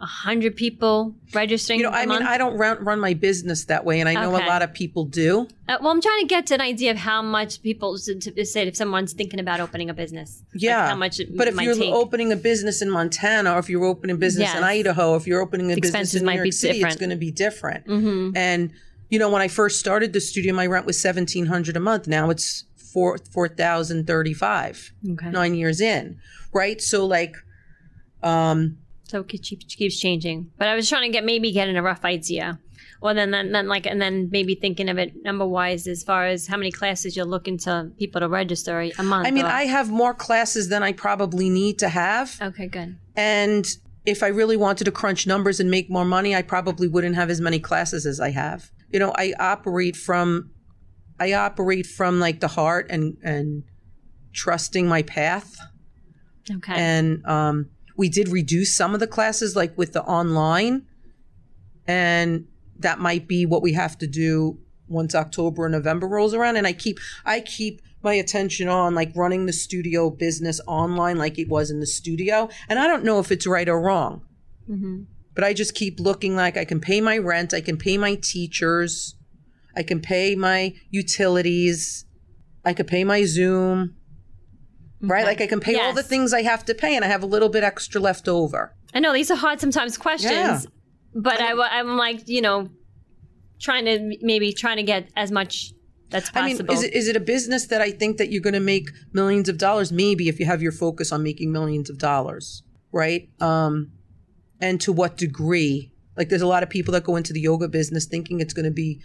a 0.00 0.04
hundred 0.06 0.54
people 0.56 1.14
registering? 1.32 1.80
You 1.80 1.86
know, 1.86 1.90
I 1.92 2.04
mean. 2.04 2.22
I 2.22 2.36
don't 2.36 2.56
run, 2.58 2.84
run 2.84 3.00
my 3.00 3.14
business 3.14 3.64
that 3.66 3.84
way, 3.86 4.00
and 4.00 4.08
I 4.08 4.14
know 4.14 4.34
Okay. 4.34 4.44
a 4.44 4.48
lot 4.48 4.60
of 4.62 4.74
people 4.74 5.04
do. 5.06 5.48
Uh, 5.68 5.78
well, 5.80 5.90
I'm 5.90 6.02
trying 6.02 6.20
to 6.20 6.26
get 6.26 6.46
to 6.48 6.54
an 6.54 6.60
idea 6.60 6.90
of 6.90 6.98
how 6.98 7.22
much 7.22 7.62
people 7.62 7.96
to, 7.98 8.14
to 8.20 8.44
say 8.44 8.66
if 8.66 8.76
someone's 8.76 9.14
thinking 9.14 9.40
about 9.40 9.60
opening 9.60 9.88
a 9.88 9.94
business. 9.94 10.42
Like, 10.52 10.62
Yeah, 10.62 10.88
how 10.88 10.96
much 10.96 11.18
it 11.20 11.34
But 11.34 11.48
if 11.48 11.58
you're 11.60 11.74
take. 11.74 11.94
opening 11.94 12.30
a 12.32 12.36
business 12.36 12.82
in 12.82 12.90
Montana, 12.90 13.54
or 13.54 13.58
if 13.58 13.70
you're 13.70 13.84
opening 13.84 14.16
a 14.16 14.18
business 14.18 14.54
in 14.54 14.62
Idaho, 14.62 15.14
if 15.16 15.26
you're 15.26 15.40
opening 15.40 15.72
a 15.72 15.76
business 15.76 15.88
Expenses 15.88 16.20
in 16.20 16.26
New 16.26 16.32
York 16.34 16.52
City, 16.52 16.82
it's 16.82 16.96
going 16.96 17.10
to 17.10 17.16
be 17.16 17.30
different. 17.30 17.86
Mhm. 17.86 18.36
And 18.36 18.70
you 19.08 19.18
know, 19.20 19.30
when 19.30 19.40
I 19.40 19.46
first 19.48 19.78
started 19.80 20.12
the 20.12 20.20
studio, 20.20 20.52
my 20.52 20.66
rent 20.66 20.84
was 20.84 20.98
seventeen 21.00 21.46
hundred 21.46 21.76
a 21.76 21.80
month. 21.80 22.06
Now 22.06 22.28
it's 22.28 22.64
four 22.96 23.18
four 23.30 23.46
thousand 23.46 24.06
thirty 24.06 24.32
five. 24.32 24.90
Okay. 25.12 25.28
Nine 25.28 25.54
years 25.54 25.82
in, 25.82 26.18
right? 26.54 26.80
So 26.80 27.04
like, 27.04 27.34
um, 28.22 28.78
So 29.04 29.20
it 29.20 29.28
keeps, 29.28 29.74
keeps 29.74 30.00
changing. 30.00 30.50
But 30.56 30.68
I 30.68 30.74
was 30.74 30.88
trying 30.88 31.02
to 31.10 31.12
get 31.12 31.22
maybe 31.22 31.52
getting 31.52 31.76
a 31.76 31.82
rough 31.82 32.06
idea. 32.06 32.58
Well, 33.02 33.14
then, 33.14 33.30
then, 33.30 33.52
then, 33.52 33.68
like, 33.68 33.84
and 33.86 34.00
then 34.00 34.30
maybe 34.32 34.54
thinking 34.54 34.88
of 34.88 34.96
it 34.96 35.12
number 35.22 35.46
wise 35.46 35.86
as 35.86 36.02
far 36.02 36.26
as 36.26 36.46
how 36.46 36.56
many 36.56 36.72
classes 36.72 37.14
you're 37.14 37.26
looking 37.26 37.58
to 37.58 37.90
people 37.98 38.22
to 38.22 38.28
register 38.28 38.80
a 38.80 39.02
month. 39.02 39.26
I 39.28 39.30
mean, 39.30 39.44
or- 39.44 39.48
I 39.48 39.64
have 39.64 39.90
more 39.90 40.14
classes 40.14 40.70
than 40.70 40.82
I 40.82 40.92
probably 40.92 41.50
need 41.50 41.78
to 41.80 41.90
have, 41.90 42.38
Okay, 42.40 42.66
good. 42.66 42.96
and 43.14 43.66
if 44.06 44.22
I 44.22 44.28
really 44.28 44.56
wanted 44.56 44.84
to 44.84 44.90
crunch 44.90 45.26
numbers 45.26 45.60
and 45.60 45.70
make 45.70 45.90
more 45.90 46.06
money, 46.06 46.34
I 46.34 46.40
probably 46.40 46.88
wouldn't 46.88 47.16
have 47.16 47.28
as 47.28 47.40
many 47.40 47.58
classes 47.58 48.06
as 48.06 48.18
I 48.18 48.30
have. 48.30 48.70
You 48.90 48.98
know, 48.98 49.12
I 49.16 49.34
operate 49.38 49.94
from 49.96 50.50
I 51.18 51.32
operate 51.32 51.86
from 51.86 52.20
like 52.20 52.40
the 52.40 52.48
heart 52.48 52.86
and 52.90 53.16
and 53.22 53.64
trusting 54.32 54.86
my 54.86 55.02
path. 55.02 55.58
Okay. 56.50 56.74
And 56.74 57.24
um, 57.26 57.70
we 57.96 58.08
did 58.08 58.28
reduce 58.28 58.74
some 58.74 58.94
of 58.94 59.00
the 59.00 59.06
classes, 59.06 59.56
like 59.56 59.76
with 59.76 59.92
the 59.92 60.02
online, 60.02 60.86
and 61.86 62.46
that 62.78 62.98
might 62.98 63.26
be 63.26 63.46
what 63.46 63.62
we 63.62 63.72
have 63.72 63.98
to 63.98 64.06
do 64.06 64.58
once 64.88 65.14
October 65.14 65.64
or 65.64 65.68
November 65.68 66.06
rolls 66.06 66.34
around. 66.34 66.56
And 66.56 66.66
I 66.66 66.72
keep 66.72 66.98
I 67.24 67.40
keep 67.40 67.80
my 68.02 68.14
attention 68.14 68.68
on 68.68 68.94
like 68.94 69.10
running 69.16 69.46
the 69.46 69.52
studio 69.52 70.10
business 70.10 70.60
online, 70.66 71.16
like 71.16 71.38
it 71.38 71.48
was 71.48 71.70
in 71.70 71.80
the 71.80 71.86
studio. 71.86 72.48
And 72.68 72.78
I 72.78 72.86
don't 72.86 73.04
know 73.04 73.18
if 73.18 73.32
it's 73.32 73.46
right 73.46 73.68
or 73.68 73.80
wrong, 73.80 74.22
hmm 74.66 75.04
but 75.36 75.44
I 75.44 75.52
just 75.52 75.74
keep 75.74 76.00
looking 76.00 76.34
like 76.34 76.56
I 76.56 76.64
can 76.64 76.80
pay 76.80 77.00
my 77.00 77.18
rent, 77.18 77.54
I 77.54 77.60
can 77.60 77.76
pay 77.76 77.98
my 77.98 78.14
teachers, 78.16 79.14
I 79.76 79.82
can 79.82 80.00
pay 80.00 80.34
my 80.34 80.74
utilities, 80.90 82.04
I 82.64 82.72
could 82.72 82.86
pay 82.86 83.04
my 83.04 83.24
Zoom. 83.24 83.96
Right? 85.00 85.20
Okay. 85.20 85.28
Like 85.28 85.40
I 85.42 85.46
can 85.46 85.60
pay 85.60 85.78
all 85.78 85.92
the 85.92 86.02
things 86.02 86.32
I 86.32 86.42
have 86.42 86.64
to 86.64 86.74
pay 86.74 86.96
and 86.96 87.04
I 87.04 87.08
have 87.08 87.22
a 87.22 87.26
little 87.26 87.50
bit 87.50 87.62
extra 87.62 88.00
left 88.00 88.28
over. 88.28 88.74
I 88.94 89.00
know 89.00 89.12
these 89.12 89.30
are 89.30 89.36
hard 89.36 89.60
sometimes 89.60 89.98
questions, 89.98 90.32
Yeah. 90.32 90.60
but 91.14 91.40
I, 91.40 91.52
I'm 91.52 91.96
like, 91.98 92.28
you 92.28 92.40
know, 92.40 92.70
trying 93.60 93.84
to 93.84 94.16
maybe 94.22 94.52
trying 94.52 94.78
to 94.78 94.82
get 94.82 95.10
as 95.16 95.30
much 95.30 95.72
that's 96.10 96.30
possible. 96.30 96.64
I 96.70 96.74
mean, 96.74 96.78
is 96.78 96.82
it, 96.84 96.94
is 96.94 97.08
it 97.08 97.16
a 97.16 97.20
business 97.20 97.66
that 97.66 97.80
I 97.80 97.90
think 97.90 98.16
that 98.18 98.30
you're 98.30 98.42
going 98.42 98.54
to 98.54 98.60
make 98.60 98.88
millions 99.12 99.48
of 99.48 99.58
dollars? 99.58 99.92
Maybe 99.92 100.28
if 100.28 100.38
you 100.40 100.46
have 100.46 100.62
your 100.62 100.72
focus 100.72 101.12
on 101.12 101.22
making 101.22 101.52
millions 101.52 101.90
of 101.90 101.98
dollars, 101.98 102.62
right? 102.92 103.28
Um, 103.40 103.92
and 104.60 104.80
to 104.82 104.92
what 104.92 105.16
degree? 105.16 105.92
Like, 106.16 106.30
there's 106.30 106.42
a 106.42 106.46
lot 106.46 106.62
of 106.62 106.70
people 106.70 106.92
that 106.92 107.04
go 107.04 107.16
into 107.16 107.32
the 107.32 107.40
yoga 107.40 107.68
business 107.68 108.06
thinking 108.06 108.40
it's 108.40 108.54
going 108.54 108.64
to 108.64 108.70
be 108.70 109.02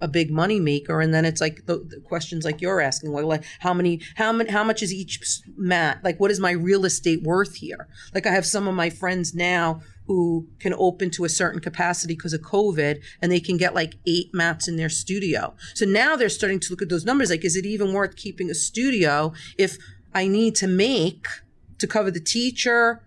a 0.00 0.08
big 0.08 0.30
money 0.30 0.60
maker, 0.60 1.00
and 1.00 1.12
then 1.12 1.24
it's 1.24 1.40
like 1.40 1.66
the, 1.66 1.78
the 1.78 2.00
questions 2.00 2.44
like 2.44 2.60
you're 2.60 2.80
asking, 2.80 3.12
like, 3.12 3.24
like 3.24 3.44
how 3.60 3.74
many, 3.74 4.00
how 4.16 4.32
many, 4.32 4.50
how 4.50 4.64
much 4.64 4.82
is 4.82 4.92
each 4.92 5.20
mat? 5.56 6.00
Like, 6.04 6.20
what 6.20 6.30
is 6.30 6.40
my 6.40 6.52
real 6.52 6.84
estate 6.84 7.22
worth 7.22 7.56
here? 7.56 7.88
Like, 8.14 8.26
I 8.26 8.30
have 8.30 8.46
some 8.46 8.68
of 8.68 8.74
my 8.74 8.90
friends 8.90 9.34
now 9.34 9.80
who 10.06 10.48
can 10.58 10.74
open 10.78 11.10
to 11.10 11.24
a 11.24 11.28
certain 11.28 11.60
capacity 11.60 12.14
because 12.14 12.32
of 12.32 12.40
COVID 12.40 13.02
and 13.20 13.30
they 13.30 13.40
can 13.40 13.58
get 13.58 13.74
like 13.74 13.96
eight 14.06 14.30
mats 14.32 14.66
in 14.66 14.76
their 14.76 14.88
studio. 14.88 15.54
So 15.74 15.84
now 15.84 16.16
they're 16.16 16.30
starting 16.30 16.60
to 16.60 16.70
look 16.70 16.80
at 16.80 16.88
those 16.88 17.04
numbers. 17.04 17.28
Like, 17.28 17.44
is 17.44 17.56
it 17.56 17.66
even 17.66 17.92
worth 17.92 18.16
keeping 18.16 18.50
a 18.50 18.54
studio 18.54 19.34
if 19.58 19.76
I 20.14 20.26
need 20.26 20.54
to 20.56 20.66
make 20.66 21.26
to 21.78 21.86
cover 21.86 22.10
the 22.10 22.20
teacher, 22.20 23.06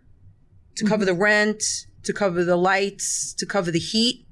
to 0.76 0.86
cover 0.86 1.04
mm-hmm. 1.04 1.16
the 1.16 1.22
rent, 1.22 1.64
to 2.04 2.14
cover 2.14 2.44
the 2.44 2.56
lights, 2.56 3.34
to 3.34 3.46
cover 3.48 3.72
the 3.72 3.80
heat? 3.80 4.28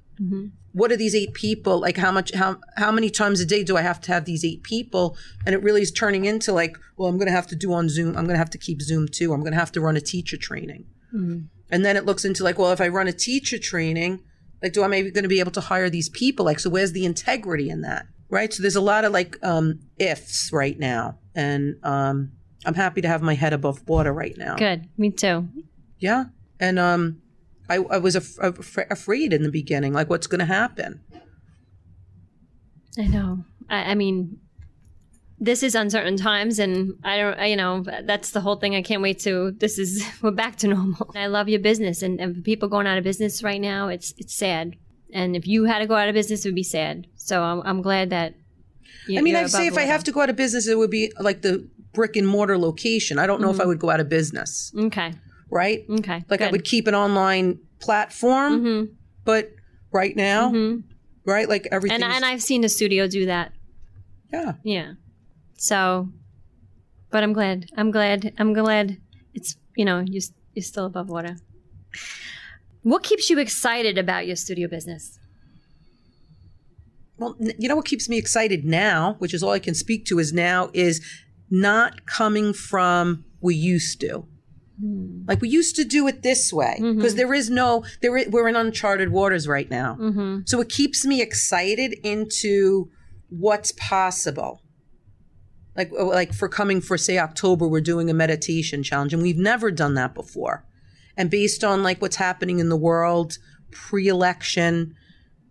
What 0.74 0.92
are 0.92 0.98
these 0.98 1.16
eight 1.16 1.34
people 1.34 1.80
like? 1.80 1.98
How 1.98 2.12
much? 2.12 2.34
How 2.34 2.58
how 2.78 2.92
many 2.92 3.10
times 3.10 3.40
a 3.40 3.46
day 3.46 3.64
do 3.64 3.78
I 3.78 3.82
have 3.82 4.00
to 4.02 4.12
have 4.14 4.26
these 4.26 4.46
eight 4.46 4.64
people? 4.64 5.18
And 5.46 5.56
it 5.56 5.64
really 5.64 5.82
is 5.82 5.92
turning 5.92 6.26
into 6.26 6.54
like, 6.54 6.78
well, 6.98 7.10
I'm 7.10 7.18
going 7.18 7.28
to 7.28 7.34
have 7.34 7.48
to 7.48 7.56
do 7.56 7.74
on 7.74 7.90
Zoom. 7.90 8.10
I'm 8.10 8.26
going 8.26 8.36
to 8.36 8.38
have 8.38 8.50
to 8.52 8.58
keep 8.58 8.82
Zoom 8.82 9.08
too. 9.08 9.34
I'm 9.34 9.40
going 9.40 9.54
to 9.54 9.60
have 9.60 9.72
to 9.74 9.82
run 9.82 9.98
a 9.98 10.02
teacher 10.02 10.38
training. 10.38 10.86
And 11.72 11.86
then 11.86 11.98
it 11.98 12.06
looks 12.06 12.26
into 12.26 12.44
like, 12.44 12.58
well, 12.60 12.72
if 12.72 12.82
I 12.82 12.88
run 12.88 13.08
a 13.08 13.14
teacher 13.14 13.58
training, 13.58 14.22
like, 14.62 14.74
do 14.74 14.84
I 14.84 14.88
maybe 14.88 15.12
going 15.12 15.24
to 15.24 15.30
be 15.30 15.40
able 15.40 15.52
to 15.52 15.62
hire 15.62 15.90
these 15.90 16.10
people? 16.10 16.46
Like, 16.46 16.60
so 16.60 16.70
where's 16.70 16.92
the 16.92 17.06
integrity 17.06 17.70
in 17.70 17.82
that? 17.82 18.06
Right. 18.30 18.54
So 18.54 18.62
there's 18.62 18.76
a 18.76 18.82
lot 18.82 19.06
of 19.06 19.12
like 19.12 19.38
um, 19.44 19.80
ifs 19.98 20.52
right 20.54 20.78
now. 20.78 21.18
And 21.34 21.78
um, 21.84 22.34
I'm 22.66 22.76
happy 22.76 23.02
to 23.02 23.08
have 23.08 23.22
my 23.22 23.34
head 23.34 23.54
above 23.54 23.88
water 23.88 24.14
right 24.14 24.38
now. 24.38 24.56
Good. 24.56 24.88
Me 24.98 25.10
too. 25.10 25.48
Yeah. 25.98 26.26
And 26.60 26.78
um, 26.78 27.22
I, 27.70 27.76
I 27.76 27.98
was 27.98 28.16
af- 28.16 28.38
af- 28.40 28.78
afraid 28.90 29.34
in 29.34 29.44
the 29.44 29.52
beginning, 29.52 29.94
like, 29.94 30.10
what's 30.10 30.28
going 30.28 30.40
to 30.40 30.46
happen? 30.46 31.02
I 32.98 33.08
know. 33.08 33.44
I, 33.70 33.92
I 33.92 33.96
mean, 33.96 34.40
this 35.40 35.64
is 35.64 35.76
uncertain 35.76 36.18
times, 36.18 36.60
and 36.60 36.96
I 37.04 37.18
don't. 37.18 37.40
I, 37.40 37.46
you 37.46 37.56
know, 37.56 37.86
that's 38.04 38.32
the 38.32 38.42
whole 38.42 38.58
thing. 38.58 38.76
I 38.76 38.82
can't 38.82 39.02
wait 39.02 39.20
to. 39.20 39.52
This 39.52 39.78
is 39.80 40.06
we're 40.22 40.32
back 40.32 40.58
to 40.58 40.68
normal. 40.68 41.12
I 41.16 41.28
love 41.28 41.48
your 41.48 41.62
business, 41.62 42.02
and, 42.02 42.20
and 42.20 42.44
people 42.44 42.68
going 42.68 42.88
out 42.88 42.98
of 42.98 43.04
business 43.04 43.44
right 43.44 43.62
now, 43.62 43.88
it's 43.88 44.14
it's 44.18 44.34
sad. 44.34 44.76
And 45.12 45.36
if 45.36 45.48
you 45.48 45.64
had 45.66 45.80
to 45.80 45.88
go 45.88 45.96
out 45.96 46.08
of 46.08 46.14
business, 46.14 46.46
it 46.46 46.50
would 46.50 46.56
be 46.56 46.64
sad. 46.64 47.08
So 47.16 47.42
I'm, 47.42 47.62
I'm 47.62 47.82
glad 47.82 48.12
that. 48.12 48.36
You, 49.08 49.18
I 49.18 49.22
mean, 49.22 49.36
I'd 49.36 49.50
say 49.50 49.66
if 49.66 49.78
I 49.78 49.84
have 49.84 50.04
to 50.04 50.12
go 50.12 50.22
out 50.22 50.30
of 50.30 50.36
business, 50.36 50.68
it 50.68 50.78
would 50.78 50.92
be 50.92 51.12
like 51.20 51.42
the 51.42 51.68
brick 51.94 52.16
and 52.16 52.28
mortar 52.28 52.58
location. 52.58 53.18
I 53.18 53.26
don't 53.26 53.42
know 53.42 53.50
if 53.50 53.56
I 53.56 53.60
mm-hmm. 53.60 53.70
would 53.70 53.80
go 53.80 53.90
out 53.90 54.00
of 54.00 54.10
business, 54.10 54.72
Okay. 54.78 55.14
Right? 55.50 55.86
Okay. 55.90 56.24
Like 56.30 56.42
I 56.42 56.50
would 56.52 56.64
keep 56.64 56.88
an 56.88 56.96
online 56.96 57.60
platform, 57.80 58.62
Mhm. 58.62 58.90
but 59.26 59.52
right 59.92 60.16
now, 60.16 60.52
Mhm. 60.52 60.84
right? 61.26 61.48
Like 61.50 61.68
everything. 61.72 62.04
And 62.04 62.14
and 62.14 62.26
I've 62.26 62.42
seen 62.42 62.64
a 62.64 62.70
studio 62.70 63.08
do 63.08 63.26
that. 63.26 63.52
yeah. 64.32 64.54
Yeah. 64.64 64.94
So, 65.58 66.10
but 67.12 67.24
I'm 67.24 67.34
glad. 67.34 67.70
I'm 67.76 67.92
glad. 67.92 68.34
I'm 68.38 68.54
glad. 68.54 68.98
It's 69.34 69.56
you 69.76 69.86
know 69.86 70.00
you 70.00 70.22
you're 70.54 70.64
still 70.64 70.86
above 70.86 71.10
water. 71.10 71.38
What 72.84 73.04
keeps 73.04 73.30
you 73.30 73.40
excited 73.40 73.98
about 73.98 74.26
your 74.28 74.36
studio 74.36 74.68
business? 74.68 75.18
Well, 77.18 77.36
you 77.58 77.68
know 77.68 77.76
what 77.76 77.86
keeps 77.86 78.08
me 78.08 78.18
excited 78.18 78.64
now, 78.64 79.16
which 79.20 79.34
is 79.34 79.44
all 79.44 79.52
I 79.52 79.60
can 79.60 79.76
speak 79.76 80.06
to, 80.06 80.20
is 80.20 80.32
now 80.32 80.70
is 80.74 81.02
not 81.50 82.06
coming 82.06 82.54
from 82.54 83.26
we 83.42 83.56
used 83.56 84.00
to. 84.02 84.26
Like 85.28 85.42
we 85.42 85.50
used 85.50 85.76
to 85.76 85.84
do 85.84 86.08
it 86.08 86.22
this 86.24 86.54
way 86.54 86.78
because 86.80 87.16
there 87.16 87.34
is 87.34 87.50
no 87.50 87.84
there. 88.02 88.12
We're 88.30 88.48
in 88.48 88.56
uncharted 88.56 89.12
waters 89.12 89.48
right 89.48 89.70
now, 89.70 89.98
Mm-hmm. 90.00 90.42
so 90.46 90.62
it 90.62 90.70
keeps 90.70 91.06
me 91.06 91.22
excited 91.22 91.94
into 92.04 92.90
what's 93.30 93.74
possible. 93.74 94.62
Like 95.76 95.92
uh, 95.98 96.06
like 96.06 96.34
for 96.34 96.48
coming 96.48 96.80
for 96.82 96.98
say 96.98 97.18
October, 97.18 97.68
we're 97.68 97.82
doing 97.82 98.10
a 98.10 98.14
meditation 98.14 98.82
challenge, 98.84 99.14
and 99.14 99.22
we've 99.22 99.38
never 99.38 99.70
done 99.72 99.96
that 99.96 100.14
before. 100.14 100.66
And 101.18 101.30
based 101.30 101.64
on 101.64 101.84
like 101.84 102.02
what's 102.02 102.16
happening 102.16 102.60
in 102.60 102.70
the 102.70 102.78
world 102.78 103.38
pre-election, 103.72 104.96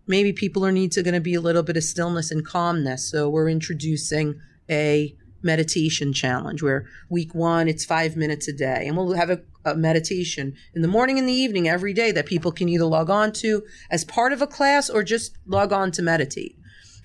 maybe 0.07 0.33
people 0.33 0.65
are 0.65 0.71
needs 0.71 0.97
are 0.97 1.03
going 1.03 1.13
to 1.13 1.21
be 1.21 1.35
a 1.35 1.41
little 1.41 1.61
bit 1.63 1.77
of 1.77 1.83
stillness 1.83 2.31
and 2.31 2.43
calmness. 2.45 3.09
So 3.11 3.29
we're 3.29 3.49
introducing 3.49 4.39
a 4.69 5.15
meditation 5.41 6.13
challenge 6.13 6.61
where 6.61 6.85
week 7.09 7.33
one 7.33 7.67
it's 7.67 7.85
five 7.85 8.15
minutes 8.15 8.47
a 8.47 8.53
day, 8.53 8.85
and 8.87 8.97
we'll 8.97 9.13
have 9.13 9.29
a, 9.29 9.41
a 9.65 9.75
meditation 9.75 10.55
in 10.73 10.81
the 10.81 10.87
morning 10.87 11.17
and 11.17 11.27
the 11.27 11.33
evening 11.33 11.67
every 11.67 11.93
day 11.93 12.11
that 12.11 12.25
people 12.25 12.51
can 12.51 12.69
either 12.69 12.85
log 12.85 13.09
on 13.09 13.31
to 13.33 13.63
as 13.89 14.03
part 14.03 14.33
of 14.33 14.41
a 14.41 14.47
class 14.47 14.89
or 14.89 15.03
just 15.03 15.37
log 15.45 15.71
on 15.71 15.91
to 15.91 16.01
meditate. 16.01 16.55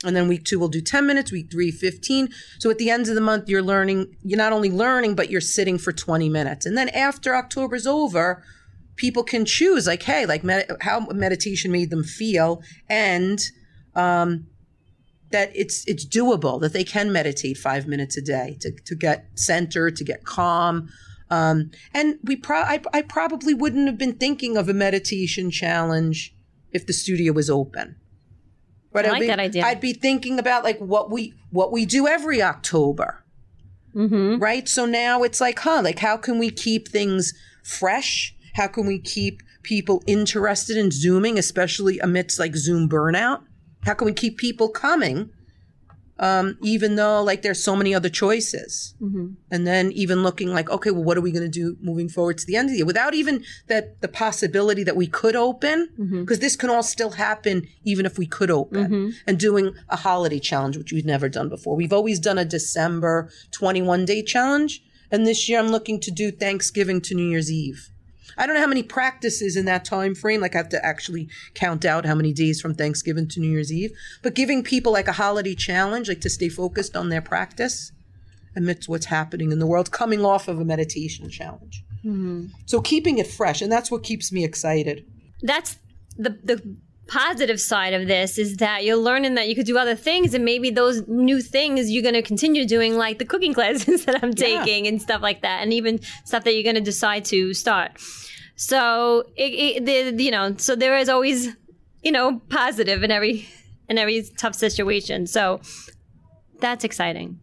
And 0.05 0.15
then 0.15 0.29
week 0.29 0.45
two, 0.45 0.59
we'll 0.59 0.69
do 0.69 0.81
10 0.81 1.07
minutes, 1.07 1.33
week 1.33 1.51
three, 1.51 1.71
15. 1.71 2.29
So 2.59 2.71
at 2.71 2.79
the 2.79 2.91
end 2.91 3.09
of 3.09 3.15
the 3.15 3.21
month, 3.21 3.49
you're 3.49 3.63
learning, 3.63 4.15
you're 4.23 4.39
not 4.39 4.53
only 4.53 4.71
learning, 4.71 5.15
but 5.15 5.31
you're 5.31 5.41
sitting 5.41 5.79
for 5.79 5.93
20 5.93 6.29
minutes. 6.29 6.67
And 6.67 6.77
then 6.77 6.91
after 6.91 7.35
October's 7.35 7.87
over, 7.87 8.43
people 8.97 9.23
can 9.25 9.45
choose, 9.45 9.87
like, 9.87 10.03
hey, 10.03 10.27
like 10.27 10.45
med- 10.45 10.71
how 10.81 11.01
meditation 11.11 11.73
made 11.73 11.91
them 11.91 12.05
feel 12.05 12.63
and 12.89 13.41
um, 13.95 14.47
that 15.37 15.51
it's 15.55 15.85
it's 15.87 16.05
doable, 16.07 16.61
that 16.63 16.73
they 16.73 16.85
can 16.85 17.13
meditate 17.13 17.57
five 17.59 17.87
minutes 17.87 18.17
a 18.17 18.23
day 18.23 18.57
to, 18.63 18.71
to 18.89 18.95
get 18.95 19.19
centered, 19.35 19.97
to 19.97 20.05
get 20.05 20.25
calm. 20.25 20.89
Um, 21.31 21.71
and 21.93 22.19
we 22.23 22.37
pro- 22.37 22.69
I, 22.75 22.81
I 22.93 23.03
probably 23.03 23.55
wouldn't 23.55 23.87
have 23.89 23.99
been 23.99 24.15
thinking 24.15 24.57
of 24.57 24.69
a 24.69 24.75
meditation 24.75 25.51
challenge 25.51 26.35
if 26.73 26.87
the 26.87 26.93
studio 26.93 27.33
was 27.33 27.49
open. 27.51 27.97
Right? 28.93 29.05
I 29.07 29.09
I'd 29.09 29.13
like 29.13 29.21
be- 29.23 29.27
that 29.27 29.41
idea. 29.41 29.63
I'd 29.65 29.81
be 29.81 29.93
thinking 29.93 30.39
about 30.39 30.65
like 30.65 30.79
what 30.79 31.11
we 31.11 31.35
what 31.51 31.73
we 31.73 31.85
do 31.87 32.07
every 32.07 32.41
October, 32.43 33.25
Mm-hmm. 33.95 34.39
right? 34.43 34.69
So 34.69 34.87
now 34.87 35.23
it's 35.23 35.41
like, 35.41 35.59
huh, 35.61 35.81
like 35.85 35.99
how 35.99 36.17
can 36.17 36.39
we 36.39 36.51
keep 36.51 36.89
things 36.89 37.33
fresh? 37.65 38.35
How 38.55 38.69
can 38.69 38.87
we 38.87 38.99
keep 39.01 39.41
people 39.63 40.03
interested 40.07 40.77
in 40.77 40.91
Zooming, 40.91 41.39
especially 41.39 41.99
amidst 42.01 42.39
like 42.39 42.55
Zoom 42.57 42.89
burnout? 42.89 43.41
How 43.85 43.95
can 43.95 44.07
we 44.07 44.13
keep 44.13 44.39
people 44.39 44.69
coming, 44.69 45.31
um, 46.19 46.57
even 46.63 46.97
though 46.97 47.23
like 47.23 47.43
there's 47.43 47.63
so 47.63 47.77
many 47.77 47.95
other 47.95 48.09
choices? 48.09 48.95
Mm-hmm. 49.01 49.35
And 49.51 49.67
then 49.67 49.93
even 49.93 50.23
looking 50.23 50.53
like, 50.53 50.71
okay, 50.71 50.91
well, 50.91 51.05
what 51.05 51.19
are 51.19 51.21
we 51.21 51.33
going 51.33 51.45
to 51.45 51.49
do 51.49 51.77
moving 51.81 52.09
forward 52.09 52.39
to 52.39 52.47
the 52.47 52.57
end 52.57 52.67
of 52.67 52.73
the 52.73 52.79
year 52.79 52.87
without 52.87 53.15
even 53.15 53.45
that 53.69 54.01
the 54.01 54.09
possibility 54.09 54.85
that 54.85 54.97
we 54.97 55.07
could 55.07 55.37
open, 55.37 55.89
because 56.21 56.39
this 56.39 56.57
can 56.57 56.71
all 56.71 56.83
still 56.83 57.11
happen 57.13 57.69
even 57.85 58.07
if 58.07 58.19
we 58.19 58.27
could 58.27 58.51
open. 58.51 58.93
And 59.27 59.39
doing 59.39 59.75
a 59.89 59.97
holiday 59.97 60.39
challenge, 60.39 60.77
which 60.77 60.93
we've 60.93 61.05
never 61.05 61.29
done 61.29 61.49
before. 61.49 61.77
We've 61.77 61.93
always 61.93 62.19
done 62.19 62.39
a 62.39 62.45
December 62.45 63.29
21 63.51 64.05
day 64.05 64.23
challenge, 64.23 64.83
and 65.11 65.27
this 65.27 65.49
year 65.49 65.59
I'm 65.59 65.69
looking 65.69 66.01
to 66.01 66.11
do 66.11 66.31
Thanksgiving 66.31 67.01
to 67.03 67.15
New 67.15 67.29
Year's 67.29 67.51
Eve. 67.53 67.91
I 68.37 68.47
don't 68.47 68.55
know 68.55 68.61
how 68.61 68.67
many 68.67 68.83
practices 68.83 69.57
in 69.57 69.65
that 69.67 69.85
time 69.85 70.15
frame. 70.15 70.41
Like 70.41 70.55
I 70.55 70.59
have 70.59 70.69
to 70.71 70.85
actually 70.85 71.29
count 71.55 71.85
out 71.85 72.07
how 72.07 72.15
many 72.15 72.33
days 72.33 72.61
from 72.61 72.75
Thanksgiving 72.75 73.29
to 73.29 73.41
New 73.41 73.51
Year's 73.51 73.73
Eve. 73.73 73.93
But 74.23 74.35
giving 74.35 74.63
people 74.63 74.93
like 74.93 75.09
a 75.09 75.13
holiday 75.13 75.55
challenge, 75.55 76.09
like 76.09 76.21
to 76.23 76.31
stay 76.31 76.49
focused 76.49 76.97
on 76.97 77.09
their 77.09 77.23
practice 77.23 77.93
amidst 78.57 78.89
what's 78.89 79.07
happening 79.07 79.53
in 79.53 79.59
the 79.59 79.67
world, 79.67 79.91
coming 79.91 80.25
off 80.25 80.49
of 80.49 80.61
a 80.61 80.65
meditation 80.65 81.29
challenge. 81.29 81.85
Mm-hmm. 82.05 82.47
So 82.67 82.81
keeping 82.81 83.19
it 83.19 83.27
fresh, 83.27 83.63
and 83.63 83.73
that's 83.73 83.91
what 83.91 84.03
keeps 84.03 84.31
me 84.31 84.45
excited. 84.45 85.05
That's 85.43 85.79
the 86.17 86.39
the 86.43 86.77
positive 87.07 87.61
side 87.61 87.93
of 87.93 88.07
this 88.09 88.39
is 88.39 88.57
that 88.59 88.85
you're 88.85 88.97
learning 88.97 89.35
that 89.35 89.49
you 89.49 89.55
could 89.55 89.67
do 89.67 89.77
other 89.79 89.95
things, 89.95 90.35
and 90.35 90.45
maybe 90.45 90.71
those 90.71 91.07
new 91.09 91.41
things 91.41 91.91
you're 91.91 92.03
going 92.03 92.15
to 92.15 92.23
continue 92.23 92.67
doing, 92.67 92.97
like 92.97 93.19
the 93.19 93.25
cooking 93.25 93.53
classes 93.59 94.05
that 94.07 94.23
I'm 94.23 94.31
Yeah. 94.37 94.63
taking 94.65 94.87
and 94.87 95.01
stuff 95.01 95.23
like 95.23 95.43
that, 95.43 95.63
and 95.63 95.73
even 95.73 96.01
stuff 96.25 96.45
that 96.45 96.55
you're 96.55 96.63
going 96.63 96.75
to 96.77 96.81
decide 96.81 97.25
to 97.27 97.55
start. 97.55 97.93
So 98.57 99.25
it, 99.37 99.85
it 99.87 100.17
the, 100.17 100.23
you 100.23 100.31
know, 100.31 100.55
so 100.59 100.77
there 100.77 100.97
is 100.97 101.09
always 101.09 101.49
you 102.03 102.13
know 102.13 102.41
positive 102.51 103.03
in 103.03 103.11
every 103.11 103.49
in 103.89 103.99
every 103.99 104.25
tough 104.39 104.55
situation. 104.55 105.27
So 105.27 105.61
that's 106.61 106.85
exciting. 106.85 107.41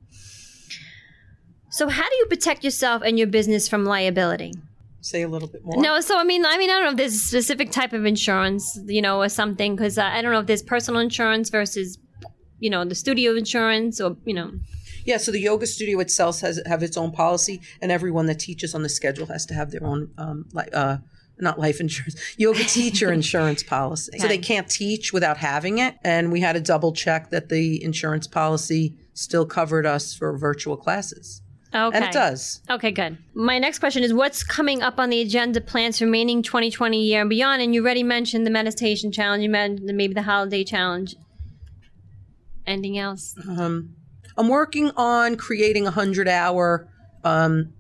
So 1.69 1.87
how 1.87 2.09
do 2.09 2.15
you 2.15 2.25
protect 2.25 2.63
yourself 2.63 3.01
and 3.05 3.17
your 3.17 3.27
business 3.27 3.67
from 3.69 3.85
liability? 3.85 4.53
Say 5.01 5.23
a 5.23 5.27
little 5.27 5.47
bit 5.47 5.65
more. 5.65 5.81
No, 5.81 5.99
so 5.99 6.17
I 6.17 6.23
mean, 6.23 6.45
I 6.45 6.57
mean, 6.57 6.69
I 6.69 6.73
don't 6.73 6.83
know 6.83 6.91
if 6.91 6.97
there's 6.97 7.15
a 7.15 7.19
specific 7.19 7.71
type 7.71 7.91
of 7.91 8.05
insurance, 8.05 8.79
you 8.85 9.01
know, 9.01 9.19
or 9.19 9.29
something, 9.29 9.75
because 9.75 9.97
uh, 9.97 10.03
I 10.03 10.21
don't 10.21 10.31
know 10.31 10.39
if 10.39 10.45
there's 10.45 10.61
personal 10.61 10.99
insurance 11.01 11.49
versus, 11.49 11.97
you 12.59 12.69
know, 12.69 12.85
the 12.85 12.95
studio 12.95 13.35
insurance, 13.35 13.99
or 13.99 14.15
you 14.25 14.35
know, 14.35 14.51
Yeah, 15.03 15.17
so 15.17 15.31
the 15.31 15.41
yoga 15.41 15.65
studio 15.65 15.99
itself 15.99 16.41
has 16.41 16.61
have 16.67 16.83
its 16.83 16.97
own 16.97 17.11
policy, 17.11 17.61
and 17.81 17.91
everyone 17.91 18.27
that 18.27 18.39
teaches 18.39 18.75
on 18.75 18.83
the 18.83 18.89
schedule 18.89 19.25
has 19.25 19.45
to 19.47 19.55
have 19.55 19.71
their 19.71 19.83
own 19.83 20.11
um, 20.19 20.45
like 20.53 20.69
uh, 20.73 20.97
not 21.41 21.59
life 21.59 21.79
insurance, 21.79 22.15
yoga 22.37 22.63
teacher 22.63 23.11
insurance 23.19 23.63
policy. 23.63 24.17
So 24.19 24.27
they 24.27 24.37
can't 24.37 24.69
teach 24.69 25.11
without 25.11 25.37
having 25.37 25.79
it. 25.79 25.95
And 26.03 26.31
we 26.31 26.39
had 26.41 26.53
to 26.53 26.61
double 26.61 26.93
check 26.93 27.31
that 27.31 27.49
the 27.49 27.83
insurance 27.83 28.27
policy 28.27 28.95
still 29.13 29.45
covered 29.45 29.85
us 29.85 30.13
for 30.13 30.37
virtual 30.37 30.77
classes. 30.77 31.41
Okay. 31.73 31.95
And 31.95 32.05
it 32.05 32.11
does. 32.11 32.61
Okay, 32.69 32.91
good. 32.91 33.17
My 33.33 33.57
next 33.57 33.79
question 33.79 34.03
is 34.03 34.13
what's 34.13 34.43
coming 34.43 34.81
up 34.81 34.99
on 34.99 35.09
the 35.09 35.21
agenda 35.21 35.61
plans 35.61 36.01
remaining 36.01 36.43
2020 36.43 37.01
year 37.01 37.21
and 37.21 37.29
beyond? 37.29 37.61
And 37.61 37.73
you 37.73 37.81
already 37.81 38.03
mentioned 38.03 38.45
the 38.45 38.51
meditation 38.51 39.11
challenge, 39.11 39.43
you 39.43 39.49
mentioned 39.49 39.89
maybe 39.95 40.13
the 40.13 40.23
holiday 40.23 40.65
challenge. 40.65 41.15
Anything 42.67 42.97
else? 42.97 43.35
Um, 43.47 43.95
I'm 44.37 44.49
working 44.49 44.91
on 44.97 45.37
creating 45.37 45.87
a 45.87 45.91
hundred 45.91 46.27
hour, 46.27 46.89
um, 47.23 47.73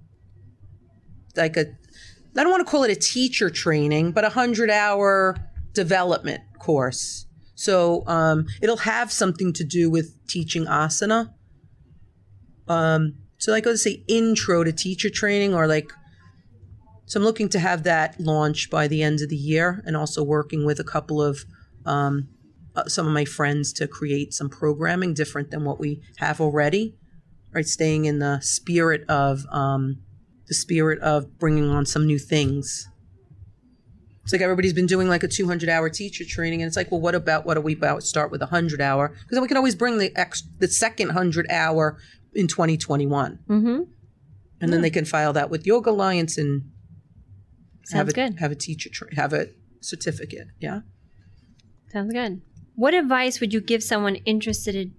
like 1.35 1.57
a, 1.57 1.65
I 2.37 2.43
don't 2.43 2.49
want 2.49 2.65
to 2.65 2.71
call 2.71 2.83
it 2.83 2.91
a 2.91 2.95
teacher 2.95 3.49
training, 3.49 4.13
but 4.13 4.23
a 4.23 4.29
hundred 4.29 4.69
hour 4.69 5.35
development 5.73 6.41
course. 6.59 7.25
So 7.55 8.03
um, 8.07 8.47
it'll 8.61 8.77
have 8.77 9.11
something 9.11 9.53
to 9.53 9.63
do 9.63 9.89
with 9.89 10.15
teaching 10.27 10.65
asana. 10.65 11.33
Um, 12.67 13.15
so 13.41 13.51
like 13.51 13.67
I 13.67 13.71
would 13.71 13.79
say 13.79 14.03
intro 14.07 14.63
to 14.63 14.71
teacher 14.71 15.09
training 15.09 15.53
or 15.53 15.67
like, 15.67 15.91
so 17.05 17.19
I'm 17.19 17.25
looking 17.25 17.49
to 17.49 17.59
have 17.59 17.83
that 17.83 18.19
launch 18.19 18.69
by 18.69 18.87
the 18.87 19.03
end 19.03 19.19
of 19.21 19.27
the 19.27 19.35
year 19.35 19.83
and 19.85 19.97
also 19.97 20.23
working 20.23 20.65
with 20.65 20.79
a 20.79 20.85
couple 20.85 21.21
of 21.21 21.43
um, 21.85 22.29
uh, 22.75 22.87
some 22.87 23.05
of 23.05 23.11
my 23.11 23.25
friends 23.25 23.73
to 23.73 23.87
create 23.87 24.33
some 24.33 24.49
programming 24.49 25.13
different 25.13 25.51
than 25.51 25.65
what 25.65 25.77
we 25.77 26.01
have 26.19 26.39
already 26.39 26.95
right? 27.53 27.65
Staying 27.65 28.05
in 28.05 28.19
the 28.19 28.39
spirit 28.41 29.03
of 29.09 29.45
um, 29.51 29.97
the 30.47 30.53
spirit 30.53 30.99
of 30.99 31.37
bringing 31.37 31.69
on 31.69 31.85
some 31.85 32.05
new 32.05 32.19
things. 32.19 32.87
It's 34.23 34.31
like 34.31 34.41
everybody's 34.41 34.73
been 34.73 34.85
doing 34.85 35.07
like 35.07 35.23
a 35.23 35.27
200 35.27 35.67
hour 35.67 35.89
teacher 35.89 36.23
training 36.23 36.61
and 36.61 36.67
it's 36.67 36.77
like 36.77 36.91
well 36.91 37.01
what 37.01 37.15
about 37.15 37.43
what 37.43 37.55
do 37.55 37.61
we 37.61 37.73
about 37.73 38.03
start 38.03 38.31
with 38.31 38.41
a 38.41 38.45
100 38.45 38.79
hour? 38.79 39.09
Because 39.09 39.31
then 39.31 39.41
we 39.41 39.47
can 39.47 39.57
always 39.57 39.75
bring 39.75 39.97
the 39.97 40.15
ex 40.15 40.43
the 40.59 40.67
second 40.67 41.07
100 41.07 41.47
hour 41.49 41.97
in 42.33 42.47
2021 42.47 43.39
Mm-hmm. 43.49 43.81
and 44.61 44.73
then 44.73 44.81
they 44.81 44.89
can 44.89 45.05
file 45.05 45.33
that 45.33 45.49
with 45.49 45.65
yoga 45.65 45.89
alliance 45.91 46.37
and 46.37 46.63
have 47.91 48.07
a, 48.09 48.13
good. 48.13 48.39
have 48.39 48.51
a 48.51 48.55
teacher 48.55 48.89
tra- 48.89 49.13
have 49.15 49.33
a 49.33 49.47
certificate 49.81 50.47
yeah 50.59 50.81
Sounds 51.91 52.13
good. 52.13 52.41
What 52.75 52.93
advice 52.93 53.41
would 53.41 53.51
you 53.53 53.59
give 53.59 53.83
someone 53.83 54.15
interested 54.23 54.75
in, 54.75 54.93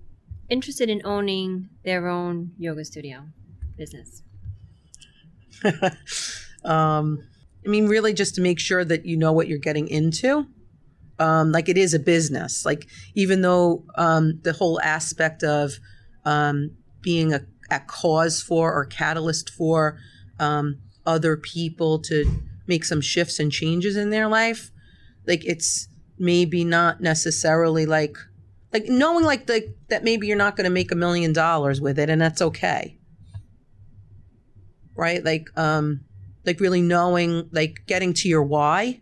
interested 0.50 0.90
in 0.90 1.00
owning 1.06 1.70
their 1.86 2.06
own 2.06 2.50
yoga 2.58 2.84
studio 2.84 3.28
business? 3.78 4.22
um, 6.64 7.22
I 7.64 7.68
mean, 7.68 7.86
really, 7.86 8.12
just 8.12 8.34
to 8.34 8.42
make 8.42 8.58
sure 8.58 8.84
that 8.84 9.06
you 9.06 9.16
know 9.16 9.32
what 9.32 9.48
you're 9.48 9.58
getting 9.58 9.88
into. 9.88 10.46
Um, 11.18 11.50
like 11.52 11.70
it 11.70 11.78
is 11.78 11.94
a 11.94 11.98
business. 11.98 12.66
Like 12.66 12.88
even 13.14 13.40
though 13.42 13.84
um, 13.96 14.38
the 14.42 14.52
whole 14.52 14.78
aspect 14.82 15.42
of 15.42 15.72
um, 16.26 16.72
being 17.02 17.32
a, 17.32 17.40
a 17.70 17.80
cause 17.80 18.40
for 18.40 18.72
or 18.72 18.84
catalyst 18.84 19.50
for 19.50 19.98
um, 20.38 20.78
other 21.06 21.36
people 21.36 21.98
to 22.00 22.42
make 22.66 22.84
some 22.84 23.00
shifts 23.00 23.38
and 23.38 23.52
changes 23.52 23.96
in 23.96 24.10
their 24.10 24.28
life, 24.28 24.70
like 25.26 25.44
it's 25.44 25.88
maybe 26.18 26.64
not 26.64 27.00
necessarily 27.00 27.86
like 27.86 28.16
like 28.72 28.86
knowing 28.86 29.24
like 29.24 29.46
the 29.46 29.74
that 29.88 30.04
maybe 30.04 30.26
you're 30.26 30.36
not 30.36 30.56
going 30.56 30.64
to 30.64 30.70
make 30.70 30.90
a 30.90 30.96
million 30.96 31.32
dollars 31.32 31.80
with 31.80 31.98
it, 31.98 32.08
and 32.08 32.20
that's 32.20 32.40
okay. 32.40 32.98
Right? 34.94 35.24
Like 35.24 35.48
um 35.56 36.02
like 36.44 36.60
really 36.60 36.82
knowing 36.82 37.48
like 37.52 37.82
getting 37.86 38.12
to 38.14 38.28
your 38.28 38.42
why. 38.42 39.00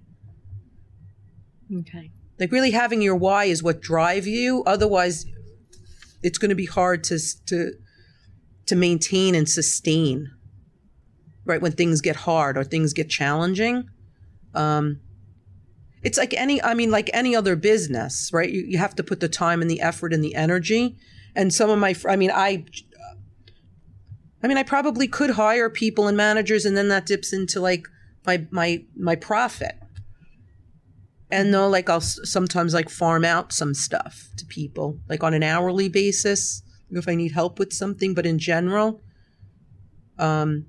Okay. 1.73 2.11
like 2.41 2.51
really 2.51 2.73
having 2.73 3.01
your 3.01 3.15
why 3.15 3.45
is 3.45 3.63
what 3.63 3.81
drive 3.81 4.27
you. 4.27 4.65
Otherwise 4.67 5.25
it's 6.23 6.39
going 6.39 6.49
to 6.49 6.57
be 6.57 6.67
hard 6.67 7.05
to 7.05 7.19
to 7.47 7.73
to 8.71 8.77
maintain 8.77 9.35
and 9.35 9.49
sustain 9.49 10.31
right 11.45 11.63
when 11.63 11.73
things 11.73 12.01
get 12.01 12.17
hard 12.17 12.57
or 12.57 12.65
things 12.65 12.93
get 12.93 13.09
challenging. 13.09 13.89
Um 14.55 15.01
it's 16.03 16.17
like 16.17 16.33
any 16.33 16.63
i 16.63 16.73
mean 16.73 16.91
like 16.91 17.11
any 17.13 17.37
other 17.37 17.57
business 17.57 18.31
right? 18.33 18.51
You, 18.51 18.65
you 18.67 18.79
have 18.79 18.97
to 18.97 19.05
put 19.05 19.21
the 19.21 19.29
time 19.29 19.61
and 19.61 19.71
the 19.71 19.83
effort 19.83 20.13
and 20.15 20.25
the 20.25 20.35
energy. 20.35 20.97
And 21.37 21.55
some 21.55 21.71
of 21.71 21.79
my, 21.79 21.95
I 22.09 22.17
mean 22.17 22.33
i 22.33 22.65
I 24.43 24.49
mean, 24.49 24.57
I 24.57 24.63
probably 24.63 25.07
could 25.07 25.31
hire 25.31 25.69
people 25.69 26.09
and 26.09 26.17
managers, 26.17 26.65
and 26.65 26.77
then 26.77 26.89
that 26.89 27.07
dips 27.07 27.33
into 27.33 27.61
like 27.61 27.87
my 28.27 28.47
my 28.51 28.85
my 28.97 29.17
profit. 29.17 29.77
And 31.31 31.55
though, 31.55 31.69
like 31.69 31.89
I'll 31.89 32.01
sometimes 32.01 32.75
like 32.75 32.89
farm 32.89 33.25
out 33.25 33.53
some 33.53 33.75
stuff 33.75 34.29
to 34.39 34.47
people, 34.47 34.99
like 35.09 35.23
on 35.23 35.35
an 35.35 35.43
hourly 35.43 35.89
basis, 35.89 36.63
if 36.99 37.09
I 37.09 37.15
need 37.15 37.33
help 37.33 37.59
with 37.59 37.73
something. 37.73 38.15
But 38.15 38.27
in 38.27 38.39
general, 38.39 39.01
um, 40.19 40.67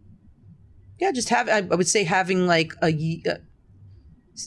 yeah, 0.99 1.11
just 1.11 1.29
have 1.29 1.49
I, 1.49 1.57
I 1.57 1.75
would 1.75 1.87
say 1.87 2.03
having 2.03 2.47
like 2.47 2.73
a 2.81 2.91
ye- 2.91 3.23
uh, 3.27 3.35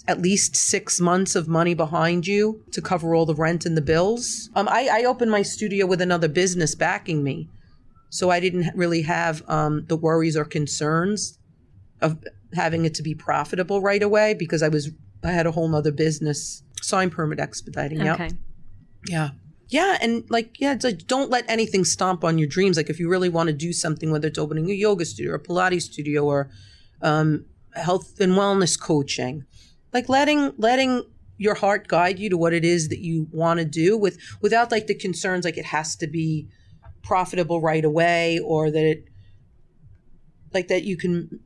at 0.08 0.20
least 0.20 0.56
six 0.56 1.00
months 1.00 1.34
of 1.34 1.46
money 1.48 1.74
behind 1.74 2.26
you 2.26 2.62
to 2.72 2.80
cover 2.80 3.14
all 3.14 3.26
the 3.26 3.34
rent 3.34 3.66
and 3.66 3.76
the 3.76 3.82
bills. 3.82 4.48
Um, 4.54 4.68
I, 4.68 4.88
I 4.90 5.04
opened 5.04 5.30
my 5.30 5.42
studio 5.42 5.86
with 5.86 6.00
another 6.00 6.28
business 6.28 6.74
backing 6.74 7.22
me. 7.22 7.48
So 8.10 8.30
I 8.30 8.38
didn't 8.40 8.74
really 8.76 9.02
have 9.02 9.42
um, 9.48 9.84
the 9.88 9.96
worries 9.96 10.36
or 10.36 10.44
concerns 10.44 11.38
of 12.00 12.22
having 12.54 12.84
it 12.84 12.94
to 12.94 13.02
be 13.02 13.14
profitable 13.14 13.80
right 13.80 14.02
away 14.02 14.34
because 14.34 14.62
I 14.62 14.68
was 14.68 14.90
I 15.24 15.32
had 15.32 15.46
a 15.46 15.50
whole 15.50 15.68
nother 15.68 15.90
business 15.90 16.62
sign 16.80 17.10
permit 17.10 17.40
expediting. 17.40 18.04
Yep. 18.04 18.14
Okay. 18.14 18.30
Yeah. 19.06 19.30
Yeah. 19.74 19.98
And 20.00 20.22
like, 20.30 20.60
yeah, 20.60 20.72
it's 20.74 20.84
like 20.84 21.08
don't 21.08 21.30
let 21.30 21.44
anything 21.50 21.84
stomp 21.84 22.22
on 22.22 22.38
your 22.38 22.46
dreams. 22.46 22.76
Like 22.76 22.90
if 22.90 23.00
you 23.00 23.08
really 23.08 23.28
want 23.28 23.48
to 23.48 23.52
do 23.52 23.72
something, 23.72 24.12
whether 24.12 24.28
it's 24.28 24.38
opening 24.38 24.70
a 24.70 24.72
yoga 24.72 25.04
studio 25.04 25.32
or 25.32 25.34
a 25.34 25.40
Pilates 25.40 25.82
studio 25.82 26.24
or 26.24 26.48
um, 27.02 27.46
health 27.72 28.20
and 28.20 28.34
wellness 28.34 28.80
coaching, 28.80 29.44
like 29.92 30.08
letting 30.08 30.52
letting 30.58 31.02
your 31.38 31.56
heart 31.56 31.88
guide 31.88 32.20
you 32.20 32.30
to 32.30 32.36
what 32.36 32.52
it 32.52 32.64
is 32.64 32.88
that 32.88 33.00
you 33.00 33.26
want 33.32 33.58
to 33.58 33.64
do 33.64 33.98
with 33.98 34.16
without 34.40 34.70
like 34.70 34.86
the 34.86 34.94
concerns 34.94 35.44
like 35.44 35.58
it 35.58 35.64
has 35.64 35.96
to 35.96 36.06
be 36.06 36.46
profitable 37.02 37.60
right 37.60 37.84
away 37.84 38.38
or 38.38 38.70
that 38.70 38.84
it 38.84 39.08
like 40.52 40.68
that 40.68 40.84
you 40.84 40.96
can 40.96 41.40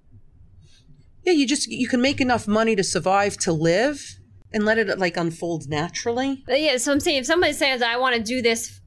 yeah 1.24 1.32
you 1.32 1.46
just 1.46 1.66
you 1.66 1.88
can 1.88 2.02
make 2.02 2.20
enough 2.20 2.46
money 2.46 2.76
to 2.76 2.84
survive 2.84 3.38
to 3.38 3.54
live 3.54 4.17
and 4.52 4.64
let 4.64 4.78
it 4.78 4.98
like 4.98 5.16
unfold 5.16 5.68
naturally 5.68 6.42
But 6.46 6.60
yeah, 6.60 6.76
so 6.76 6.92
I'm 6.92 7.00
saying 7.00 7.18
if 7.18 7.26
somebody 7.26 7.52
says 7.52 7.82
I 7.82 7.96
want 7.96 8.16
to 8.16 8.22
do 8.22 8.40
this 8.42 8.80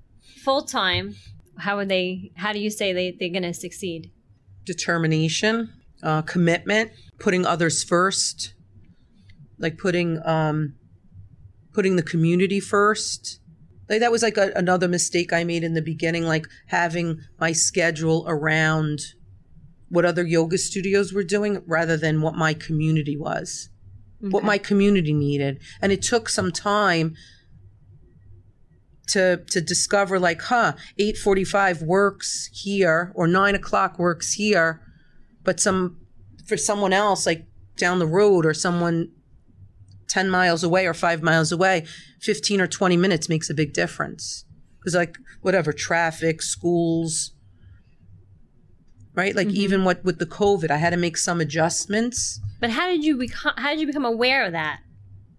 full 0.44 0.64
time, 0.64 1.16
how 1.60 1.78
would 1.78 1.90
they? 1.90 2.32
How 2.36 2.52
do 2.52 2.60
you 2.60 2.70
say 2.70 2.94
they 2.94 3.12
they're 3.12 3.30
going 3.30 3.44
to 3.44 3.54
succeed? 3.54 4.12
determination 4.66 5.74
uh, 6.04 6.22
commitment 6.22 6.92
putting 7.20 7.46
others 7.46 7.84
first 7.84 8.54
like 9.60 9.78
putting 9.78 10.20
um 10.26 10.74
putting 11.74 11.96
the 11.96 12.04
community 12.04 12.60
first 12.60 13.40
like 13.90 14.00
that 14.00 14.12
was 14.12 14.24
like 14.24 14.38
a, 14.38 14.52
another 14.56 14.88
mistake 14.88 15.32
i 15.34 15.44
made 15.44 15.64
in 15.64 15.74
the 15.74 15.82
beginning 15.82 16.24
like 16.24 16.48
having 16.68 17.20
my 17.40 17.52
schedule 17.52 18.26
around 18.28 19.00
what 19.90 20.06
other 20.06 20.26
yoga 20.26 20.58
studios 20.58 21.14
were 21.14 21.24
doing 21.24 21.62
rather 21.68 21.98
than 21.98 22.22
what 22.22 22.36
my 22.36 22.54
community 22.54 23.18
was 23.18 23.70
what 24.22 24.44
my 24.44 24.58
mm-hmm. 24.58 24.66
community 24.66 25.14
needed. 25.14 25.60
And 25.82 25.92
it 25.92 26.02
took 26.02 26.30
some 26.30 26.52
time 26.52 27.16
to 29.08 29.38
to 29.50 29.60
discover 29.60 30.20
like 30.20 30.42
huh 30.42 30.74
845 30.98 31.82
works 31.82 32.50
here 32.54 33.12
or 33.16 33.28
9 33.28 33.56
o'clock 33.56 34.00
works 34.00 34.34
here 34.34 34.82
but 35.44 35.60
some 35.60 35.98
for 36.48 36.56
someone 36.56 36.94
else 36.94 37.26
like 37.26 37.46
down 37.78 38.00
the 38.00 38.08
road 38.08 38.46
or 38.46 38.54
someone 38.54 39.10
10 40.08 40.30
miles 40.30 40.64
away 40.64 40.86
or 40.86 40.94
5 40.94 41.24
miles 41.24 41.52
away 41.52 41.86
15 42.22 42.62
or 42.62 42.68
20 42.68 42.98
minutes 42.98 43.30
makes 43.30 43.50
a 43.50 43.54
big 43.54 43.74
difference. 43.74 44.46
Because 44.80 44.96
like 44.96 45.18
whatever 45.42 45.74
traffic 45.74 46.42
schools 46.42 47.32
right? 49.14 49.36
Like 49.36 49.48
mm-hmm. 49.48 49.58
even 49.58 49.84
what 49.84 50.04
with 50.04 50.20
the 50.20 50.26
covid 50.26 50.72
i 50.72 50.78
had 50.78 50.92
to 50.92 50.98
make 50.98 51.18
some 51.18 51.42
adjustments 51.42 52.40
But 52.62 52.70
how 52.70 52.88
did 52.88 53.04
you 53.04 53.18
become? 53.18 53.54
How 53.58 53.72
did 53.72 53.82
you 53.82 53.88
become 53.88 54.06
aware 54.06 54.46
of 54.46 54.54
that? 54.54 54.80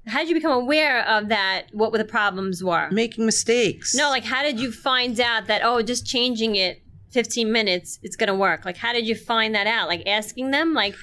How 0.07 0.19
did 0.19 0.29
you 0.29 0.35
become 0.35 0.53
aware 0.53 1.09
of 1.09 1.29
that? 1.29 1.67
What 1.73 1.93
were 1.93 1.99
the 1.99 2.05
problems 2.05 2.63
were? 2.63 2.91
making 2.91 3.25
mistakes 3.25 3.95
No, 3.95 4.11
like 4.11 4.25
how 4.25 4.43
did 4.43 4.59
you 4.61 4.73
find 4.73 5.19
out 5.21 5.47
that 5.47 5.63
oh, 5.65 5.81
just 5.81 6.05
changing 6.05 6.57
it 6.57 6.83
15 7.13 7.51
minutes, 7.51 8.01
it's 8.03 8.17
gonna 8.17 8.35
work? 8.35 8.65
Like 8.65 8.77
how 8.77 8.93
did 8.93 9.07
you 9.07 9.15
find 9.15 9.55
that 9.55 9.69
out? 9.69 9.87
Like 9.89 10.03
asking 10.07 10.51
them? 10.51 10.75
Like 10.75 10.97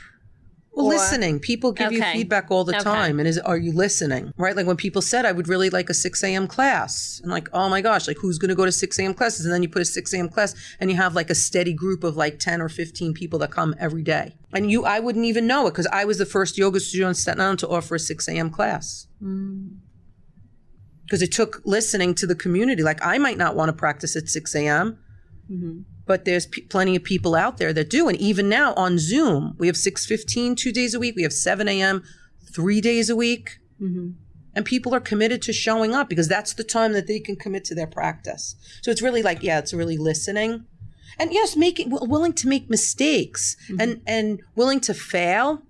Well, 0.80 0.88
Or- 0.88 0.92
listening. 0.92 1.40
People 1.40 1.74
give 1.74 1.92
you 1.92 2.02
feedback 2.02 2.50
all 2.50 2.64
the 2.64 2.74
Okay. 2.74 2.84
time. 2.84 3.20
And 3.20 3.28
is 3.28 3.38
are 3.40 3.58
you 3.58 3.74
listening? 3.74 4.34
Right? 4.38 4.56
Like 4.56 4.66
when 4.66 4.78
people 4.78 5.02
said 5.02 5.26
I 5.26 5.34
would 5.34 5.50
really 5.50 5.70
like 5.70 5.90
a 5.90 5.94
6 5.94 6.24
a.m. 6.24 6.48
class. 6.48 7.20
And 7.22 7.30
like, 7.30 7.50
oh 7.52 7.68
my 7.68 7.82
gosh, 7.82 8.08
like 8.08 8.18
who's 8.20 8.38
gonna 8.38 8.56
go 8.56 8.64
to 8.64 8.72
6 8.72 8.98
a.m. 8.98 9.14
classes? 9.14 9.46
And 9.46 9.54
then 9.54 9.62
you 9.62 9.68
put 9.68 9.82
a 9.82 9.86
6 9.86 10.14
a.m. 10.14 10.30
class 10.30 10.56
and 10.80 10.90
you 10.90 10.96
have 10.96 11.16
like 11.16 11.30
a 11.30 11.36
steady 11.36 11.74
group 11.74 12.06
of 12.06 12.16
like 12.16 12.40
10 12.40 12.62
or 12.62 12.70
15 12.70 13.14
people 13.14 13.38
that 13.40 13.52
come 13.52 13.76
every 13.78 14.04
day. 14.04 14.38
And 14.54 14.72
you 14.72 14.86
I 14.86 15.02
wouldn't 15.02 15.26
even 15.26 15.46
know 15.48 15.68
it 15.68 15.72
because 15.72 15.88
I 15.88 16.06
was 16.06 16.18
the 16.18 16.26
first 16.26 16.58
yoga 16.58 16.80
studio 16.80 17.10
in 17.10 17.14
Staten 17.14 17.42
Island 17.42 17.60
to 17.60 17.68
offer 17.68 17.96
a 17.96 18.00
6 18.00 18.30
a.m. 18.30 18.50
class. 18.50 19.08
Mm. 19.22 19.80
Because 21.04 21.22
it 21.22 21.34
took 21.34 21.62
listening 21.66 22.16
to 22.16 22.26
the 22.26 22.36
community. 22.36 22.84
Like 22.84 23.06
I 23.06 23.18
might 23.18 23.38
not 23.38 23.54
want 23.54 23.68
to 23.68 23.74
practice 23.74 24.16
at 24.16 24.30
6 24.30 24.56
a.m 24.56 24.98
mm-hmm. 25.52 25.82
But 26.10 26.26
there's 26.26 26.48
p- 26.48 26.64
plenty 26.64 26.96
of 26.96 27.04
people 27.04 27.36
out 27.36 27.60
there 27.60 27.72
that 27.72 27.88
do. 27.88 28.10
And 28.10 28.18
even 28.18 28.50
now 28.50 28.74
on 28.74 28.98
zoom 28.98 29.54
we 29.60 29.68
have 29.68 29.76
6.15 29.76 30.58
two 30.58 30.72
days 30.72 30.96
a 30.96 31.00
week. 31.00 31.16
We 31.16 31.22
have 31.22 31.32
7 31.32 31.68
a.m 31.68 32.04
three 32.52 32.82
days 32.82 33.12
a 33.12 33.16
week. 33.16 33.60
Mm-hmm. 33.80 34.10
And 34.56 34.66
people 34.66 34.96
are 34.96 35.00
committed 35.00 35.44
to 35.44 35.54
showing 35.54 35.94
up 35.94 36.10
because 36.10 36.28
that's 36.28 36.54
the 36.56 36.64
time 36.64 36.94
that 36.94 37.06
they 37.06 37.20
can 37.20 37.36
commit 37.36 37.64
to 37.66 37.76
their 37.76 37.86
practice. 37.86 38.56
So 38.82 38.90
it's 38.90 39.04
really 39.04 39.22
like 39.22 39.44
yeah 39.44 39.60
it's 39.60 39.72
really 39.72 39.98
listening. 39.98 40.66
And 41.20 41.32
yes 41.32 41.56
making 41.56 41.92
willing 41.92 42.34
to 42.34 42.48
make 42.48 42.72
mistakes 42.72 43.56
mm-hmm. 43.70 43.80
and 43.80 44.02
and 44.08 44.42
willing 44.56 44.80
to 44.82 44.96
fail 44.96 45.62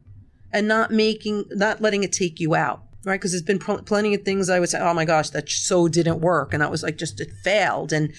and 0.54 0.70
not 0.70 0.90
making 0.90 1.48
not 1.50 1.82
letting 1.82 2.04
it 2.06 2.14
take 2.14 2.40
you 2.40 2.56
out 2.56 2.84
right? 3.06 3.20
Because 3.20 3.32
there's 3.32 3.44
been 3.44 3.60
pl- 3.60 3.84
plenty 3.84 4.14
of 4.14 4.24
things 4.24 4.50
i 4.50 4.60
would 4.60 4.70
say 4.70 4.80
oh 4.80 4.94
my 4.94 5.06
gosh 5.06 5.32
that 5.32 5.50
so 5.50 5.90
didn't 5.90 6.22
work. 6.22 6.54
And 6.54 6.62
that 6.62 6.72
was 6.72 6.82
like 6.82 6.98
just 6.98 7.20
it 7.20 7.32
failed. 7.44 7.92
And 7.92 8.14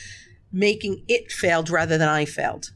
making 0.53 1.05
it 1.09 1.31
failed 1.31 1.71
rather 1.71 1.97
than 1.99 2.09
i 2.09 2.25
failed 2.25 2.73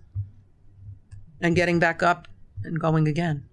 and 1.40 1.56
getting 1.56 1.78
back 1.78 2.02
up 2.02 2.28
and 2.64 2.78
going 2.80 3.06
again 3.08 3.44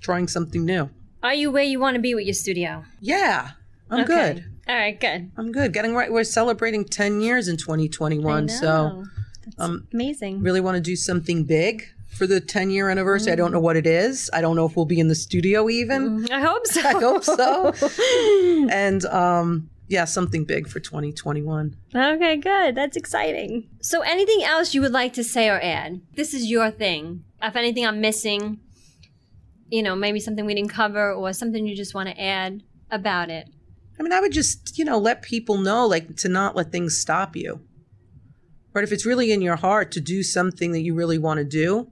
trying 0.00 0.26
something 0.28 0.64
new 0.64 0.88
Are 1.22 1.34
you 1.34 1.50
where 1.50 1.62
you 1.62 1.78
want 1.80 1.94
to 1.96 2.00
be 2.00 2.14
with 2.14 2.24
your 2.24 2.34
studio? 2.34 2.84
yeah 3.00 3.50
i'm 3.90 4.00
Okay. 4.00 4.34
good 4.34 4.44
All 4.68 4.74
right, 4.76 4.98
good. 4.98 5.30
i'm 5.36 5.52
good 5.52 5.72
getting 5.72 5.94
right 5.94 6.10
we're 6.12 6.24
celebrating 6.24 6.84
10 6.84 7.20
years 7.20 7.48
in 7.48 7.56
2021 7.56 8.48
so. 8.48 9.04
That's 9.44 9.60
um, 9.60 9.86
amazing. 9.92 10.40
really 10.42 10.60
want 10.60 10.74
to 10.74 10.80
do 10.80 10.96
something 10.96 11.44
big 11.44 11.84
for 12.08 12.26
the 12.26 12.40
10 12.40 12.70
year 12.70 12.88
anniversary 12.90 13.32
i 13.32 13.36
don't 13.36 13.52
know 13.52 13.60
what 13.60 13.76
it 13.76 13.86
is 13.86 14.28
i 14.32 14.40
don't 14.40 14.56
know 14.56 14.66
if 14.66 14.74
we'll 14.74 14.86
be 14.86 14.98
in 14.98 15.06
the 15.08 15.14
studio 15.14 15.68
even 15.68 16.26
I 16.32 16.40
hope 16.40 16.66
so. 16.66 16.80
I 16.84 16.92
hope 16.92 17.22
so. 17.24 17.72
and 18.72 19.04
um, 19.06 19.70
yeah, 19.88 20.04
something 20.04 20.44
big 20.44 20.68
for 20.68 20.80
2021. 20.80 21.76
Okay, 21.94 22.36
good. 22.36 22.74
That's 22.74 22.96
exciting. 22.96 23.68
So, 23.80 24.00
anything 24.00 24.42
else 24.42 24.74
you 24.74 24.80
would 24.80 24.92
like 24.92 25.12
to 25.14 25.24
say 25.24 25.48
or 25.48 25.60
add? 25.60 26.00
This 26.14 26.34
is 26.34 26.46
your 26.46 26.70
thing. 26.70 27.24
If 27.40 27.54
anything 27.54 27.86
I'm 27.86 28.00
missing, 28.00 28.60
you 29.68 29.82
know, 29.82 29.94
maybe 29.94 30.20
something 30.20 30.44
we 30.44 30.54
didn't 30.54 30.70
cover 30.70 31.12
or 31.12 31.32
something 31.32 31.66
you 31.66 31.76
just 31.76 31.94
want 31.94 32.08
to 32.08 32.20
add 32.20 32.62
about 32.90 33.30
it. 33.30 33.48
I 33.98 34.02
mean, 34.02 34.12
I 34.12 34.20
would 34.20 34.32
just, 34.32 34.76
you 34.76 34.84
know, 34.84 34.98
let 34.98 35.22
people 35.22 35.56
know, 35.56 35.86
like, 35.86 36.16
to 36.16 36.28
not 36.28 36.56
let 36.56 36.72
things 36.72 36.96
stop 36.96 37.36
you. 37.36 37.60
Right? 38.72 38.84
If 38.84 38.92
it's 38.92 39.06
really 39.06 39.32
in 39.32 39.40
your 39.40 39.56
heart 39.56 39.90
to 39.92 40.00
do 40.00 40.22
something 40.22 40.72
that 40.72 40.82
you 40.82 40.94
really 40.94 41.18
want 41.18 41.38
to 41.38 41.44
do, 41.44 41.90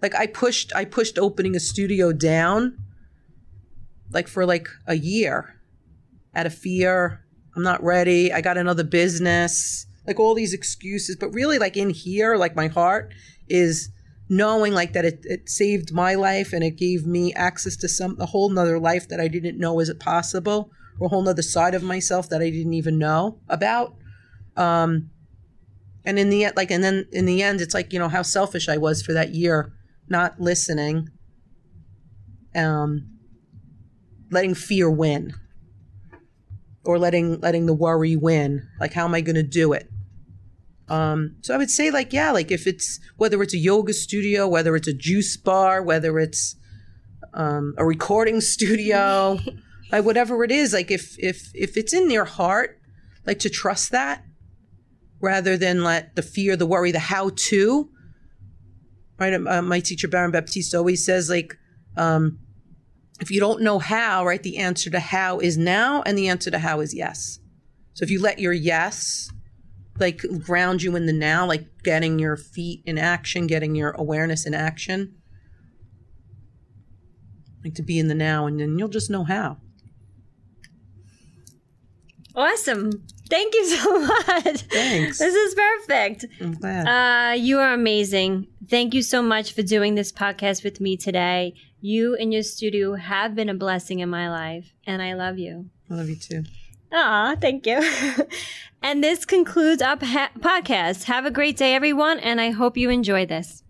like 0.00 0.14
I 0.14 0.26
pushed, 0.26 0.74
I 0.74 0.84
pushed 0.84 1.18
opening 1.18 1.56
a 1.56 1.60
studio 1.60 2.12
down, 2.12 2.78
like 4.10 4.28
for 4.28 4.46
like 4.46 4.68
a 4.86 4.94
year, 4.94 5.55
out 6.36 6.46
of 6.46 6.54
fear. 6.54 7.24
I'm 7.56 7.62
not 7.62 7.82
ready. 7.82 8.32
I 8.32 8.42
got 8.42 8.58
another 8.58 8.84
business, 8.84 9.86
like 10.06 10.20
all 10.20 10.34
these 10.34 10.52
excuses. 10.52 11.16
But 11.16 11.32
really, 11.32 11.58
like 11.58 11.76
in 11.76 11.90
here, 11.90 12.36
like 12.36 12.54
my 12.54 12.68
heart 12.68 13.12
is 13.48 13.90
knowing 14.28 14.72
like 14.74 14.92
that 14.92 15.04
it, 15.04 15.20
it 15.24 15.48
saved 15.48 15.92
my 15.92 16.14
life 16.14 16.52
and 16.52 16.62
it 16.62 16.76
gave 16.76 17.06
me 17.06 17.32
access 17.34 17.76
to 17.76 17.88
some 17.88 18.16
a 18.20 18.26
whole 18.26 18.50
nother 18.50 18.78
life 18.78 19.08
that 19.08 19.20
I 19.20 19.28
didn't 19.28 19.58
know 19.58 19.74
was 19.74 19.92
possible, 19.94 20.70
or 21.00 21.06
a 21.06 21.08
whole 21.08 21.22
nother 21.22 21.42
side 21.42 21.74
of 21.74 21.82
myself 21.82 22.28
that 22.28 22.42
I 22.42 22.50
didn't 22.50 22.74
even 22.74 22.98
know 22.98 23.40
about. 23.48 23.96
Um, 24.56 25.10
and 26.04 26.18
in 26.18 26.30
the 26.30 26.44
end, 26.44 26.56
like, 26.56 26.70
and 26.70 26.84
then 26.84 27.06
in 27.12 27.26
the 27.26 27.42
end, 27.42 27.60
it's 27.60 27.74
like 27.74 27.92
you 27.92 27.98
know 27.98 28.08
how 28.08 28.22
selfish 28.22 28.68
I 28.68 28.76
was 28.76 29.02
for 29.02 29.12
that 29.14 29.34
year, 29.34 29.72
not 30.08 30.38
listening, 30.38 31.08
um, 32.54 33.08
letting 34.30 34.54
fear 34.54 34.90
win, 34.90 35.34
or 36.86 36.98
letting 36.98 37.40
letting 37.40 37.66
the 37.66 37.74
worry 37.74 38.16
win. 38.16 38.68
Like, 38.80 38.92
how 38.92 39.04
am 39.04 39.14
I 39.14 39.20
going 39.20 39.36
to 39.36 39.42
do 39.42 39.72
it? 39.72 39.90
Um, 40.88 41.36
so 41.42 41.54
I 41.54 41.58
would 41.58 41.70
say, 41.70 41.90
like, 41.90 42.12
yeah, 42.12 42.30
like 42.30 42.50
if 42.50 42.66
it's 42.66 43.00
whether 43.16 43.42
it's 43.42 43.54
a 43.54 43.58
yoga 43.58 43.92
studio, 43.92 44.46
whether 44.46 44.76
it's 44.76 44.88
a 44.88 44.92
juice 44.92 45.36
bar, 45.36 45.82
whether 45.82 46.18
it's 46.18 46.54
um, 47.34 47.74
a 47.76 47.84
recording 47.84 48.40
studio, 48.40 49.38
like 49.92 50.04
whatever 50.04 50.44
it 50.44 50.52
is, 50.52 50.72
like 50.72 50.90
if 50.90 51.16
if 51.18 51.50
if 51.54 51.76
it's 51.76 51.92
in 51.92 52.10
your 52.10 52.24
heart, 52.24 52.78
like 53.26 53.40
to 53.40 53.50
trust 53.50 53.90
that 53.90 54.22
rather 55.20 55.56
than 55.56 55.82
let 55.82 56.14
the 56.14 56.22
fear, 56.22 56.56
the 56.56 56.66
worry, 56.66 56.92
the 56.92 56.98
how 56.98 57.30
to. 57.34 57.90
Right, 59.18 59.32
uh, 59.32 59.62
my 59.62 59.80
teacher 59.80 60.08
Baron 60.08 60.30
Baptiste 60.30 60.74
always 60.74 61.04
says, 61.04 61.30
like, 61.30 61.56
um, 61.96 62.38
if 63.20 63.30
you 63.30 63.40
don't 63.40 63.62
know 63.62 63.78
how, 63.78 64.24
right, 64.24 64.42
the 64.42 64.58
answer 64.58 64.90
to 64.90 65.00
how 65.00 65.38
is 65.38 65.56
now, 65.56 66.02
and 66.02 66.16
the 66.18 66.28
answer 66.28 66.50
to 66.50 66.58
how 66.58 66.80
is 66.80 66.94
yes. 66.94 67.38
So 67.94 68.02
if 68.02 68.10
you 68.10 68.20
let 68.20 68.38
your 68.38 68.52
yes 68.52 69.30
like 69.98 70.22
ground 70.44 70.82
you 70.82 70.96
in 70.96 71.06
the 71.06 71.12
now, 71.12 71.46
like 71.46 71.66
getting 71.82 72.18
your 72.18 72.36
feet 72.36 72.82
in 72.84 72.98
action, 72.98 73.46
getting 73.46 73.74
your 73.74 73.90
awareness 73.92 74.46
in 74.46 74.54
action. 74.54 75.14
Like 77.64 77.74
to 77.74 77.82
be 77.82 77.98
in 77.98 78.08
the 78.08 78.14
now, 78.14 78.46
and 78.46 78.60
then 78.60 78.78
you'll 78.78 78.88
just 78.88 79.10
know 79.10 79.24
how. 79.24 79.58
Awesome. 82.34 82.92
Thank 83.30 83.54
you 83.54 83.64
so 83.66 83.98
much. 84.06 84.60
Thanks. 84.60 85.18
This 85.18 85.34
is 85.34 85.54
perfect. 85.54 86.26
I'm 86.40 86.52
glad. 86.52 86.86
Uh, 86.86 87.34
you 87.34 87.58
are 87.58 87.72
amazing. 87.72 88.46
Thank 88.68 88.94
you 88.94 89.02
so 89.02 89.22
much 89.22 89.52
for 89.52 89.62
doing 89.62 89.94
this 89.94 90.12
podcast 90.12 90.62
with 90.62 90.80
me 90.80 90.96
today. 90.96 91.54
You 91.86 92.16
and 92.16 92.32
your 92.32 92.42
studio 92.42 92.96
have 92.96 93.36
been 93.36 93.48
a 93.48 93.54
blessing 93.54 94.00
in 94.00 94.08
my 94.08 94.28
life, 94.28 94.74
and 94.88 95.00
I 95.00 95.14
love 95.14 95.38
you. 95.38 95.70
I 95.88 95.94
love 95.94 96.08
you 96.08 96.16
too. 96.16 96.42
Aw, 96.92 97.36
thank 97.40 97.64
you. 97.64 97.78
and 98.82 99.04
this 99.04 99.24
concludes 99.24 99.80
our 99.80 99.96
podcast. 99.96 101.04
Have 101.04 101.26
a 101.26 101.30
great 101.30 101.56
day, 101.56 101.76
everyone, 101.76 102.18
and 102.18 102.40
I 102.40 102.50
hope 102.50 102.76
you 102.76 102.90
enjoy 102.90 103.24
this. 103.24 103.62